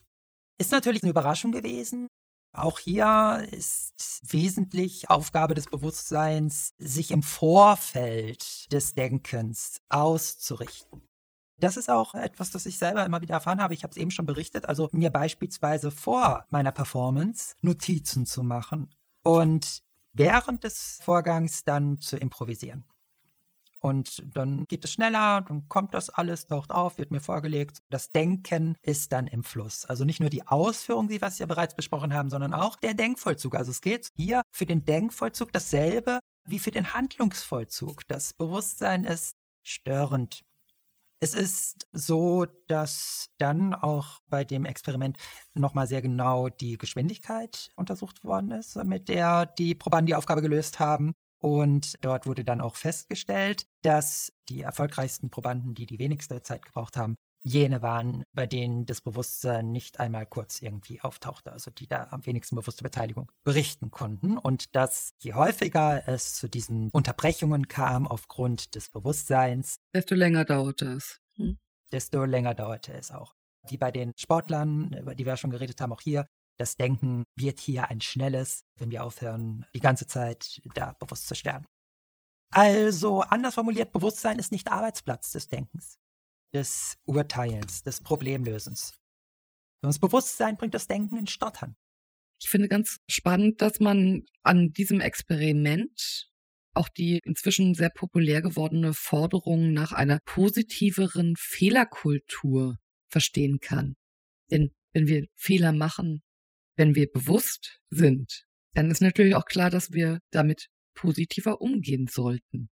Ist 0.59 0.73
natürlich 0.73 1.01
eine 1.01 1.09
Überraschung 1.09 1.51
gewesen. 1.51 2.07
Auch 2.53 2.77
hier 2.77 3.47
ist 3.49 4.21
wesentlich 4.31 5.09
Aufgabe 5.09 5.55
des 5.55 5.65
Bewusstseins, 5.65 6.75
sich 6.77 7.09
im 7.09 7.23
Vorfeld 7.23 8.71
des 8.71 8.93
Denkens 8.93 9.81
auszurichten. 9.89 11.08
Das 11.59 11.77
ist 11.77 11.89
auch 11.89 12.15
etwas, 12.15 12.51
das 12.51 12.65
ich 12.65 12.77
selber 12.77 13.05
immer 13.05 13.21
wieder 13.21 13.35
erfahren 13.35 13.61
habe. 13.61 13.73
Ich 13.73 13.83
habe 13.83 13.91
es 13.91 13.97
eben 13.97 14.11
schon 14.11 14.25
berichtet. 14.25 14.67
Also 14.67 14.89
mir 14.91 15.09
beispielsweise 15.09 15.91
vor 15.91 16.45
meiner 16.49 16.71
Performance 16.71 17.55
Notizen 17.61 18.25
zu 18.25 18.43
machen 18.43 18.89
und 19.23 19.83
während 20.13 20.63
des 20.63 20.99
Vorgangs 21.03 21.63
dann 21.63 21.99
zu 21.99 22.17
improvisieren. 22.17 22.85
Und 23.81 24.23
dann 24.35 24.65
geht 24.65 24.83
es 24.83 24.91
schneller, 24.91 25.41
dann 25.41 25.69
kommt 25.69 25.93
das 25.93 26.09
alles, 26.09 26.47
taucht 26.47 26.71
auf, 26.71 26.97
wird 26.97 27.11
mir 27.11 27.21
vorgelegt. 27.21 27.81
Das 27.89 28.11
Denken 28.11 28.75
ist 28.81 29.13
dann 29.13 29.27
im 29.27 29.43
Fluss. 29.43 29.85
Also 29.85 30.03
nicht 30.03 30.19
nur 30.19 30.29
die 30.29 30.45
Ausführung, 30.45 31.07
die 31.07 31.21
wir 31.21 31.47
bereits 31.47 31.75
besprochen 31.75 32.13
haben, 32.13 32.29
sondern 32.29 32.53
auch 32.53 32.75
der 32.75 32.93
Denkvollzug. 32.93 33.55
Also 33.55 33.71
es 33.71 33.79
geht 33.79 34.09
hier 34.17 34.41
für 34.51 34.65
den 34.65 34.83
Denkvollzug 34.83 35.53
dasselbe 35.53 36.19
wie 36.45 36.59
für 36.59 36.71
den 36.71 36.93
Handlungsvollzug. 36.93 38.05
Das 38.07 38.33
Bewusstsein 38.33 39.05
ist 39.05 39.37
störend 39.63 40.43
es 41.19 41.33
ist 41.33 41.87
so, 41.91 42.45
dass 42.67 43.29
dann 43.37 43.73
auch 43.73 44.19
bei 44.27 44.43
dem 44.45 44.65
Experiment 44.65 45.17
nochmal 45.53 45.87
sehr 45.87 46.01
genau 46.01 46.49
die 46.49 46.77
Geschwindigkeit 46.77 47.71
untersucht 47.75 48.23
worden 48.23 48.51
ist, 48.51 48.75
mit 48.85 49.09
der 49.09 49.45
die 49.45 49.75
Probanden 49.75 50.07
die 50.07 50.15
Aufgabe 50.15 50.41
gelöst 50.41 50.79
haben. 50.79 51.13
Und 51.41 52.03
dort 52.03 52.25
wurde 52.25 52.43
dann 52.43 52.61
auch 52.61 52.75
festgestellt, 52.75 53.65
dass 53.81 54.33
die 54.49 54.61
erfolgreichsten 54.61 55.29
Probanden, 55.29 55.73
die 55.73 55.85
die 55.85 55.99
wenigste 55.99 56.41
Zeit 56.41 56.65
gebraucht 56.65 56.97
haben, 56.97 57.15
jene 57.49 57.81
waren, 57.81 58.23
bei 58.33 58.45
denen 58.45 58.85
das 58.85 59.01
Bewusstsein 59.01 59.71
nicht 59.71 59.99
einmal 59.99 60.25
kurz 60.25 60.61
irgendwie 60.61 61.01
auftauchte, 61.01 61.51
also 61.51 61.71
die 61.71 61.87
da 61.87 62.07
am 62.11 62.25
wenigsten 62.25 62.55
bewusste 62.55 62.83
Beteiligung 62.83 63.31
berichten 63.43 63.91
konnten. 63.91 64.37
Und 64.37 64.75
dass 64.75 65.13
je 65.19 65.33
häufiger 65.33 66.07
es 66.07 66.35
zu 66.35 66.47
diesen 66.47 66.89
Unterbrechungen 66.91 67.67
kam 67.67 68.07
aufgrund 68.07 68.75
des 68.75 68.89
Bewusstseins, 68.89 69.79
desto 69.93 70.15
länger 70.15 70.45
dauerte 70.45 70.93
es. 70.93 71.19
Hm. 71.35 71.57
Desto 71.91 72.23
länger 72.23 72.53
dauerte 72.53 72.93
es 72.93 73.11
auch. 73.11 73.33
Wie 73.67 73.77
bei 73.77 73.91
den 73.91 74.13
Sportlern, 74.15 74.93
über 74.93 75.15
die 75.15 75.25
wir 75.25 75.35
schon 75.35 75.51
geredet 75.51 75.81
haben, 75.81 75.91
auch 75.91 76.01
hier, 76.01 76.27
das 76.57 76.75
Denken 76.75 77.23
wird 77.35 77.59
hier 77.59 77.89
ein 77.89 78.01
schnelles, 78.01 78.65
wenn 78.77 78.91
wir 78.91 79.03
aufhören, 79.03 79.65
die 79.73 79.79
ganze 79.79 80.07
Zeit 80.07 80.61
da 80.75 80.93
bewusst 80.99 81.27
zu 81.27 81.35
sterben. 81.35 81.65
Also, 82.51 83.21
anders 83.21 83.55
formuliert, 83.55 83.91
Bewusstsein 83.91 84.39
ist 84.39 84.51
nicht 84.51 84.71
Arbeitsplatz 84.71 85.31
des 85.31 85.49
Denkens 85.49 85.99
des 86.53 86.97
Urteilens, 87.05 87.83
des 87.83 88.01
Problemlösens. 88.01 88.93
Das 89.81 89.99
Bewusstsein 89.99 90.57
bringt 90.57 90.73
das 90.73 90.87
Denken 90.87 91.17
in 91.17 91.27
Stottern. 91.27 91.75
Ich 92.41 92.49
finde 92.49 92.67
ganz 92.67 92.97
spannend, 93.07 93.61
dass 93.61 93.79
man 93.79 94.23
an 94.43 94.71
diesem 94.71 95.01
Experiment 95.01 96.29
auch 96.73 96.89
die 96.89 97.19
inzwischen 97.23 97.73
sehr 97.73 97.89
populär 97.89 98.41
gewordene 98.41 98.93
Forderung 98.93 99.73
nach 99.73 99.91
einer 99.91 100.19
positiveren 100.25 101.35
Fehlerkultur 101.37 102.77
verstehen 103.09 103.59
kann. 103.59 103.95
Denn 104.51 104.71
wenn 104.93 105.07
wir 105.07 105.27
Fehler 105.35 105.73
machen, 105.73 106.21
wenn 106.77 106.95
wir 106.95 107.11
bewusst 107.11 107.79
sind, 107.89 108.45
dann 108.73 108.91
ist 108.91 109.01
natürlich 109.01 109.35
auch 109.35 109.45
klar, 109.45 109.69
dass 109.69 109.91
wir 109.91 110.19
damit 110.31 110.67
positiver 110.93 111.61
umgehen 111.61 112.07
sollten. 112.07 112.69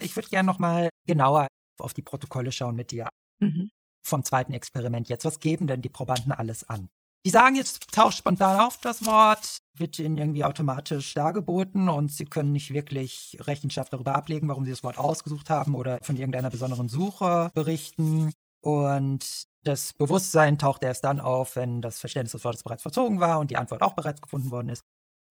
Ich 0.00 0.16
würde 0.16 0.28
gerne 0.28 0.46
nochmal 0.46 0.90
genauer 1.06 1.48
auf 1.78 1.94
die 1.94 2.02
Protokolle 2.02 2.52
schauen 2.52 2.76
mit 2.76 2.90
dir. 2.90 3.08
Mhm. 3.40 3.70
Vom 4.02 4.24
zweiten 4.24 4.52
Experiment 4.52 5.08
jetzt. 5.08 5.24
Was 5.24 5.40
geben 5.40 5.66
denn 5.66 5.82
die 5.82 5.88
Probanden 5.88 6.32
alles 6.32 6.68
an? 6.68 6.88
Die 7.26 7.30
sagen 7.30 7.56
jetzt, 7.56 7.90
taucht 7.90 8.18
spontan 8.18 8.60
auf 8.60 8.76
das 8.78 9.06
Wort, 9.06 9.58
wird 9.78 9.98
ihnen 9.98 10.18
irgendwie 10.18 10.44
automatisch 10.44 11.14
dargeboten 11.14 11.88
und 11.88 12.12
sie 12.12 12.26
können 12.26 12.52
nicht 12.52 12.74
wirklich 12.74 13.38
Rechenschaft 13.40 13.94
darüber 13.94 14.14
ablegen, 14.14 14.46
warum 14.48 14.66
sie 14.66 14.72
das 14.72 14.84
Wort 14.84 14.98
ausgesucht 14.98 15.48
haben 15.48 15.74
oder 15.74 15.98
von 16.02 16.16
irgendeiner 16.16 16.50
besonderen 16.50 16.90
Suche 16.90 17.50
berichten. 17.54 18.30
Und 18.60 19.46
das 19.62 19.94
Bewusstsein 19.94 20.58
taucht 20.58 20.82
erst 20.82 21.04
dann 21.04 21.18
auf, 21.18 21.56
wenn 21.56 21.80
das 21.80 21.98
Verständnis 21.98 22.32
des 22.32 22.44
Wortes 22.44 22.62
bereits 22.62 22.82
verzogen 22.82 23.20
war 23.20 23.40
und 23.40 23.50
die 23.50 23.56
Antwort 23.56 23.80
auch 23.80 23.94
bereits 23.94 24.20
gefunden 24.20 24.50
worden 24.50 24.68
ist. 24.68 24.82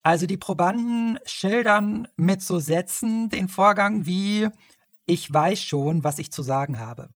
Also 0.02 0.26
die 0.26 0.36
Probanden 0.36 1.18
schildern 1.24 2.08
mit 2.16 2.42
so 2.42 2.58
Sätzen 2.58 3.30
den 3.30 3.48
Vorgang 3.48 4.04
wie, 4.04 4.48
ich 5.06 5.32
weiß 5.32 5.60
schon, 5.62 6.04
was 6.04 6.18
ich 6.18 6.32
zu 6.32 6.42
sagen 6.42 6.78
habe. 6.78 7.10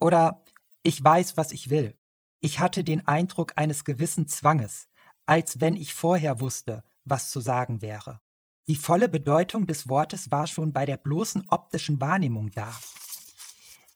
Oder 0.00 0.44
ich 0.82 1.02
weiß, 1.02 1.36
was 1.36 1.52
ich 1.52 1.70
will. 1.70 1.98
Ich 2.40 2.60
hatte 2.60 2.84
den 2.84 3.06
Eindruck 3.06 3.52
eines 3.56 3.84
gewissen 3.84 4.28
Zwanges, 4.28 4.88
als 5.26 5.60
wenn 5.60 5.76
ich 5.76 5.94
vorher 5.94 6.40
wusste, 6.40 6.84
was 7.04 7.30
zu 7.30 7.40
sagen 7.40 7.80
wäre. 7.80 8.20
Die 8.66 8.76
volle 8.76 9.08
Bedeutung 9.08 9.66
des 9.66 9.88
Wortes 9.88 10.30
war 10.30 10.46
schon 10.46 10.72
bei 10.72 10.86
der 10.86 10.96
bloßen 10.96 11.44
optischen 11.48 12.00
Wahrnehmung 12.00 12.50
da. 12.50 12.72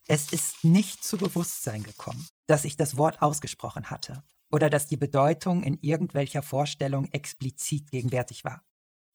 Es 0.07 0.33
ist 0.33 0.65
nicht 0.65 1.05
zu 1.05 1.19
Bewusstsein 1.19 1.83
gekommen, 1.83 2.27
dass 2.47 2.65
ich 2.65 2.77
das 2.77 2.97
Wort 2.97 3.21
ausgesprochen 3.21 3.91
hatte 3.91 4.23
oder 4.51 4.71
dass 4.71 4.87
die 4.87 4.97
Bedeutung 4.97 5.63
in 5.63 5.79
irgendwelcher 5.81 6.43
Vorstellung 6.43 7.07
explizit 7.13 7.91
gegenwärtig 7.91 8.45
war. 8.45 8.63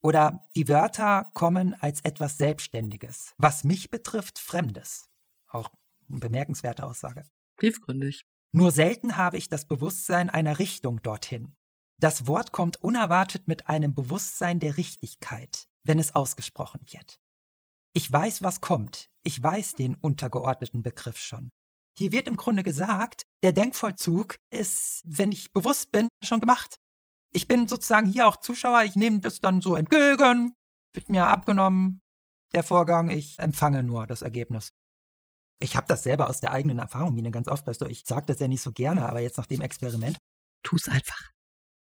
Oder 0.04 0.46
die 0.54 0.68
Wörter 0.68 1.30
kommen 1.32 1.72
als 1.80 2.02
etwas 2.02 2.36
Selbstständiges, 2.36 3.32
was 3.38 3.64
mich 3.64 3.88
betrifft, 3.90 4.38
Fremdes. 4.38 5.08
Auch 5.48 5.70
eine 6.10 6.20
bemerkenswerte 6.20 6.84
Aussage. 6.84 7.24
Tiefgründig. 7.58 8.26
Nur 8.52 8.70
selten 8.70 9.16
habe 9.16 9.38
ich 9.38 9.48
das 9.48 9.64
Bewusstsein 9.64 10.28
einer 10.28 10.58
Richtung 10.58 11.00
dorthin. 11.00 11.56
Das 11.98 12.26
Wort 12.26 12.52
kommt 12.52 12.82
unerwartet 12.82 13.48
mit 13.48 13.68
einem 13.68 13.94
Bewusstsein 13.94 14.60
der 14.60 14.76
Richtigkeit, 14.76 15.68
wenn 15.84 15.98
es 15.98 16.14
ausgesprochen 16.14 16.82
wird. 16.90 17.18
Ich 17.94 18.12
weiß, 18.12 18.42
was 18.42 18.60
kommt. 18.60 19.08
Ich 19.22 19.42
weiß 19.42 19.74
den 19.74 19.94
untergeordneten 19.94 20.82
Begriff 20.82 21.16
schon. 21.16 21.50
Hier 21.96 22.12
wird 22.12 22.28
im 22.28 22.36
Grunde 22.36 22.62
gesagt, 22.62 23.22
der 23.42 23.52
Denkvollzug 23.52 24.36
ist, 24.50 25.00
wenn 25.06 25.32
ich 25.32 25.52
bewusst 25.52 25.92
bin, 25.92 26.08
schon 26.22 26.40
gemacht 26.40 26.78
ich 27.34 27.48
bin 27.48 27.66
sozusagen 27.68 28.06
hier 28.06 28.28
auch 28.28 28.36
Zuschauer, 28.36 28.84
ich 28.84 28.96
nehme 28.96 29.20
das 29.20 29.40
dann 29.40 29.60
so 29.60 29.74
entgegen, 29.74 30.54
wird 30.94 31.08
mir 31.08 31.26
abgenommen, 31.26 32.00
der 32.54 32.62
Vorgang, 32.62 33.10
ich 33.10 33.38
empfange 33.38 33.82
nur 33.82 34.06
das 34.06 34.22
Ergebnis. 34.22 34.72
Ich 35.60 35.76
habe 35.76 35.86
das 35.88 36.04
selber 36.04 36.30
aus 36.30 36.40
der 36.40 36.52
eigenen 36.52 36.78
Erfahrung, 36.78 37.14
Mine, 37.14 37.30
ganz 37.30 37.48
oft, 37.48 37.66
weißt 37.66 37.80
du, 37.80 37.86
ich 37.86 38.04
sage 38.04 38.26
das 38.26 38.38
ja 38.38 38.48
nicht 38.48 38.62
so 38.62 38.72
gerne, 38.72 39.08
aber 39.08 39.20
jetzt 39.20 39.36
nach 39.36 39.46
dem 39.46 39.60
Experiment. 39.60 40.18
Tu 40.62 40.76
es 40.76 40.88
einfach. 40.88 41.30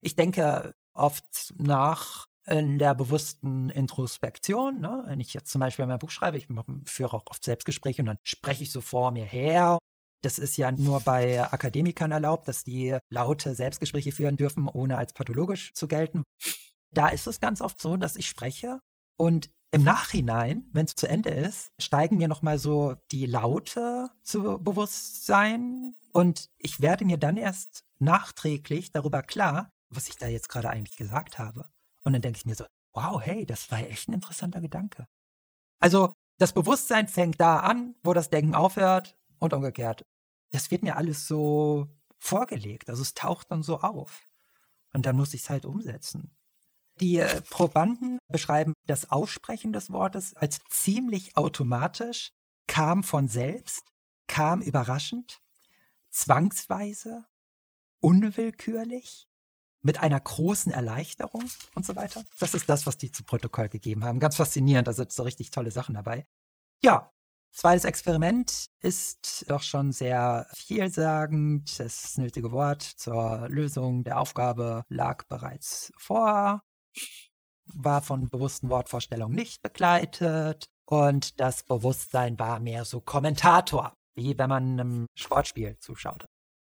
Ich 0.02 0.14
denke 0.14 0.74
oft 0.94 1.54
nach 1.56 2.26
in 2.46 2.78
der 2.78 2.94
bewussten 2.94 3.70
Introspektion. 3.70 4.80
Ne? 4.80 5.04
Wenn 5.06 5.20
ich 5.20 5.34
jetzt 5.34 5.50
zum 5.50 5.60
Beispiel 5.60 5.86
mein 5.86 5.98
Buch 5.98 6.10
schreibe, 6.10 6.38
ich 6.38 6.48
führe 6.84 7.16
auch 7.16 7.24
oft 7.26 7.44
Selbstgespräche 7.44 8.02
und 8.02 8.06
dann 8.06 8.18
spreche 8.24 8.62
ich 8.62 8.72
so 8.72 8.80
vor 8.80 9.10
mir 9.10 9.24
her 9.24 9.78
Das 10.22 10.38
ist 10.38 10.56
ja 10.56 10.70
nur 10.70 11.00
bei 11.00 11.42
Akademikern 11.42 12.12
erlaubt, 12.12 12.46
dass 12.48 12.64
die 12.64 12.96
laute 13.08 13.54
Selbstgespräche 13.54 14.12
führen 14.12 14.36
dürfen, 14.36 14.68
ohne 14.68 14.98
als 14.98 15.12
pathologisch 15.12 15.72
zu 15.74 15.88
gelten. 15.88 16.24
Da 16.92 17.08
ist 17.08 17.26
es 17.26 17.40
ganz 17.40 17.60
oft 17.60 17.80
so, 17.80 17.96
dass 17.96 18.16
ich 18.16 18.28
spreche 18.28 18.80
und 19.16 19.50
im 19.72 19.84
Nachhinein, 19.84 20.68
wenn 20.72 20.86
es 20.86 20.96
zu 20.96 21.08
Ende 21.08 21.30
ist, 21.30 21.70
steigen 21.78 22.16
mir 22.16 22.26
nochmal 22.26 22.58
so 22.58 22.96
die 23.12 23.26
Laute 23.26 24.10
zu 24.22 24.58
Bewusstsein 24.58 25.94
und 26.12 26.50
ich 26.58 26.80
werde 26.80 27.04
mir 27.04 27.18
dann 27.18 27.36
erst 27.36 27.84
nachträglich 28.00 28.90
darüber 28.90 29.22
klar, 29.22 29.70
was 29.88 30.08
ich 30.08 30.16
da 30.16 30.26
jetzt 30.26 30.48
gerade 30.48 30.70
eigentlich 30.70 30.96
gesagt 30.96 31.38
habe. 31.38 31.66
Und 32.02 32.14
dann 32.14 32.22
denke 32.22 32.38
ich 32.38 32.46
mir 32.46 32.56
so, 32.56 32.64
wow, 32.94 33.20
hey, 33.22 33.46
das 33.46 33.70
war 33.70 33.78
echt 33.78 34.08
ein 34.08 34.14
interessanter 34.14 34.60
Gedanke. 34.60 35.06
Also 35.78 36.14
das 36.38 36.52
Bewusstsein 36.52 37.06
fängt 37.06 37.40
da 37.40 37.60
an, 37.60 37.94
wo 38.02 38.12
das 38.12 38.30
Denken 38.30 38.54
aufhört 38.54 39.16
und 39.38 39.52
umgekehrt. 39.52 40.04
Das 40.50 40.70
wird 40.70 40.82
mir 40.82 40.96
alles 40.96 41.26
so 41.26 41.88
vorgelegt. 42.18 42.90
Also 42.90 43.02
es 43.02 43.14
taucht 43.14 43.50
dann 43.50 43.62
so 43.62 43.80
auf. 43.80 44.28
Und 44.92 45.06
dann 45.06 45.16
muss 45.16 45.34
ich 45.34 45.42
es 45.42 45.50
halt 45.50 45.64
umsetzen. 45.64 46.36
Die 47.00 47.18
äh, 47.18 47.40
Probanden 47.42 48.18
beschreiben 48.28 48.74
das 48.86 49.10
Aussprechen 49.10 49.72
des 49.72 49.90
Wortes 49.90 50.34
als 50.34 50.60
ziemlich 50.68 51.36
automatisch, 51.36 52.32
kam 52.66 53.02
von 53.02 53.26
selbst, 53.26 53.84
kam 54.26 54.60
überraschend, 54.60 55.40
zwangsweise, 56.10 57.24
unwillkürlich, 58.00 59.28
mit 59.82 59.98
einer 59.98 60.20
großen 60.20 60.72
Erleichterung 60.72 61.44
und 61.74 61.86
so 61.86 61.96
weiter. 61.96 62.22
Das 62.38 62.54
ist 62.54 62.68
das, 62.68 62.86
was 62.86 62.98
die 62.98 63.10
zu 63.10 63.24
Protokoll 63.24 63.68
gegeben 63.68 64.04
haben. 64.04 64.20
Ganz 64.20 64.36
faszinierend, 64.36 64.86
da 64.86 64.92
sind 64.92 65.10
so 65.12 65.22
richtig 65.22 65.50
tolle 65.50 65.70
Sachen 65.70 65.94
dabei. 65.94 66.26
Ja, 66.82 67.12
zweites 67.52 67.84
Experiment 67.84 68.66
ist 68.80 69.44
doch 69.48 69.62
schon 69.62 69.92
sehr 69.92 70.46
vielsagend. 70.54 71.78
Das 71.78 72.16
nötige 72.16 72.52
Wort 72.52 72.82
zur 72.82 73.48
Lösung 73.48 74.04
der 74.04 74.18
Aufgabe 74.20 74.84
lag 74.88 75.24
bereits 75.26 75.92
vor 75.96 76.62
war 77.74 78.02
von 78.02 78.28
bewussten 78.28 78.68
Wortvorstellungen 78.68 79.34
nicht 79.34 79.62
begleitet 79.62 80.66
und 80.86 81.40
das 81.40 81.62
Bewusstsein 81.62 82.38
war 82.38 82.60
mehr 82.60 82.84
so 82.84 83.00
Kommentator, 83.00 83.94
wie 84.14 84.36
wenn 84.38 84.48
man 84.48 84.80
einem 84.80 85.06
Sportspiel 85.14 85.76
zuschaute. 85.78 86.26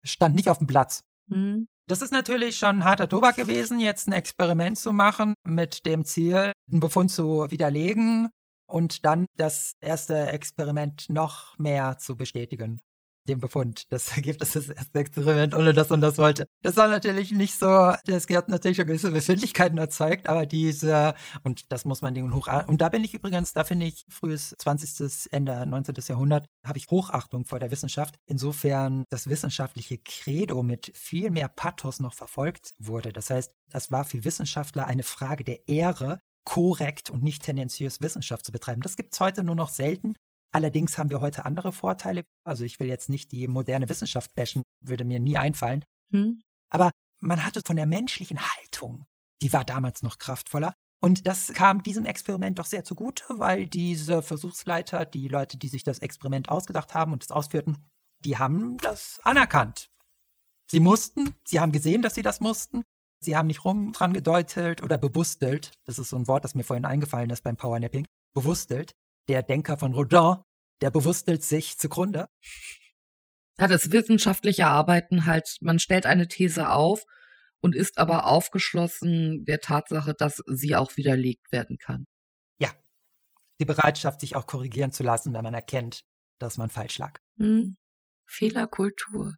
Stand 0.03 0.35
nicht 0.35 0.49
auf 0.49 0.57
dem 0.57 0.67
Platz. 0.67 1.03
Mhm. 1.27 1.67
Das 1.87 2.01
ist 2.01 2.11
natürlich 2.11 2.57
schon 2.57 2.83
harter 2.83 3.07
Tobak 3.07 3.37
gewesen, 3.37 3.79
jetzt 3.79 4.07
ein 4.07 4.13
Experiment 4.13 4.77
zu 4.77 4.91
machen 4.91 5.35
mit 5.45 5.85
dem 5.85 6.03
Ziel, 6.03 6.51
einen 6.69 6.79
Befund 6.81 7.11
zu 7.11 7.49
widerlegen 7.49 8.29
und 8.67 9.05
dann 9.05 9.25
das 9.37 9.73
erste 9.81 10.27
Experiment 10.27 11.09
noch 11.09 11.57
mehr 11.57 11.97
zu 11.97 12.15
bestätigen 12.15 12.79
dem 13.27 13.39
Befund 13.39 13.91
des 13.91 14.11
Ergebnisses 14.15 14.67
des 14.67 14.75
ersten 14.75 14.97
Experiment 14.97 15.55
ohne 15.55 15.73
das 15.73 15.91
und 15.91 16.01
das 16.01 16.17
wollte. 16.17 16.47
Das 16.61 16.77
war 16.77 16.87
natürlich 16.87 17.31
nicht 17.31 17.55
so, 17.57 17.93
das 18.05 18.27
hat 18.29 18.49
natürlich 18.49 18.77
schon 18.77 18.87
gewisse 18.87 19.11
Befindlichkeiten 19.11 19.77
erzeugt, 19.77 20.27
aber 20.29 20.45
diese, 20.45 21.13
und 21.43 21.71
das 21.71 21.85
muss 21.85 22.01
man 22.01 22.13
Dingen 22.13 22.33
hoch, 22.33 22.47
und 22.67 22.81
da 22.81 22.89
bin 22.89 23.03
ich 23.03 23.13
übrigens, 23.13 23.53
da 23.53 23.63
finde 23.63 23.85
ich 23.85 24.05
frühes 24.09 24.55
20. 24.57 25.31
Ende 25.31 25.65
19. 25.65 25.95
Jahrhundert, 26.07 26.47
habe 26.65 26.77
ich 26.77 26.89
Hochachtung 26.89 27.45
vor 27.45 27.59
der 27.59 27.71
Wissenschaft, 27.71 28.15
insofern 28.25 29.03
das 29.09 29.27
wissenschaftliche 29.29 29.97
Credo 29.97 30.63
mit 30.63 30.91
viel 30.95 31.29
mehr 31.31 31.49
Pathos 31.49 31.99
noch 31.99 32.13
verfolgt 32.13 32.71
wurde. 32.79 33.11
Das 33.13 33.29
heißt, 33.29 33.51
das 33.69 33.91
war 33.91 34.05
für 34.05 34.23
Wissenschaftler 34.23 34.87
eine 34.87 35.03
Frage 35.03 35.43
der 35.43 35.67
Ehre, 35.67 36.19
korrekt 36.47 37.09
und 37.09 37.23
nicht 37.23 37.43
tendenziös 37.43 38.01
Wissenschaft 38.01 38.45
zu 38.45 38.51
betreiben. 38.51 38.81
Das 38.81 38.95
gibt 38.95 39.13
es 39.13 39.19
heute 39.19 39.43
nur 39.43 39.55
noch 39.55 39.69
selten 39.69 40.15
Allerdings 40.51 40.97
haben 40.97 41.09
wir 41.09 41.21
heute 41.21 41.45
andere 41.45 41.71
Vorteile. 41.71 42.23
Also 42.43 42.63
ich 42.63 42.79
will 42.79 42.87
jetzt 42.87 43.09
nicht 43.09 43.31
die 43.31 43.47
moderne 43.47 43.89
Wissenschaft 43.89 44.33
bashen, 44.35 44.63
würde 44.81 45.03
mir 45.03 45.19
nie 45.19 45.37
einfallen. 45.37 45.83
Hm. 46.11 46.41
Aber 46.69 46.91
man 47.19 47.45
hatte 47.45 47.61
von 47.65 47.75
der 47.75 47.85
menschlichen 47.85 48.39
Haltung, 48.39 49.05
die 49.41 49.51
war 49.53 49.65
damals 49.65 50.03
noch 50.03 50.17
kraftvoller. 50.17 50.73
Und 50.99 51.27
das 51.27 51.53
kam 51.53 51.83
diesem 51.83 52.05
Experiment 52.05 52.57
doch 52.57 52.65
sehr 52.65 52.83
zugute, 52.83 53.23
weil 53.29 53.67
diese 53.67 54.23
Versuchsleiter, 54.23 55.05
die 55.05 55.27
Leute, 55.27 55.57
die 55.57 55.67
sich 55.67 55.83
das 55.83 55.99
Experiment 55.99 56.49
ausgedacht 56.49 56.95
haben 56.95 57.13
und 57.13 57.23
es 57.23 57.31
ausführten, 57.31 57.77
die 58.25 58.37
haben 58.37 58.77
das 58.77 59.19
anerkannt. 59.23 59.91
Sie 60.71 60.79
mussten, 60.79 61.35
sie 61.45 61.59
haben 61.59 61.71
gesehen, 61.71 62.01
dass 62.01 62.15
sie 62.15 62.23
das 62.23 62.39
mussten. 62.39 62.83
Sie 63.19 63.35
haben 63.35 63.47
nicht 63.47 63.65
rum 63.65 63.93
dran 63.93 64.13
gedeutet 64.13 64.83
oder 64.83 64.97
bewusstelt. 64.97 65.71
Das 65.85 65.99
ist 65.99 66.09
so 66.09 66.17
ein 66.17 66.27
Wort, 66.27 66.43
das 66.43 66.55
mir 66.55 66.63
vorhin 66.63 66.85
eingefallen 66.85 67.29
ist 67.29 67.43
beim 67.43 67.57
Powernapping. 67.57 68.05
Bewusstelt 68.33 68.91
der 69.27 69.43
Denker 69.43 69.77
von 69.77 69.93
Rodin, 69.93 70.37
der 70.81 70.91
bewusstelt 70.91 71.43
sich 71.43 71.77
zugrunde. 71.77 72.27
Ja, 73.59 73.67
das 73.67 73.91
wissenschaftliche 73.91 74.67
Arbeiten 74.67 75.25
halt, 75.25 75.57
man 75.61 75.79
stellt 75.79 76.05
eine 76.05 76.27
These 76.27 76.69
auf 76.69 77.05
und 77.59 77.75
ist 77.75 77.97
aber 77.97 78.27
aufgeschlossen 78.27 79.45
der 79.45 79.59
Tatsache, 79.59 80.13
dass 80.13 80.43
sie 80.45 80.75
auch 80.75 80.95
widerlegt 80.95 81.51
werden 81.51 81.77
kann. 81.77 82.05
Ja, 82.59 82.69
die 83.59 83.65
Bereitschaft, 83.65 84.21
sich 84.21 84.35
auch 84.35 84.45
korrigieren 84.45 84.91
zu 84.91 85.03
lassen, 85.03 85.33
wenn 85.33 85.43
man 85.43 85.55
erkennt, 85.55 86.01
dass 86.39 86.57
man 86.57 86.69
falsch 86.69 86.99
lag. 86.99 87.19
Hm. 87.37 87.77
Fehlerkultur. 88.27 89.35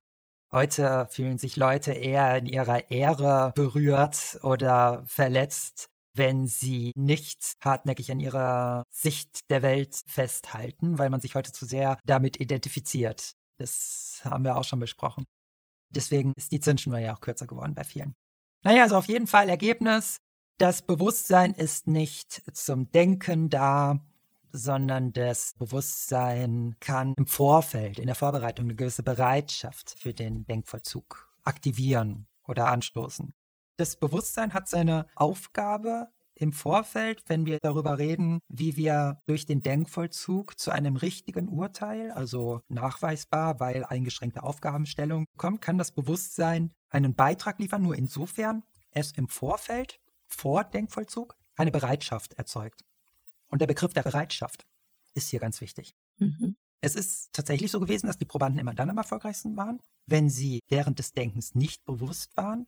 Heute 0.51 1.07
fühlen 1.11 1.37
sich 1.37 1.57
Leute 1.57 1.91
eher 1.91 2.35
in 2.37 2.47
ihrer 2.47 2.89
Ehre 2.89 3.51
berührt 3.55 4.39
oder 4.41 5.03
verletzt, 5.05 5.89
wenn 6.15 6.47
sie 6.47 6.91
nicht 6.95 7.53
hartnäckig 7.61 8.11
an 8.11 8.19
ihrer 8.19 8.83
Sicht 8.89 9.49
der 9.51 9.61
Welt 9.61 10.01
festhalten, 10.07 10.97
weil 10.97 11.11
man 11.11 11.21
sich 11.21 11.35
heute 11.35 11.51
zu 11.51 11.65
sehr 11.65 11.99
damit 12.03 12.39
identifiziert. 12.39 13.33
Das 13.59 14.21
haben 14.23 14.43
wir 14.43 14.57
auch 14.57 14.63
schon 14.63 14.79
besprochen. 14.79 15.25
Deswegen 15.91 16.33
ist 16.35 16.51
die 16.51 16.59
Zündschnur 16.59 16.97
ja 16.97 17.15
auch 17.15 17.21
kürzer 17.21 17.45
geworden 17.45 17.75
bei 17.75 17.83
vielen. 17.83 18.15
Naja, 18.63 18.83
also 18.83 18.97
auf 18.97 19.07
jeden 19.07 19.27
Fall 19.27 19.49
Ergebnis. 19.49 20.17
Das 20.57 20.81
Bewusstsein 20.81 21.53
ist 21.53 21.87
nicht 21.87 22.41
zum 22.53 22.91
Denken 22.91 23.49
da, 23.49 23.99
sondern 24.51 25.13
das 25.13 25.53
Bewusstsein 25.57 26.75
kann 26.79 27.13
im 27.17 27.27
Vorfeld, 27.27 27.99
in 27.99 28.07
der 28.07 28.15
Vorbereitung 28.15 28.65
eine 28.65 28.75
gewisse 28.75 29.03
Bereitschaft 29.03 29.95
für 29.97 30.13
den 30.13 30.45
Denkvollzug 30.45 31.29
aktivieren 31.43 32.27
oder 32.47 32.67
anstoßen. 32.67 33.33
Das 33.77 33.95
Bewusstsein 33.95 34.53
hat 34.53 34.67
seine 34.67 35.05
Aufgabe 35.15 36.09
im 36.35 36.53
Vorfeld, 36.53 37.23
wenn 37.27 37.45
wir 37.45 37.59
darüber 37.61 37.97
reden, 37.97 38.39
wie 38.47 38.77
wir 38.77 39.21
durch 39.25 39.45
den 39.45 39.61
Denkvollzug 39.61 40.57
zu 40.57 40.71
einem 40.71 40.95
richtigen 40.95 41.49
Urteil, 41.49 42.11
also 42.11 42.61
nachweisbar, 42.69 43.59
weil 43.59 43.83
eingeschränkte 43.83 44.43
Aufgabenstellung 44.43 45.25
kommt, 45.37 45.61
kann 45.61 45.77
das 45.77 45.91
Bewusstsein 45.91 46.71
einen 46.89 47.13
Beitrag 47.13 47.59
liefern, 47.59 47.81
nur 47.81 47.95
insofern 47.95 48.63
es 48.91 49.11
im 49.11 49.27
Vorfeld, 49.27 49.99
vor 50.27 50.63
Denkvollzug, 50.63 51.35
eine 51.55 51.71
Bereitschaft 51.71 52.33
erzeugt. 52.33 52.85
Und 53.49 53.59
der 53.59 53.67
Begriff 53.67 53.93
der 53.93 54.03
Bereitschaft 54.03 54.65
ist 55.13 55.29
hier 55.29 55.39
ganz 55.39 55.61
wichtig. 55.61 55.95
Mhm. 56.17 56.55
Es 56.81 56.95
ist 56.95 57.33
tatsächlich 57.33 57.71
so 57.71 57.79
gewesen, 57.79 58.07
dass 58.07 58.17
die 58.17 58.25
Probanden 58.25 58.59
immer 58.59 58.73
dann 58.73 58.89
am 58.89 58.97
erfolgreichsten 58.97 59.57
waren, 59.57 59.81
wenn 60.05 60.29
sie 60.29 60.61
während 60.69 60.99
des 60.99 61.11
Denkens 61.11 61.55
nicht 61.55 61.83
bewusst 61.85 62.35
waren, 62.37 62.67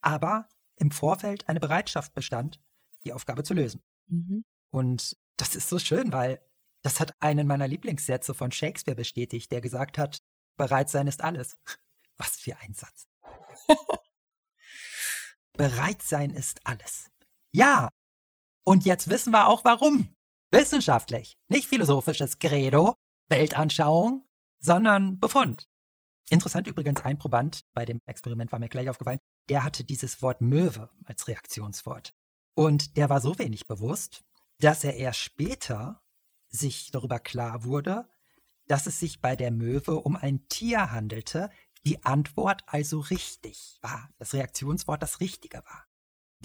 aber 0.00 0.48
im 0.76 0.90
Vorfeld 0.90 1.48
eine 1.48 1.60
Bereitschaft 1.60 2.14
bestand, 2.14 2.60
die 3.04 3.12
Aufgabe 3.12 3.42
zu 3.42 3.54
lösen. 3.54 3.82
Mhm. 4.06 4.44
Und 4.70 5.16
das 5.36 5.54
ist 5.54 5.68
so 5.68 5.78
schön, 5.78 6.12
weil 6.12 6.40
das 6.82 6.98
hat 6.98 7.14
einen 7.20 7.46
meiner 7.46 7.68
Lieblingssätze 7.68 8.34
von 8.34 8.50
Shakespeare 8.50 8.96
bestätigt, 8.96 9.52
der 9.52 9.60
gesagt 9.60 9.98
hat, 9.98 10.22
bereit 10.56 10.90
sein 10.90 11.06
ist 11.06 11.22
alles. 11.22 11.56
Was 12.16 12.36
für 12.36 12.56
ein 12.58 12.74
Satz. 12.74 13.08
bereit 15.52 16.02
sein 16.02 16.30
ist 16.30 16.66
alles. 16.66 17.10
Ja. 17.52 17.88
Und 18.64 18.84
jetzt 18.84 19.08
wissen 19.08 19.32
wir 19.32 19.48
auch 19.48 19.64
warum. 19.64 20.14
Wissenschaftlich, 20.50 21.36
nicht 21.48 21.66
philosophisches 21.66 22.38
Credo, 22.38 22.94
Weltanschauung, 23.28 24.26
sondern 24.60 25.18
Befund. 25.18 25.68
Interessant 26.30 26.66
übrigens, 26.66 27.02
ein 27.04 27.18
Proband 27.18 27.64
bei 27.74 27.84
dem 27.84 28.00
Experiment 28.06 28.52
war 28.52 28.58
mir 28.58 28.68
gleich 28.68 28.88
aufgefallen, 28.88 29.18
der 29.48 29.64
hatte 29.64 29.84
dieses 29.84 30.22
Wort 30.22 30.40
Möwe 30.40 30.90
als 31.04 31.26
Reaktionswort. 31.28 32.14
Und 32.54 32.96
der 32.96 33.10
war 33.10 33.20
so 33.20 33.38
wenig 33.38 33.66
bewusst, 33.66 34.22
dass 34.60 34.84
er 34.84 34.94
erst 34.94 35.20
später 35.20 36.02
sich 36.48 36.90
darüber 36.90 37.18
klar 37.18 37.64
wurde, 37.64 38.08
dass 38.66 38.86
es 38.86 39.00
sich 39.00 39.20
bei 39.20 39.34
der 39.36 39.50
Möwe 39.50 39.96
um 39.96 40.16
ein 40.16 40.46
Tier 40.48 40.92
handelte, 40.92 41.50
die 41.84 42.04
Antwort 42.04 42.62
also 42.66 43.00
richtig 43.00 43.78
war, 43.82 44.10
das 44.18 44.34
Reaktionswort 44.34 45.02
das 45.02 45.20
Richtige 45.20 45.58
war. 45.64 45.86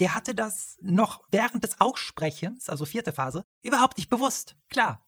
Der 0.00 0.14
hatte 0.14 0.34
das 0.34 0.78
noch 0.80 1.24
während 1.30 1.64
des 1.64 1.80
Aussprechens, 1.80 2.68
also 2.68 2.84
vierte 2.84 3.12
Phase, 3.12 3.44
überhaupt 3.62 3.98
nicht 3.98 4.10
bewusst. 4.10 4.56
Klar, 4.68 5.04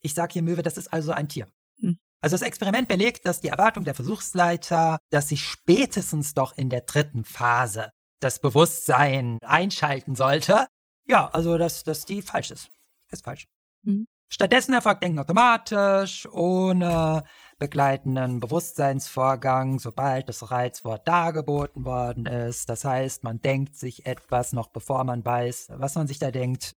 ich 0.00 0.14
sage 0.14 0.34
hier 0.34 0.42
Möwe, 0.42 0.62
das 0.62 0.76
ist 0.76 0.92
also 0.92 1.12
ein 1.12 1.28
Tier. 1.28 1.48
Hm. 1.80 1.98
Also 2.20 2.34
das 2.34 2.42
Experiment 2.42 2.88
belegt, 2.88 3.26
dass 3.26 3.40
die 3.40 3.48
Erwartung 3.48 3.84
der 3.84 3.94
Versuchsleiter, 3.94 4.98
dass 5.10 5.28
sich 5.28 5.44
spätestens 5.44 6.34
doch 6.34 6.56
in 6.56 6.70
der 6.70 6.82
dritten 6.82 7.24
Phase 7.24 7.90
das 8.20 8.38
Bewusstsein 8.38 9.38
einschalten 9.42 10.14
sollte, 10.14 10.66
ja, 11.06 11.28
also 11.28 11.58
dass, 11.58 11.84
dass 11.84 12.04
die 12.04 12.22
falsch 12.22 12.50
ist. 12.50 12.70
Ist 13.10 13.24
falsch. 13.24 13.46
Mhm. 13.82 14.06
Stattdessen 14.28 14.72
erfolgt 14.72 15.02
Denken 15.02 15.18
automatisch, 15.18 16.26
ohne 16.32 17.24
begleitenden 17.58 18.40
Bewusstseinsvorgang, 18.40 19.78
sobald 19.78 20.28
das 20.28 20.50
Reizwort 20.50 21.06
dargeboten 21.06 21.84
worden 21.84 22.26
ist. 22.26 22.68
Das 22.68 22.84
heißt, 22.84 23.24
man 23.24 23.40
denkt 23.40 23.76
sich 23.76 24.06
etwas 24.06 24.52
noch 24.52 24.68
bevor 24.68 25.04
man 25.04 25.24
weiß, 25.24 25.68
was 25.76 25.94
man 25.94 26.06
sich 26.06 26.18
da 26.18 26.30
denkt. 26.30 26.74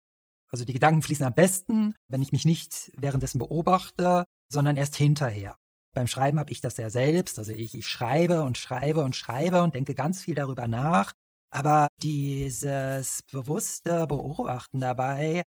Also 0.50 0.66
die 0.66 0.74
Gedanken 0.74 1.02
fließen 1.02 1.26
am 1.26 1.34
besten, 1.34 1.96
wenn 2.08 2.22
ich 2.22 2.32
mich 2.32 2.46
nicht 2.46 2.92
währenddessen 2.98 3.40
beobachte, 3.40 4.24
sondern 4.50 4.78
erst 4.78 4.96
hinterher. 4.96 5.58
Beim 5.94 6.08
Schreiben 6.08 6.40
habe 6.40 6.52
ich 6.52 6.62
das 6.62 6.78
ja 6.78 6.90
selbst. 6.90 7.40
Also 7.40 7.52
ich, 7.52 7.76
ich 7.76 7.88
schreibe 7.88 8.44
und 8.44 8.58
schreibe 8.58 9.04
und 9.04 9.16
schreibe 9.16 9.64
und 9.64 9.76
denke 9.76 9.96
ganz 9.96 10.22
viel 10.22 10.36
darüber 10.36 10.68
nach. 10.68 11.14
Aber 11.50 11.88
dieses 12.02 13.24
bewusste 13.32 14.06
Beobachten 14.08 14.80
dabei 14.80 15.44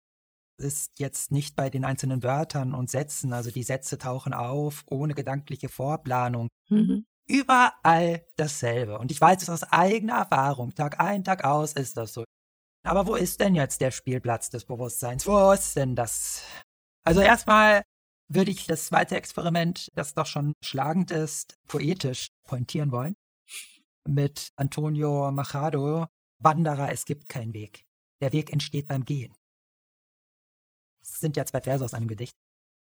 ist 0.60 0.99
jetzt 0.99 1.32
nicht 1.32 1.55
bei 1.55 1.70
den 1.70 1.86
einzelnen 1.86 2.24
Wörtern 2.24 2.74
und 2.74 2.89
Sätzen. 2.89 3.34
Also 3.34 3.51
die 3.51 3.64
Sätze 3.64 3.97
tauchen 3.97 4.34
auf 4.34 4.84
ohne 4.88 5.14
gedankliche 5.14 5.70
Vorplanung. 5.70 6.49
Mhm. 6.70 7.05
Überall 7.28 8.26
dasselbe. 8.38 8.97
Und 8.97 9.12
ich 9.12 9.22
weiß 9.22 9.41
es 9.41 9.49
aus 9.49 9.64
eigener 9.64 10.16
Erfahrung. 10.16 10.74
Tag 10.74 10.99
ein, 10.99 11.24
Tag 11.24 11.43
aus 11.43 11.74
ist 11.74 11.97
das 11.97 12.14
so. 12.14 12.24
Aber 12.84 13.07
wo 13.07 13.16
ist 13.16 13.39
denn 13.39 13.55
jetzt 13.55 13.82
der 13.82 13.91
Spielplatz 13.91 14.49
des 14.49 14.66
Bewusstseins? 14.66 15.28
Wo 15.28 15.51
ist 15.51 15.76
denn 15.76 15.95
das? 15.95 16.43
Also 17.03 17.22
erstmal 17.22 17.84
würde 18.30 18.51
ich 18.51 18.68
das 18.68 18.86
zweite 18.86 19.16
Experiment, 19.16 19.89
das 19.95 20.14
doch 20.14 20.26
schon 20.26 20.53
schlagend 20.64 21.12
ist, 21.12 21.55
poetisch 21.68 22.30
pointieren 22.47 22.91
wollen. 22.91 23.16
Mit 24.07 24.49
Antonio 24.55 25.32
Machado, 25.32 26.07
Wanderer, 26.41 26.91
es 26.91 27.05
gibt 27.05 27.28
keinen 27.28 27.53
Weg. 27.53 27.86
Der 28.22 28.34
Weg 28.34 28.51
entsteht 28.51 28.88
beim 28.88 29.05
Gehen. 29.05 29.34
Sind 31.20 31.38
ja 31.38 31.45
zwei 31.45 31.61
Verse 31.61 31.84
aus 31.84 31.93
einem 31.93 32.07
Gedicht. 32.07 32.34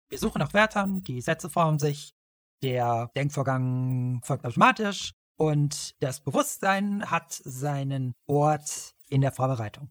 Wir 0.09 0.19
suchen 0.19 0.39
nach 0.39 0.53
Wörtern, 0.53 1.03
die 1.03 1.21
Sätze 1.21 1.49
formen 1.49 1.79
sich, 1.79 2.13
der 2.61 3.09
Denkvorgang 3.15 4.21
folgt 4.23 4.45
automatisch 4.45 5.13
und 5.37 5.95
das 6.01 6.21
Bewusstsein 6.21 7.09
hat 7.09 7.33
seinen 7.33 8.13
Ort 8.27 8.95
in 9.09 9.21
der 9.21 9.31
Vorbereitung. 9.31 9.89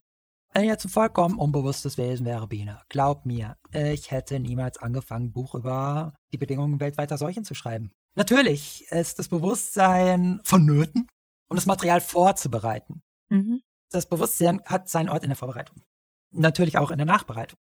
Wenn 0.52 0.66
jetzt 0.66 0.84
ein 0.84 0.90
vollkommen 0.90 1.36
unbewusstes 1.36 1.98
Wesen 1.98 2.26
wäre 2.26 2.46
Biene, 2.46 2.80
glaub 2.88 3.26
mir, 3.26 3.56
ich 3.72 4.12
hätte 4.12 4.38
niemals 4.38 4.78
angefangen, 4.78 5.26
ein 5.26 5.32
Buch 5.32 5.56
über 5.56 6.14
die 6.32 6.38
Bedingungen 6.38 6.78
weltweiter 6.78 7.18
Seuchen 7.18 7.44
zu 7.44 7.54
schreiben. 7.54 7.90
Natürlich 8.14 8.86
ist 8.90 9.18
das 9.18 9.28
Bewusstsein 9.28 10.40
vonnöten, 10.44 11.08
um 11.48 11.56
das 11.56 11.66
Material 11.66 12.00
vorzubereiten. 12.00 13.02
Mhm. 13.30 13.62
Das 13.90 14.06
Bewusstsein 14.06 14.62
hat 14.64 14.88
seinen 14.88 15.08
Ort 15.08 15.24
in 15.24 15.30
der 15.30 15.36
Vorbereitung. 15.36 15.82
Natürlich 16.30 16.78
auch 16.78 16.92
in 16.92 16.98
der 16.98 17.06
Nachbereitung. 17.06 17.58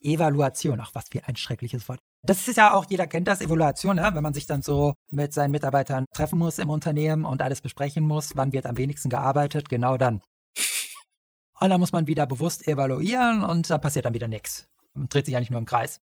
Evaluation, 0.00 0.80
ach 0.80 0.94
was 0.94 1.08
für 1.08 1.26
ein 1.26 1.36
schreckliches 1.36 1.88
Wort. 1.88 1.98
Das 2.22 2.48
ist 2.48 2.56
ja 2.56 2.74
auch, 2.74 2.86
jeder 2.88 3.06
kennt 3.06 3.28
das, 3.28 3.40
Evaluation, 3.40 3.96
ne? 3.96 4.10
wenn 4.12 4.22
man 4.22 4.34
sich 4.34 4.46
dann 4.46 4.62
so 4.62 4.94
mit 5.10 5.32
seinen 5.32 5.52
Mitarbeitern 5.52 6.04
treffen 6.14 6.38
muss 6.38 6.58
im 6.58 6.70
Unternehmen 6.70 7.24
und 7.24 7.42
alles 7.42 7.60
besprechen 7.60 8.04
muss, 8.04 8.36
wann 8.36 8.52
wird 8.52 8.66
am 8.66 8.76
wenigsten 8.76 9.08
gearbeitet, 9.08 9.68
genau 9.68 9.96
dann. 9.96 10.20
Und 11.60 11.70
dann 11.70 11.80
muss 11.80 11.92
man 11.92 12.06
wieder 12.06 12.26
bewusst 12.26 12.68
evaluieren 12.68 13.42
und 13.42 13.68
da 13.68 13.78
passiert 13.78 14.04
dann 14.04 14.14
wieder 14.14 14.28
nichts. 14.28 14.68
Man 14.94 15.08
dreht 15.08 15.26
sich 15.26 15.32
ja 15.32 15.40
nicht 15.40 15.50
nur 15.50 15.58
im 15.58 15.66
Kreis. 15.66 16.00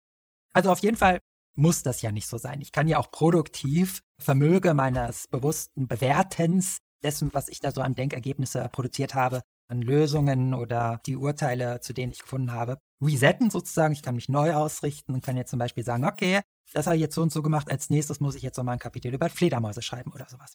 Also 0.52 0.70
auf 0.70 0.80
jeden 0.80 0.96
Fall 0.96 1.20
muss 1.54 1.82
das 1.82 2.02
ja 2.02 2.12
nicht 2.12 2.26
so 2.26 2.38
sein. 2.38 2.60
Ich 2.60 2.72
kann 2.72 2.88
ja 2.88 2.98
auch 2.98 3.10
produktiv 3.10 4.02
Vermöge 4.18 4.74
meines 4.74 5.28
bewussten 5.28 5.86
Bewertens 5.86 6.78
dessen, 7.02 7.30
was 7.34 7.48
ich 7.48 7.60
da 7.60 7.72
so 7.72 7.80
an 7.80 7.94
Denkergebnisse 7.94 8.68
produziert 8.72 9.14
habe, 9.14 9.42
an 9.72 9.82
Lösungen 9.82 10.54
oder 10.54 11.00
die 11.06 11.16
Urteile, 11.16 11.80
zu 11.80 11.92
denen 11.94 12.12
ich 12.12 12.20
gefunden 12.20 12.52
habe, 12.52 12.78
resetten 13.02 13.50
sozusagen. 13.50 13.94
Ich 13.94 14.02
kann 14.02 14.14
mich 14.14 14.28
neu 14.28 14.54
ausrichten 14.54 15.14
und 15.14 15.24
kann 15.24 15.36
jetzt 15.36 15.50
zum 15.50 15.58
Beispiel 15.58 15.82
sagen, 15.82 16.04
okay, 16.04 16.40
das 16.72 16.86
habe 16.86 16.96
ich 16.96 17.02
jetzt 17.02 17.14
so 17.14 17.22
und 17.22 17.32
so 17.32 17.42
gemacht. 17.42 17.70
Als 17.70 17.90
nächstes 17.90 18.20
muss 18.20 18.34
ich 18.34 18.42
jetzt 18.42 18.56
nochmal 18.56 18.74
ein 18.74 18.78
Kapitel 18.78 19.12
über 19.12 19.28
Fledermäuse 19.28 19.82
schreiben 19.82 20.12
oder 20.12 20.28
sowas. 20.28 20.54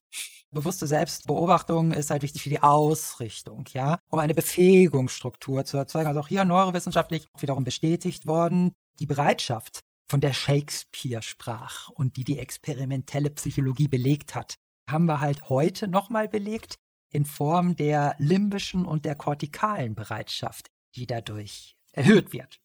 Bewusste 0.51 0.87
Selbstbeobachtung 0.87 1.91
ist 1.91 2.09
halt 2.09 2.21
wichtig 2.21 2.43
für 2.43 2.49
die 2.49 2.61
Ausrichtung, 2.61 3.65
ja, 3.73 3.99
um 4.09 4.19
eine 4.19 4.33
Befähigungsstruktur 4.33 5.65
zu 5.65 5.77
erzeugen. 5.77 6.07
Also 6.07 6.21
auch 6.21 6.27
hier 6.27 6.45
neurowissenschaftlich 6.45 7.27
wiederum 7.39 7.63
bestätigt 7.63 8.27
worden, 8.27 8.71
die 8.99 9.07
Bereitschaft, 9.07 9.81
von 10.09 10.21
der 10.21 10.31
Shakespeare 10.31 11.21
sprach 11.21 11.89
und 11.89 12.15
die 12.15 12.23
die 12.23 12.39
experimentelle 12.39 13.29
Psychologie 13.29 13.89
belegt 13.89 14.35
hat, 14.35 14.55
haben 14.89 15.05
wir 15.05 15.19
halt 15.19 15.49
heute 15.49 15.89
nochmal 15.89 16.29
belegt 16.29 16.77
in 17.11 17.25
Form 17.25 17.75
der 17.75 18.15
limbischen 18.19 18.85
und 18.85 19.05
der 19.05 19.15
kortikalen 19.15 19.95
Bereitschaft, 19.95 20.67
die 20.95 21.07
dadurch 21.07 21.77
erhöht 21.93 22.33
wird. 22.33 22.59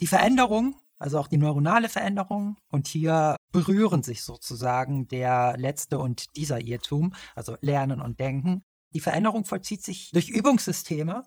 Die 0.00 0.06
Veränderung, 0.06 0.76
also 0.98 1.18
auch 1.18 1.28
die 1.28 1.36
neuronale 1.36 1.88
Veränderung, 1.88 2.56
und 2.68 2.88
hier 2.88 3.36
berühren 3.52 4.02
sich 4.02 4.22
sozusagen 4.22 5.08
der 5.08 5.56
letzte 5.56 5.98
und 5.98 6.36
dieser 6.36 6.60
Irrtum, 6.60 7.14
also 7.34 7.56
Lernen 7.60 8.00
und 8.00 8.18
Denken. 8.18 8.62
Die 8.94 9.00
Veränderung 9.00 9.44
vollzieht 9.44 9.82
sich 9.82 10.10
durch 10.10 10.28
Übungssysteme, 10.28 11.24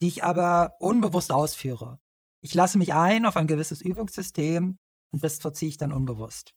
die 0.00 0.08
ich 0.08 0.24
aber 0.24 0.74
unbewusst 0.78 1.32
ausführe. 1.32 1.98
Ich 2.40 2.54
lasse 2.54 2.78
mich 2.78 2.94
ein 2.94 3.26
auf 3.26 3.36
ein 3.36 3.46
gewisses 3.46 3.82
Übungssystem 3.82 4.78
und 5.10 5.24
das 5.24 5.38
vollziehe 5.38 5.68
ich 5.68 5.76
dann 5.76 5.92
unbewusst. 5.92 6.54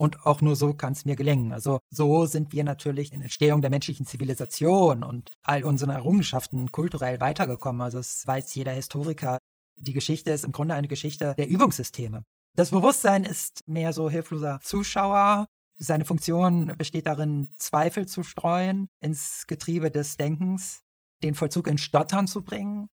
Und 0.00 0.24
auch 0.26 0.40
nur 0.40 0.54
so 0.54 0.74
kann 0.74 0.92
es 0.92 1.04
mir 1.04 1.16
gelingen. 1.16 1.52
Also 1.52 1.80
so 1.90 2.24
sind 2.26 2.52
wir 2.52 2.62
natürlich 2.62 3.12
in 3.12 3.20
Entstehung 3.20 3.62
der 3.62 3.70
menschlichen 3.70 4.06
Zivilisation 4.06 5.02
und 5.02 5.32
all 5.42 5.64
unseren 5.64 5.90
Errungenschaften 5.90 6.70
kulturell 6.70 7.20
weitergekommen. 7.20 7.82
Also 7.82 7.98
es 7.98 8.24
weiß 8.24 8.54
jeder 8.54 8.72
Historiker. 8.72 9.38
Die 9.76 9.92
Geschichte 9.92 10.30
ist 10.30 10.44
im 10.44 10.52
Grunde 10.52 10.74
eine 10.74 10.88
Geschichte 10.88 11.34
der 11.36 11.48
Übungssysteme. 11.48 12.22
Das 12.54 12.70
Bewusstsein 12.70 13.24
ist 13.24 13.66
mehr 13.66 13.92
so 13.92 14.08
hilfloser 14.08 14.60
Zuschauer. 14.62 15.46
Seine 15.78 16.04
Funktion 16.04 16.74
besteht 16.76 17.06
darin, 17.06 17.52
Zweifel 17.56 18.06
zu 18.06 18.22
streuen 18.22 18.88
ins 19.00 19.46
Getriebe 19.46 19.90
des 19.90 20.16
Denkens, 20.16 20.82
den 21.22 21.34
Vollzug 21.34 21.66
in 21.66 21.78
Stottern 21.78 22.26
zu 22.26 22.42
bringen. 22.42 22.88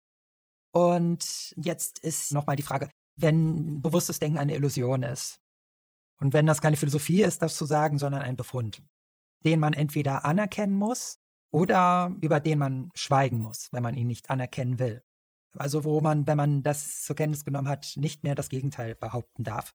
Und 0.72 1.54
jetzt 1.56 1.98
ist 1.98 2.32
nochmal 2.32 2.56
die 2.56 2.62
Frage, 2.62 2.90
wenn 3.16 3.80
bewusstes 3.80 4.18
Denken 4.18 4.38
eine 4.38 4.54
Illusion 4.54 5.02
ist, 5.02 5.38
und 6.20 6.32
wenn 6.32 6.46
das 6.46 6.60
keine 6.60 6.76
Philosophie 6.76 7.22
ist, 7.22 7.42
das 7.42 7.56
zu 7.56 7.64
sagen, 7.64 7.98
sondern 7.98 8.22
ein 8.22 8.36
Befund, 8.36 8.82
den 9.44 9.60
man 9.60 9.72
entweder 9.72 10.24
anerkennen 10.24 10.74
muss 10.74 11.18
oder 11.50 12.14
über 12.20 12.40
den 12.40 12.58
man 12.58 12.90
schweigen 12.94 13.38
muss, 13.38 13.68
wenn 13.72 13.82
man 13.82 13.94
ihn 13.94 14.06
nicht 14.06 14.30
anerkennen 14.30 14.78
will. 14.78 15.02
Also 15.56 15.84
wo 15.84 16.00
man, 16.00 16.26
wenn 16.26 16.36
man 16.36 16.62
das 16.62 17.02
zur 17.02 17.16
Kenntnis 17.16 17.44
genommen 17.44 17.68
hat, 17.68 17.92
nicht 17.96 18.24
mehr 18.24 18.34
das 18.34 18.48
Gegenteil 18.48 18.94
behaupten 18.94 19.44
darf. 19.44 19.72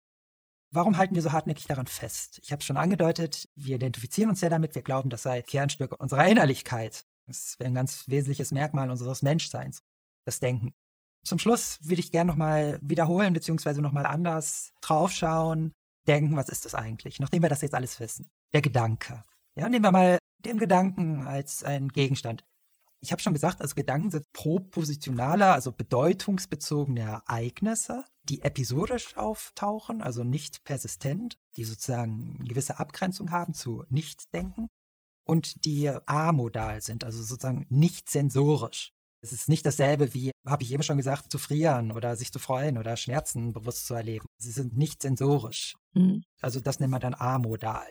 Warum 0.72 0.98
halten 0.98 1.16
wir 1.16 1.22
so 1.22 1.32
hartnäckig 1.32 1.66
daran 1.66 1.88
fest? 1.88 2.40
Ich 2.44 2.52
habe 2.52 2.60
es 2.60 2.66
schon 2.66 2.78
angedeutet, 2.78 3.50
wir 3.56 3.78
identifizieren 3.78 4.30
uns 4.30 4.42
ja 4.42 4.50
damit, 4.50 4.76
wir 4.76 4.84
glauben, 4.84 5.10
das 5.10 5.24
sei 5.24 5.42
Kernstück 5.42 6.00
unserer 6.00 6.28
Innerlichkeit. 6.28 7.06
Das 7.26 7.58
wäre 7.60 7.70
ein 7.70 7.76
ganz 7.76 8.08
wesentliches 8.08 8.52
Merkmal 8.52 8.90
unseres 8.90 9.22
Menschseins, 9.22 9.82
das 10.26 10.40
Denken. 10.40 10.74
Zum 11.24 11.40
Schluss 11.40 11.80
will 11.82 12.00
ich 12.00 12.12
gerne 12.12 12.30
nochmal 12.30 12.80
wiederholen, 12.82 13.34
beziehungsweise 13.34 13.82
nochmal 13.82 14.06
anders 14.06 14.74
draufschauen, 14.82 15.74
denken, 16.10 16.36
was 16.36 16.49
ist 16.49 16.66
das 16.66 16.76
eigentlich, 16.76 17.20
nachdem 17.20 17.43
wir 17.43 17.49
das 17.49 17.62
jetzt 17.62 17.76
alles 17.76 17.99
wissen? 17.99 18.30
Der 18.53 18.62
Gedanke. 18.62 19.24
Ja, 19.55 19.70
nehmen 19.70 19.86
wir 19.86 19.91
mal 19.91 20.18
den 20.39 20.57
Gedanken 20.57 21.28
als 21.28 21.64
einen 21.64 21.89
Gegenstand. 21.89 22.43
Ich 23.01 23.12
habe 23.12 23.22
schon 23.22 23.34
gesagt, 23.34 23.62
also 23.62 23.76
Gedanken 23.76 24.12
sind 24.12 24.26
propositionaler, 24.34 25.53
also 25.53 25.72
bedeutungsbezogene 25.72 27.01
Ereignisse, 27.01 28.03
die 28.24 28.41
episodisch 28.41 29.16
auftauchen, 29.16 30.01
also 30.01 30.24
nicht 30.24 30.64
persistent, 30.66 31.38
die 31.55 31.64
sozusagen 31.64 32.38
eine 32.39 32.49
gewisse 32.49 32.80
Abgrenzung 32.80 33.32
haben 33.32 33.53
zu 33.53 33.86
Nichtdenken 33.89 34.68
und 35.26 35.64
die 35.66 35.89
amodal 36.07 36.82
sind, 36.82 37.03
also 37.03 37.22
sozusagen 37.24 37.66
nicht 37.70 38.10
sensorisch. 38.10 38.91
Es 39.22 39.34
ist 39.34 39.49
nicht 39.49 39.65
dasselbe 39.65 40.13
wie, 40.13 40.32
habe 40.47 40.63
ich 40.63 40.72
eben 40.72 40.84
schon 40.84 40.97
gesagt, 40.97 41.32
zu 41.32 41.38
frieren 41.38 41.91
oder 41.91 42.15
sich 42.15 42.32
zu 42.32 42.39
freuen 42.39 42.78
oder 42.78 42.95
Schmerzen 42.95 43.51
bewusst 43.51 43.86
zu 43.86 43.93
erleben. 43.93 44.26
Sie 44.38 44.51
sind 44.51 44.78
nicht 44.78 45.01
sensorisch. 45.01 45.76
Mhm. 45.93 46.24
Also 46.41 46.59
das 46.59 46.80
nennt 46.80 46.91
man 46.91 47.01
dann 47.01 47.15
amodal. 47.15 47.88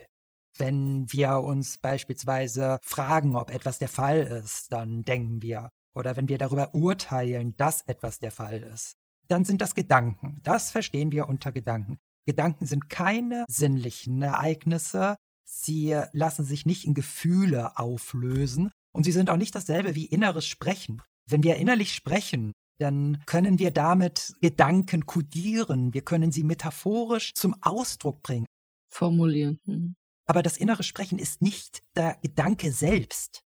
Wenn 0.56 1.10
wir 1.12 1.38
uns 1.40 1.78
beispielsweise 1.78 2.78
fragen, 2.82 3.36
ob 3.36 3.50
etwas 3.50 3.78
der 3.78 3.88
Fall 3.88 4.20
ist, 4.20 4.72
dann 4.72 5.02
denken 5.02 5.42
wir. 5.42 5.70
Oder 5.94 6.16
wenn 6.16 6.28
wir 6.28 6.38
darüber 6.38 6.74
urteilen, 6.74 7.56
dass 7.56 7.82
etwas 7.82 8.18
der 8.18 8.30
Fall 8.30 8.62
ist, 8.62 8.94
dann 9.28 9.44
sind 9.44 9.60
das 9.60 9.74
Gedanken. 9.74 10.40
Das 10.42 10.70
verstehen 10.70 11.12
wir 11.12 11.28
unter 11.28 11.52
Gedanken. 11.52 11.98
Gedanken 12.26 12.66
sind 12.66 12.88
keine 12.88 13.44
sinnlichen 13.48 14.22
Ereignisse. 14.22 15.16
Sie 15.44 15.98
lassen 16.12 16.44
sich 16.44 16.66
nicht 16.66 16.84
in 16.84 16.94
Gefühle 16.94 17.78
auflösen. 17.78 18.70
Und 18.92 19.04
sie 19.04 19.12
sind 19.12 19.30
auch 19.30 19.36
nicht 19.36 19.54
dasselbe 19.54 19.94
wie 19.94 20.06
inneres 20.06 20.46
Sprechen. 20.46 21.02
Wenn 21.28 21.42
wir 21.42 21.56
innerlich 21.56 21.94
sprechen, 21.94 22.52
dann 22.78 23.22
können 23.26 23.58
wir 23.58 23.70
damit 23.70 24.34
Gedanken 24.40 25.06
kodieren. 25.06 25.92
Wir 25.92 26.02
können 26.02 26.32
sie 26.32 26.44
metaphorisch 26.44 27.34
zum 27.34 27.56
Ausdruck 27.62 28.22
bringen. 28.22 28.46
Formulieren. 28.88 29.58
Mhm. 29.64 29.94
Aber 30.26 30.42
das 30.42 30.56
innere 30.56 30.82
Sprechen 30.82 31.18
ist 31.18 31.42
nicht 31.42 31.82
der 31.96 32.18
Gedanke 32.22 32.70
selbst. 32.70 33.42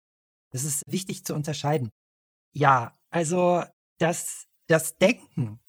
Das 0.52 0.64
ist 0.64 0.84
wichtig 0.88 1.26
zu 1.26 1.34
unterscheiden. 1.34 1.90
Ja, 2.54 2.98
also 3.10 3.64
das, 4.00 4.48
das 4.68 4.98
Denken 4.98 5.60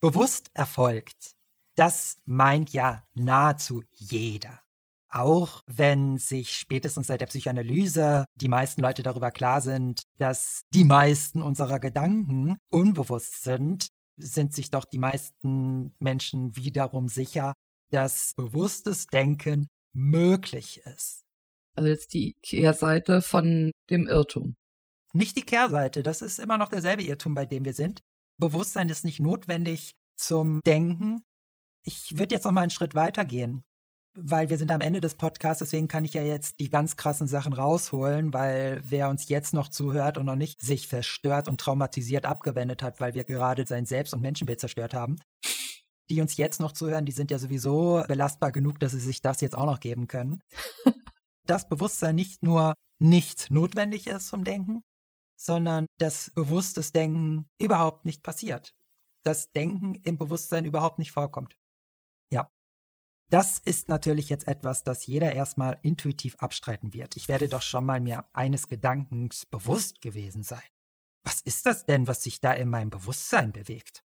bewusst 0.00 0.50
erfolgt, 0.54 1.32
das 1.74 2.18
meint 2.24 2.72
ja 2.72 3.06
nahezu 3.14 3.82
jeder. 3.92 4.61
Auch 5.14 5.60
wenn 5.66 6.16
sich 6.16 6.52
spätestens 6.52 7.08
seit 7.08 7.20
der 7.20 7.26
Psychoanalyse 7.26 8.24
die 8.34 8.48
meisten 8.48 8.80
Leute 8.80 9.02
darüber 9.02 9.30
klar 9.30 9.60
sind, 9.60 10.04
dass 10.16 10.62
die 10.72 10.84
meisten 10.84 11.42
unserer 11.42 11.80
Gedanken 11.80 12.56
unbewusst 12.70 13.42
sind, 13.42 13.88
sind 14.16 14.54
sich 14.54 14.70
doch 14.70 14.86
die 14.86 14.98
meisten 14.98 15.94
Menschen 15.98 16.56
wiederum 16.56 17.08
sicher, 17.08 17.52
dass 17.90 18.32
bewusstes 18.36 19.06
Denken 19.06 19.68
möglich 19.92 20.80
ist. 20.86 21.24
Also 21.76 21.90
jetzt 21.90 22.14
die 22.14 22.34
Kehrseite 22.42 23.20
von 23.20 23.70
dem 23.90 24.08
Irrtum. 24.08 24.54
Nicht 25.12 25.36
die 25.36 25.42
Kehrseite, 25.42 26.02
das 26.02 26.22
ist 26.22 26.38
immer 26.38 26.56
noch 26.56 26.68
derselbe 26.68 27.02
Irrtum, 27.02 27.34
bei 27.34 27.44
dem 27.44 27.66
wir 27.66 27.74
sind. 27.74 28.00
Bewusstsein 28.38 28.88
ist 28.88 29.04
nicht 29.04 29.20
notwendig 29.20 29.92
zum 30.16 30.62
Denken. 30.64 31.22
Ich 31.84 32.16
würde 32.16 32.34
jetzt 32.34 32.44
noch 32.44 32.52
mal 32.52 32.62
einen 32.62 32.70
Schritt 32.70 32.94
weiter 32.94 33.26
gehen 33.26 33.62
weil 34.14 34.50
wir 34.50 34.58
sind 34.58 34.70
am 34.70 34.80
Ende 34.80 35.00
des 35.00 35.14
Podcasts, 35.14 35.60
deswegen 35.60 35.88
kann 35.88 36.04
ich 36.04 36.14
ja 36.14 36.22
jetzt 36.22 36.60
die 36.60 36.68
ganz 36.68 36.96
krassen 36.96 37.26
Sachen 37.26 37.52
rausholen, 37.52 38.32
weil 38.34 38.82
wer 38.84 39.08
uns 39.08 39.28
jetzt 39.28 39.54
noch 39.54 39.68
zuhört 39.68 40.18
und 40.18 40.26
noch 40.26 40.36
nicht 40.36 40.60
sich 40.60 40.86
verstört 40.86 41.48
und 41.48 41.60
traumatisiert 41.60 42.26
abgewendet 42.26 42.82
hat, 42.82 43.00
weil 43.00 43.14
wir 43.14 43.24
gerade 43.24 43.66
sein 43.66 43.86
Selbst- 43.86 44.12
und 44.12 44.20
Menschenbild 44.20 44.60
zerstört 44.60 44.92
haben, 44.92 45.16
die 46.10 46.20
uns 46.20 46.36
jetzt 46.36 46.60
noch 46.60 46.72
zuhören, 46.72 47.06
die 47.06 47.12
sind 47.12 47.30
ja 47.30 47.38
sowieso 47.38 48.04
belastbar 48.06 48.52
genug, 48.52 48.78
dass 48.80 48.92
sie 48.92 49.00
sich 49.00 49.22
das 49.22 49.40
jetzt 49.40 49.56
auch 49.56 49.66
noch 49.66 49.80
geben 49.80 50.08
können. 50.08 50.42
das 51.46 51.68
Bewusstsein 51.68 52.14
nicht 52.14 52.42
nur 52.42 52.74
nicht 52.98 53.50
notwendig 53.50 54.06
ist 54.06 54.28
zum 54.28 54.44
Denken, 54.44 54.82
sondern 55.36 55.86
dass 55.98 56.30
bewusstes 56.34 56.92
Denken 56.92 57.48
überhaupt 57.58 58.04
nicht 58.04 58.22
passiert. 58.22 58.74
Das 59.24 59.50
Denken 59.52 59.94
im 60.04 60.18
Bewusstsein 60.18 60.64
überhaupt 60.64 60.98
nicht 60.98 61.12
vorkommt. 61.12 61.56
Das 63.32 63.58
ist 63.60 63.88
natürlich 63.88 64.28
jetzt 64.28 64.46
etwas, 64.46 64.84
das 64.84 65.06
jeder 65.06 65.32
erstmal 65.32 65.78
intuitiv 65.80 66.36
abstreiten 66.36 66.92
wird. 66.92 67.16
Ich 67.16 67.28
werde 67.28 67.48
doch 67.48 67.62
schon 67.62 67.86
mal 67.86 67.98
mir 67.98 68.26
eines 68.34 68.68
Gedankens 68.68 69.46
bewusst 69.46 70.02
gewesen 70.02 70.42
sein. 70.42 70.60
Was 71.24 71.40
ist 71.40 71.64
das 71.64 71.86
denn, 71.86 72.06
was 72.06 72.22
sich 72.22 72.40
da 72.40 72.52
in 72.52 72.68
meinem 72.68 72.90
Bewusstsein 72.90 73.50
bewegt? 73.50 74.04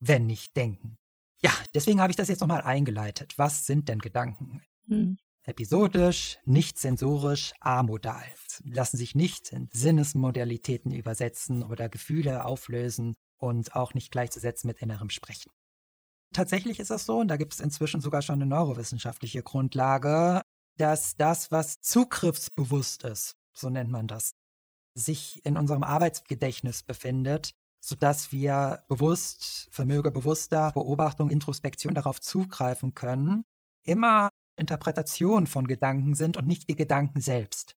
Wenn 0.00 0.26
nicht 0.26 0.56
denken. 0.56 0.96
Ja, 1.42 1.52
deswegen 1.74 2.00
habe 2.00 2.12
ich 2.12 2.16
das 2.16 2.28
jetzt 2.28 2.40
nochmal 2.40 2.62
eingeleitet. 2.62 3.34
Was 3.36 3.66
sind 3.66 3.90
denn 3.90 3.98
Gedanken? 3.98 4.62
Hm. 4.86 5.18
Episodisch, 5.42 6.38
nicht 6.46 6.78
sensorisch, 6.78 7.52
amodal. 7.60 8.24
Lassen 8.64 8.96
sich 8.96 9.14
nicht 9.14 9.52
in 9.52 9.68
Sinnesmodalitäten 9.70 10.92
übersetzen 10.92 11.62
oder 11.62 11.90
Gefühle 11.90 12.46
auflösen 12.46 13.16
und 13.36 13.76
auch 13.76 13.92
nicht 13.92 14.10
gleichzusetzen 14.10 14.66
mit 14.66 14.80
innerem 14.80 15.10
Sprechen. 15.10 15.52
Tatsächlich 16.32 16.80
ist 16.80 16.90
das 16.90 17.04
so, 17.04 17.18
und 17.20 17.28
da 17.28 17.36
gibt 17.36 17.54
es 17.54 17.60
inzwischen 17.60 18.00
sogar 18.00 18.22
schon 18.22 18.36
eine 18.36 18.46
neurowissenschaftliche 18.46 19.42
Grundlage, 19.42 20.42
dass 20.78 21.16
das, 21.16 21.50
was 21.50 21.80
zugriffsbewusst 21.80 23.04
ist, 23.04 23.36
so 23.52 23.68
nennt 23.68 23.90
man 23.90 24.06
das, 24.06 24.32
sich 24.94 25.44
in 25.44 25.56
unserem 25.56 25.82
Arbeitsgedächtnis 25.82 26.82
befindet, 26.82 27.52
sodass 27.80 28.32
wir 28.32 28.84
bewusst, 28.88 29.68
Vermöge 29.70 30.10
bewusster 30.10 30.72
Beobachtung, 30.72 31.30
Introspektion 31.30 31.94
darauf 31.94 32.20
zugreifen 32.20 32.94
können, 32.94 33.44
immer 33.84 34.30
Interpretation 34.56 35.46
von 35.46 35.66
Gedanken 35.66 36.14
sind 36.14 36.36
und 36.36 36.46
nicht 36.46 36.68
die 36.68 36.76
Gedanken 36.76 37.20
selbst. 37.20 37.76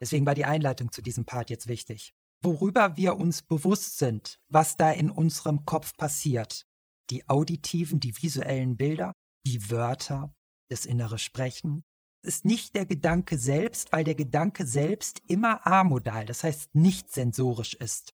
Deswegen 0.00 0.26
war 0.26 0.34
die 0.34 0.44
Einleitung 0.44 0.92
zu 0.92 1.02
diesem 1.02 1.24
Part 1.24 1.50
jetzt 1.50 1.68
wichtig. 1.68 2.14
Worüber 2.42 2.96
wir 2.96 3.16
uns 3.16 3.42
bewusst 3.42 3.98
sind, 3.98 4.38
was 4.48 4.76
da 4.76 4.90
in 4.90 5.10
unserem 5.10 5.64
Kopf 5.64 5.96
passiert, 5.96 6.66
die 7.10 7.28
auditiven, 7.28 8.00
die 8.00 8.16
visuellen 8.16 8.76
Bilder, 8.76 9.12
die 9.46 9.70
Wörter, 9.70 10.34
das 10.68 10.86
innere 10.86 11.18
Sprechen. 11.18 11.84
Es 12.22 12.36
ist 12.36 12.44
nicht 12.44 12.74
der 12.74 12.86
Gedanke 12.86 13.38
selbst, 13.38 13.92
weil 13.92 14.04
der 14.04 14.14
Gedanke 14.14 14.66
selbst 14.66 15.22
immer 15.28 15.66
amodal, 15.66 16.26
das 16.26 16.42
heißt 16.42 16.74
nicht 16.74 17.12
sensorisch 17.12 17.74
ist. 17.74 18.12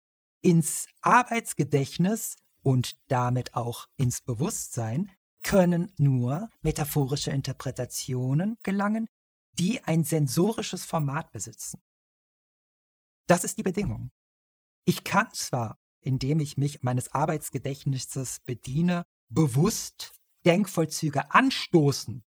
Ins 0.42 0.86
Arbeitsgedächtnis 1.00 2.36
und 2.62 2.96
damit 3.08 3.54
auch 3.54 3.86
ins 3.96 4.20
Bewusstsein 4.20 5.10
können 5.42 5.92
nur 5.96 6.50
metaphorische 6.62 7.30
Interpretationen 7.30 8.56
gelangen, 8.62 9.08
die 9.52 9.82
ein 9.84 10.04
sensorisches 10.04 10.84
Format 10.84 11.30
besitzen. 11.32 11.80
Das 13.26 13.44
ist 13.44 13.58
die 13.58 13.62
Bedingung. 13.62 14.10
Ich 14.84 15.02
kann 15.02 15.32
zwar 15.32 15.78
indem 16.06 16.38
ich 16.40 16.56
mich 16.56 16.82
meines 16.82 17.12
Arbeitsgedächtnisses 17.12 18.40
bediene, 18.46 19.02
bewusst 19.28 20.12
Denkvollzüge 20.46 21.34
anstoßen, 21.34 22.24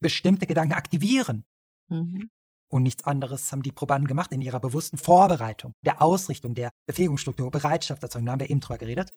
bestimmte 0.00 0.46
Gedanken 0.46 0.74
aktivieren. 0.74 1.44
Mhm. 1.88 2.30
Und 2.68 2.82
nichts 2.82 3.04
anderes 3.04 3.50
haben 3.50 3.62
die 3.62 3.72
Probanden 3.72 4.08
gemacht 4.08 4.32
in 4.32 4.40
ihrer 4.40 4.60
bewussten 4.60 4.98
Vorbereitung, 4.98 5.72
der 5.84 6.02
Ausrichtung, 6.02 6.54
der 6.54 6.70
Befähigungsstruktur, 6.86 7.50
Bereitschaft 7.50 8.02
dazu. 8.02 8.20
Da 8.20 8.32
haben 8.32 8.40
wir 8.40 8.50
eben 8.50 8.60
drüber 8.60 8.78
geredet. 8.78 9.12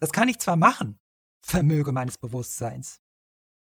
Das 0.00 0.12
kann 0.12 0.28
ich 0.28 0.38
zwar 0.38 0.56
machen, 0.56 0.98
Vermöge 1.42 1.92
meines 1.92 2.18
Bewusstseins, 2.18 3.00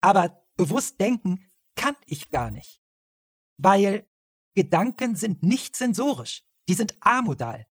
aber 0.03 0.43
bewusst 0.57 1.01
denken 1.01 1.45
kann 1.75 1.97
ich 2.07 2.31
gar 2.31 2.51
nicht. 2.51 2.81
Weil 3.59 4.09
Gedanken 4.55 5.17
sind 5.17 5.43
nicht 5.43 5.77
sensorisch, 5.77 6.43
die 6.69 6.75
sind 6.75 6.97
amodal 7.01 7.67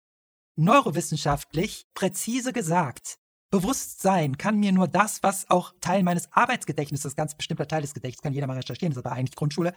neurowissenschaftlich 0.56 1.86
präzise 1.94 2.52
gesagt. 2.52 3.18
Bewusstsein 3.50 4.36
kann 4.36 4.58
mir 4.58 4.72
nur 4.72 4.88
das, 4.88 5.22
was 5.22 5.48
auch 5.48 5.72
Teil 5.80 6.02
meines 6.02 6.32
Arbeitsgedächtnisses, 6.32 7.14
ganz 7.14 7.36
bestimmter 7.36 7.68
Teil 7.68 7.82
des 7.82 7.94
Gedächtnisses, 7.94 8.22
kann 8.22 8.32
jeder 8.32 8.46
mal 8.46 8.56
recherchieren, 8.56 8.92
das 8.92 8.98
ist 8.98 9.06
aber 9.06 9.14
eigentlich 9.14 9.36
Grundschule. 9.36 9.76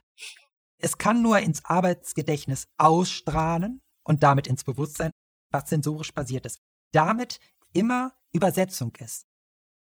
Es 0.80 0.97
kann 0.97 1.21
nur 1.21 1.39
ins 1.39 1.63
Arbeitsgedächtnis 1.65 2.67
ausstrahlen 2.78 3.82
und 4.03 4.23
damit 4.23 4.47
ins 4.47 4.63
Bewusstsein, 4.63 5.11
was 5.51 5.69
sensorisch 5.69 6.13
basiert 6.13 6.45
ist. 6.45 6.59
Damit 6.91 7.39
immer 7.73 8.13
Übersetzung 8.34 8.95
ist. 8.97 9.25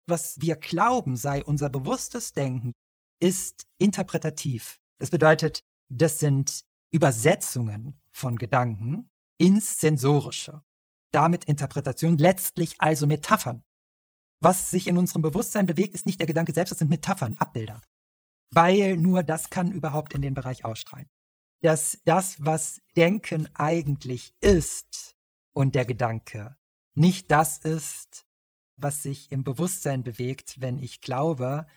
Was 0.07 0.39
wir 0.41 0.55
glauben, 0.57 1.15
sei 1.15 1.43
unser 1.43 1.69
bewusstes 1.69 2.33
Denken, 2.33 2.73
ist 3.19 3.63
interpretativ. 3.77 4.79
Das 4.99 5.09
bedeutet, 5.09 5.63
das 5.89 6.19
sind 6.19 6.65
Übersetzungen 6.91 7.99
von 8.11 8.37
Gedanken 8.37 9.09
ins 9.37 9.79
Sensorische 9.79 10.61
damit 11.11 11.45
Interpretation, 11.45 12.17
letztlich 12.17 12.75
also 12.79 13.07
Metaphern. 13.07 13.63
Was 14.41 14.71
sich 14.71 14.87
in 14.87 14.97
unserem 14.97 15.21
Bewusstsein 15.21 15.67
bewegt, 15.67 15.93
ist 15.93 16.05
nicht 16.05 16.19
der 16.19 16.27
Gedanke 16.27 16.53
selbst, 16.53 16.71
das 16.71 16.79
sind 16.79 16.89
Metaphern, 16.89 17.37
Abbilder. 17.37 17.81
Weil 18.51 18.97
nur 18.97 19.23
das 19.23 19.49
kann 19.49 19.71
überhaupt 19.71 20.13
in 20.13 20.21
den 20.21 20.33
Bereich 20.33 20.65
ausstrahlen. 20.65 21.09
Dass 21.61 21.99
das, 22.05 22.43
was 22.43 22.81
Denken 22.95 23.47
eigentlich 23.53 24.33
ist 24.41 25.15
und 25.53 25.75
der 25.75 25.85
Gedanke 25.85 26.57
nicht 26.93 27.31
das 27.31 27.59
ist, 27.59 28.25
was 28.75 29.03
sich 29.03 29.31
im 29.31 29.43
Bewusstsein 29.43 30.03
bewegt, 30.03 30.59
wenn 30.59 30.77
ich 30.77 31.01
glaube, 31.01 31.67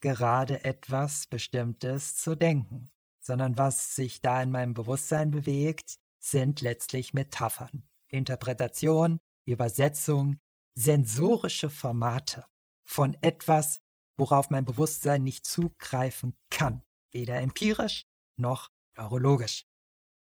gerade 0.00 0.64
etwas 0.64 1.26
Bestimmtes 1.26 2.16
zu 2.16 2.36
denken, 2.36 2.90
sondern 3.20 3.56
was 3.56 3.94
sich 3.94 4.20
da 4.20 4.42
in 4.42 4.50
meinem 4.50 4.74
Bewusstsein 4.74 5.30
bewegt, 5.30 5.98
sind 6.18 6.60
letztlich 6.60 7.14
Metaphern. 7.14 7.87
Interpretation, 8.08 9.20
Übersetzung, 9.46 10.38
sensorische 10.74 11.70
Formate 11.70 12.44
von 12.84 13.16
etwas, 13.20 13.80
worauf 14.16 14.50
mein 14.50 14.64
Bewusstsein 14.64 15.22
nicht 15.22 15.46
zugreifen 15.46 16.36
kann, 16.50 16.82
weder 17.12 17.40
empirisch 17.40 18.06
noch 18.36 18.70
neurologisch. 18.96 19.64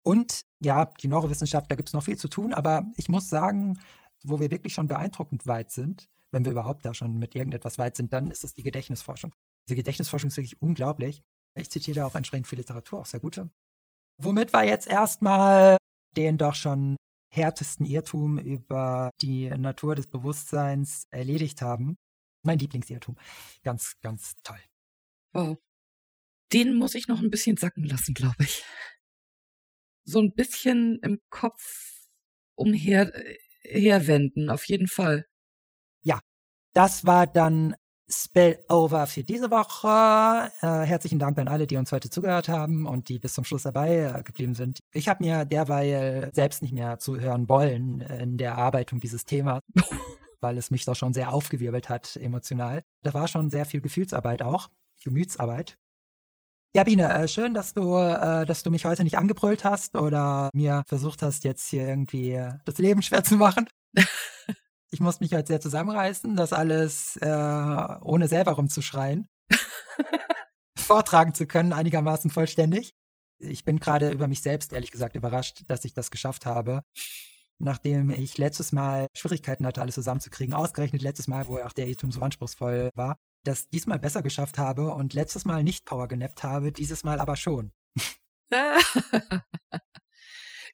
Und 0.05 0.41
ja, 0.59 0.85
die 0.85 1.07
Neurowissenschaft, 1.07 1.71
da 1.71 1.75
gibt 1.75 1.89
es 1.89 1.93
noch 1.93 2.03
viel 2.03 2.17
zu 2.17 2.27
tun, 2.27 2.53
aber 2.53 2.85
ich 2.97 3.09
muss 3.09 3.29
sagen, 3.29 3.79
wo 4.23 4.39
wir 4.39 4.51
wirklich 4.51 4.73
schon 4.73 4.87
beeindruckend 4.87 5.47
weit 5.47 5.71
sind, 5.71 6.09
wenn 6.31 6.45
wir 6.45 6.51
überhaupt 6.51 6.85
da 6.85 6.93
schon 6.93 7.19
mit 7.19 7.35
irgendetwas 7.35 7.77
weit 7.77 7.95
sind, 7.95 8.11
dann 8.11 8.31
ist 8.31 8.43
es 8.43 8.53
die 8.53 8.63
Gedächtnisforschung. 8.63 9.33
Die 9.69 9.75
Gedächtnisforschung 9.75 10.29
ist 10.29 10.37
wirklich 10.37 10.61
unglaublich. 10.61 11.23
Ich 11.55 11.69
zitiere 11.69 11.95
da 11.95 12.05
auch 12.07 12.15
entsprechend 12.15 12.47
viel 12.47 12.59
Literatur, 12.59 12.99
auch 12.99 13.05
sehr 13.05 13.19
gute. 13.19 13.49
Womit 14.17 14.51
wir 14.51 14.63
jetzt 14.63 14.87
erstmal 14.87 15.77
den 16.17 16.37
doch 16.37 16.55
schon 16.55 16.95
härtesten 17.33 17.85
Irrtum 17.85 18.37
über 18.37 19.09
die 19.21 19.49
Natur 19.49 19.95
des 19.95 20.07
Bewusstseins 20.07 21.07
erledigt 21.09 21.61
haben. 21.61 21.97
Mein 22.43 22.59
Lieblingsirrtum. 22.59 23.17
Ganz, 23.63 23.95
ganz 24.01 24.33
toll. 24.43 24.59
Wow. 25.33 25.57
Den 26.51 26.75
muss 26.75 26.93
ich 26.93 27.07
noch 27.07 27.21
ein 27.21 27.31
bisschen 27.31 27.57
sacken 27.57 27.85
lassen, 27.85 28.13
glaube 28.13 28.43
ich. 28.43 28.63
So 30.05 30.19
ein 30.19 30.33
bisschen 30.33 30.99
im 31.01 31.19
Kopf 31.29 32.07
umher 32.55 33.11
herwenden, 33.63 34.49
auf 34.49 34.65
jeden 34.65 34.87
Fall. 34.87 35.25
Ja, 36.03 36.19
das 36.73 37.05
war 37.05 37.25
dann 37.25 37.75
Spillover 38.09 39.07
für 39.07 39.23
diese 39.23 39.49
Woche. 39.49 40.51
Äh, 40.61 40.85
herzlichen 40.85 41.19
Dank 41.19 41.37
an 41.37 41.47
alle, 41.47 41.67
die 41.67 41.77
uns 41.77 41.91
heute 41.91 42.09
zugehört 42.09 42.49
haben 42.49 42.85
und 42.85 43.09
die 43.09 43.19
bis 43.19 43.33
zum 43.33 43.43
Schluss 43.43 43.63
dabei 43.63 43.97
äh, 43.97 44.23
geblieben 44.23 44.53
sind. 44.53 44.79
Ich 44.91 45.07
habe 45.07 45.23
mir 45.23 45.45
derweil 45.45 46.31
selbst 46.33 46.61
nicht 46.61 46.73
mehr 46.73 46.99
zuhören 46.99 47.47
wollen 47.49 48.01
in 48.01 48.37
der 48.37 48.51
Erarbeitung 48.51 48.99
dieses 48.99 49.25
Themas. 49.25 49.61
weil 50.43 50.57
es 50.57 50.69
mich 50.69 50.85
doch 50.85 50.95
schon 50.95 51.13
sehr 51.13 51.33
aufgewirbelt 51.33 51.89
hat 51.89 52.17
emotional. 52.17 52.83
Da 53.01 53.13
war 53.13 53.27
schon 53.27 53.49
sehr 53.49 53.65
viel 53.65 53.79
Gefühlsarbeit 53.79 54.43
auch, 54.43 54.69
Gemütsarbeit. 55.01 55.77
Ja, 56.75 56.83
Biene, 56.83 57.11
äh, 57.13 57.27
schön, 57.27 57.53
dass 57.53 57.73
du, 57.73 57.95
äh, 57.97 58.45
dass 58.45 58.63
du 58.63 58.71
mich 58.71 58.85
heute 58.85 59.03
nicht 59.03 59.17
angebrüllt 59.17 59.63
hast 59.63 59.95
oder 59.95 60.49
mir 60.53 60.83
versucht 60.87 61.21
hast, 61.21 61.43
jetzt 61.43 61.69
hier 61.69 61.87
irgendwie 61.87 62.39
das 62.65 62.77
Leben 62.77 63.01
schwer 63.01 63.23
zu 63.23 63.37
machen. 63.37 63.67
ich 64.93 64.99
muss 64.99 65.19
mich 65.19 65.33
halt 65.33 65.47
sehr 65.47 65.59
zusammenreißen, 65.59 66.35
das 66.35 66.53
alles 66.53 67.17
äh, 67.17 67.97
ohne 68.01 68.27
selber 68.27 68.51
rumzuschreien 68.51 69.27
vortragen 70.77 71.33
zu 71.33 71.47
können, 71.47 71.73
einigermaßen 71.73 72.29
vollständig. 72.29 72.93
Ich 73.39 73.65
bin 73.65 73.79
gerade 73.79 74.11
über 74.11 74.27
mich 74.27 74.41
selbst, 74.41 74.71
ehrlich 74.71 74.91
gesagt, 74.91 75.15
überrascht, 75.15 75.63
dass 75.67 75.83
ich 75.83 75.95
das 75.95 76.11
geschafft 76.11 76.45
habe. 76.45 76.83
Nachdem 77.57 78.11
ich 78.11 78.37
letztes 78.37 78.71
Mal 78.71 79.07
Schwierigkeiten 79.15 79.65
hatte, 79.65 79.81
alles 79.81 79.95
zusammenzukriegen, 79.95 80.53
ausgerechnet 80.53 81.01
letztes 81.01 81.27
Mal, 81.27 81.47
wo 81.47 81.57
auch 81.57 81.73
der 81.73 81.87
Irrtum 81.87 82.11
so 82.11 82.21
anspruchsvoll 82.21 82.91
war, 82.93 83.17
das 83.43 83.69
diesmal 83.69 83.99
besser 83.99 84.21
geschafft 84.21 84.59
habe 84.59 84.93
und 84.93 85.13
letztes 85.13 85.43
Mal 85.43 85.63
nicht 85.63 85.85
Power 85.85 86.07
genappt 86.07 86.43
habe, 86.43 86.71
dieses 86.71 87.03
Mal 87.03 87.19
aber 87.19 87.35
schon. 87.35 87.71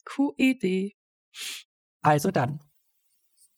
QED. 0.05 0.93
Also 2.01 2.31
dann. 2.31 2.68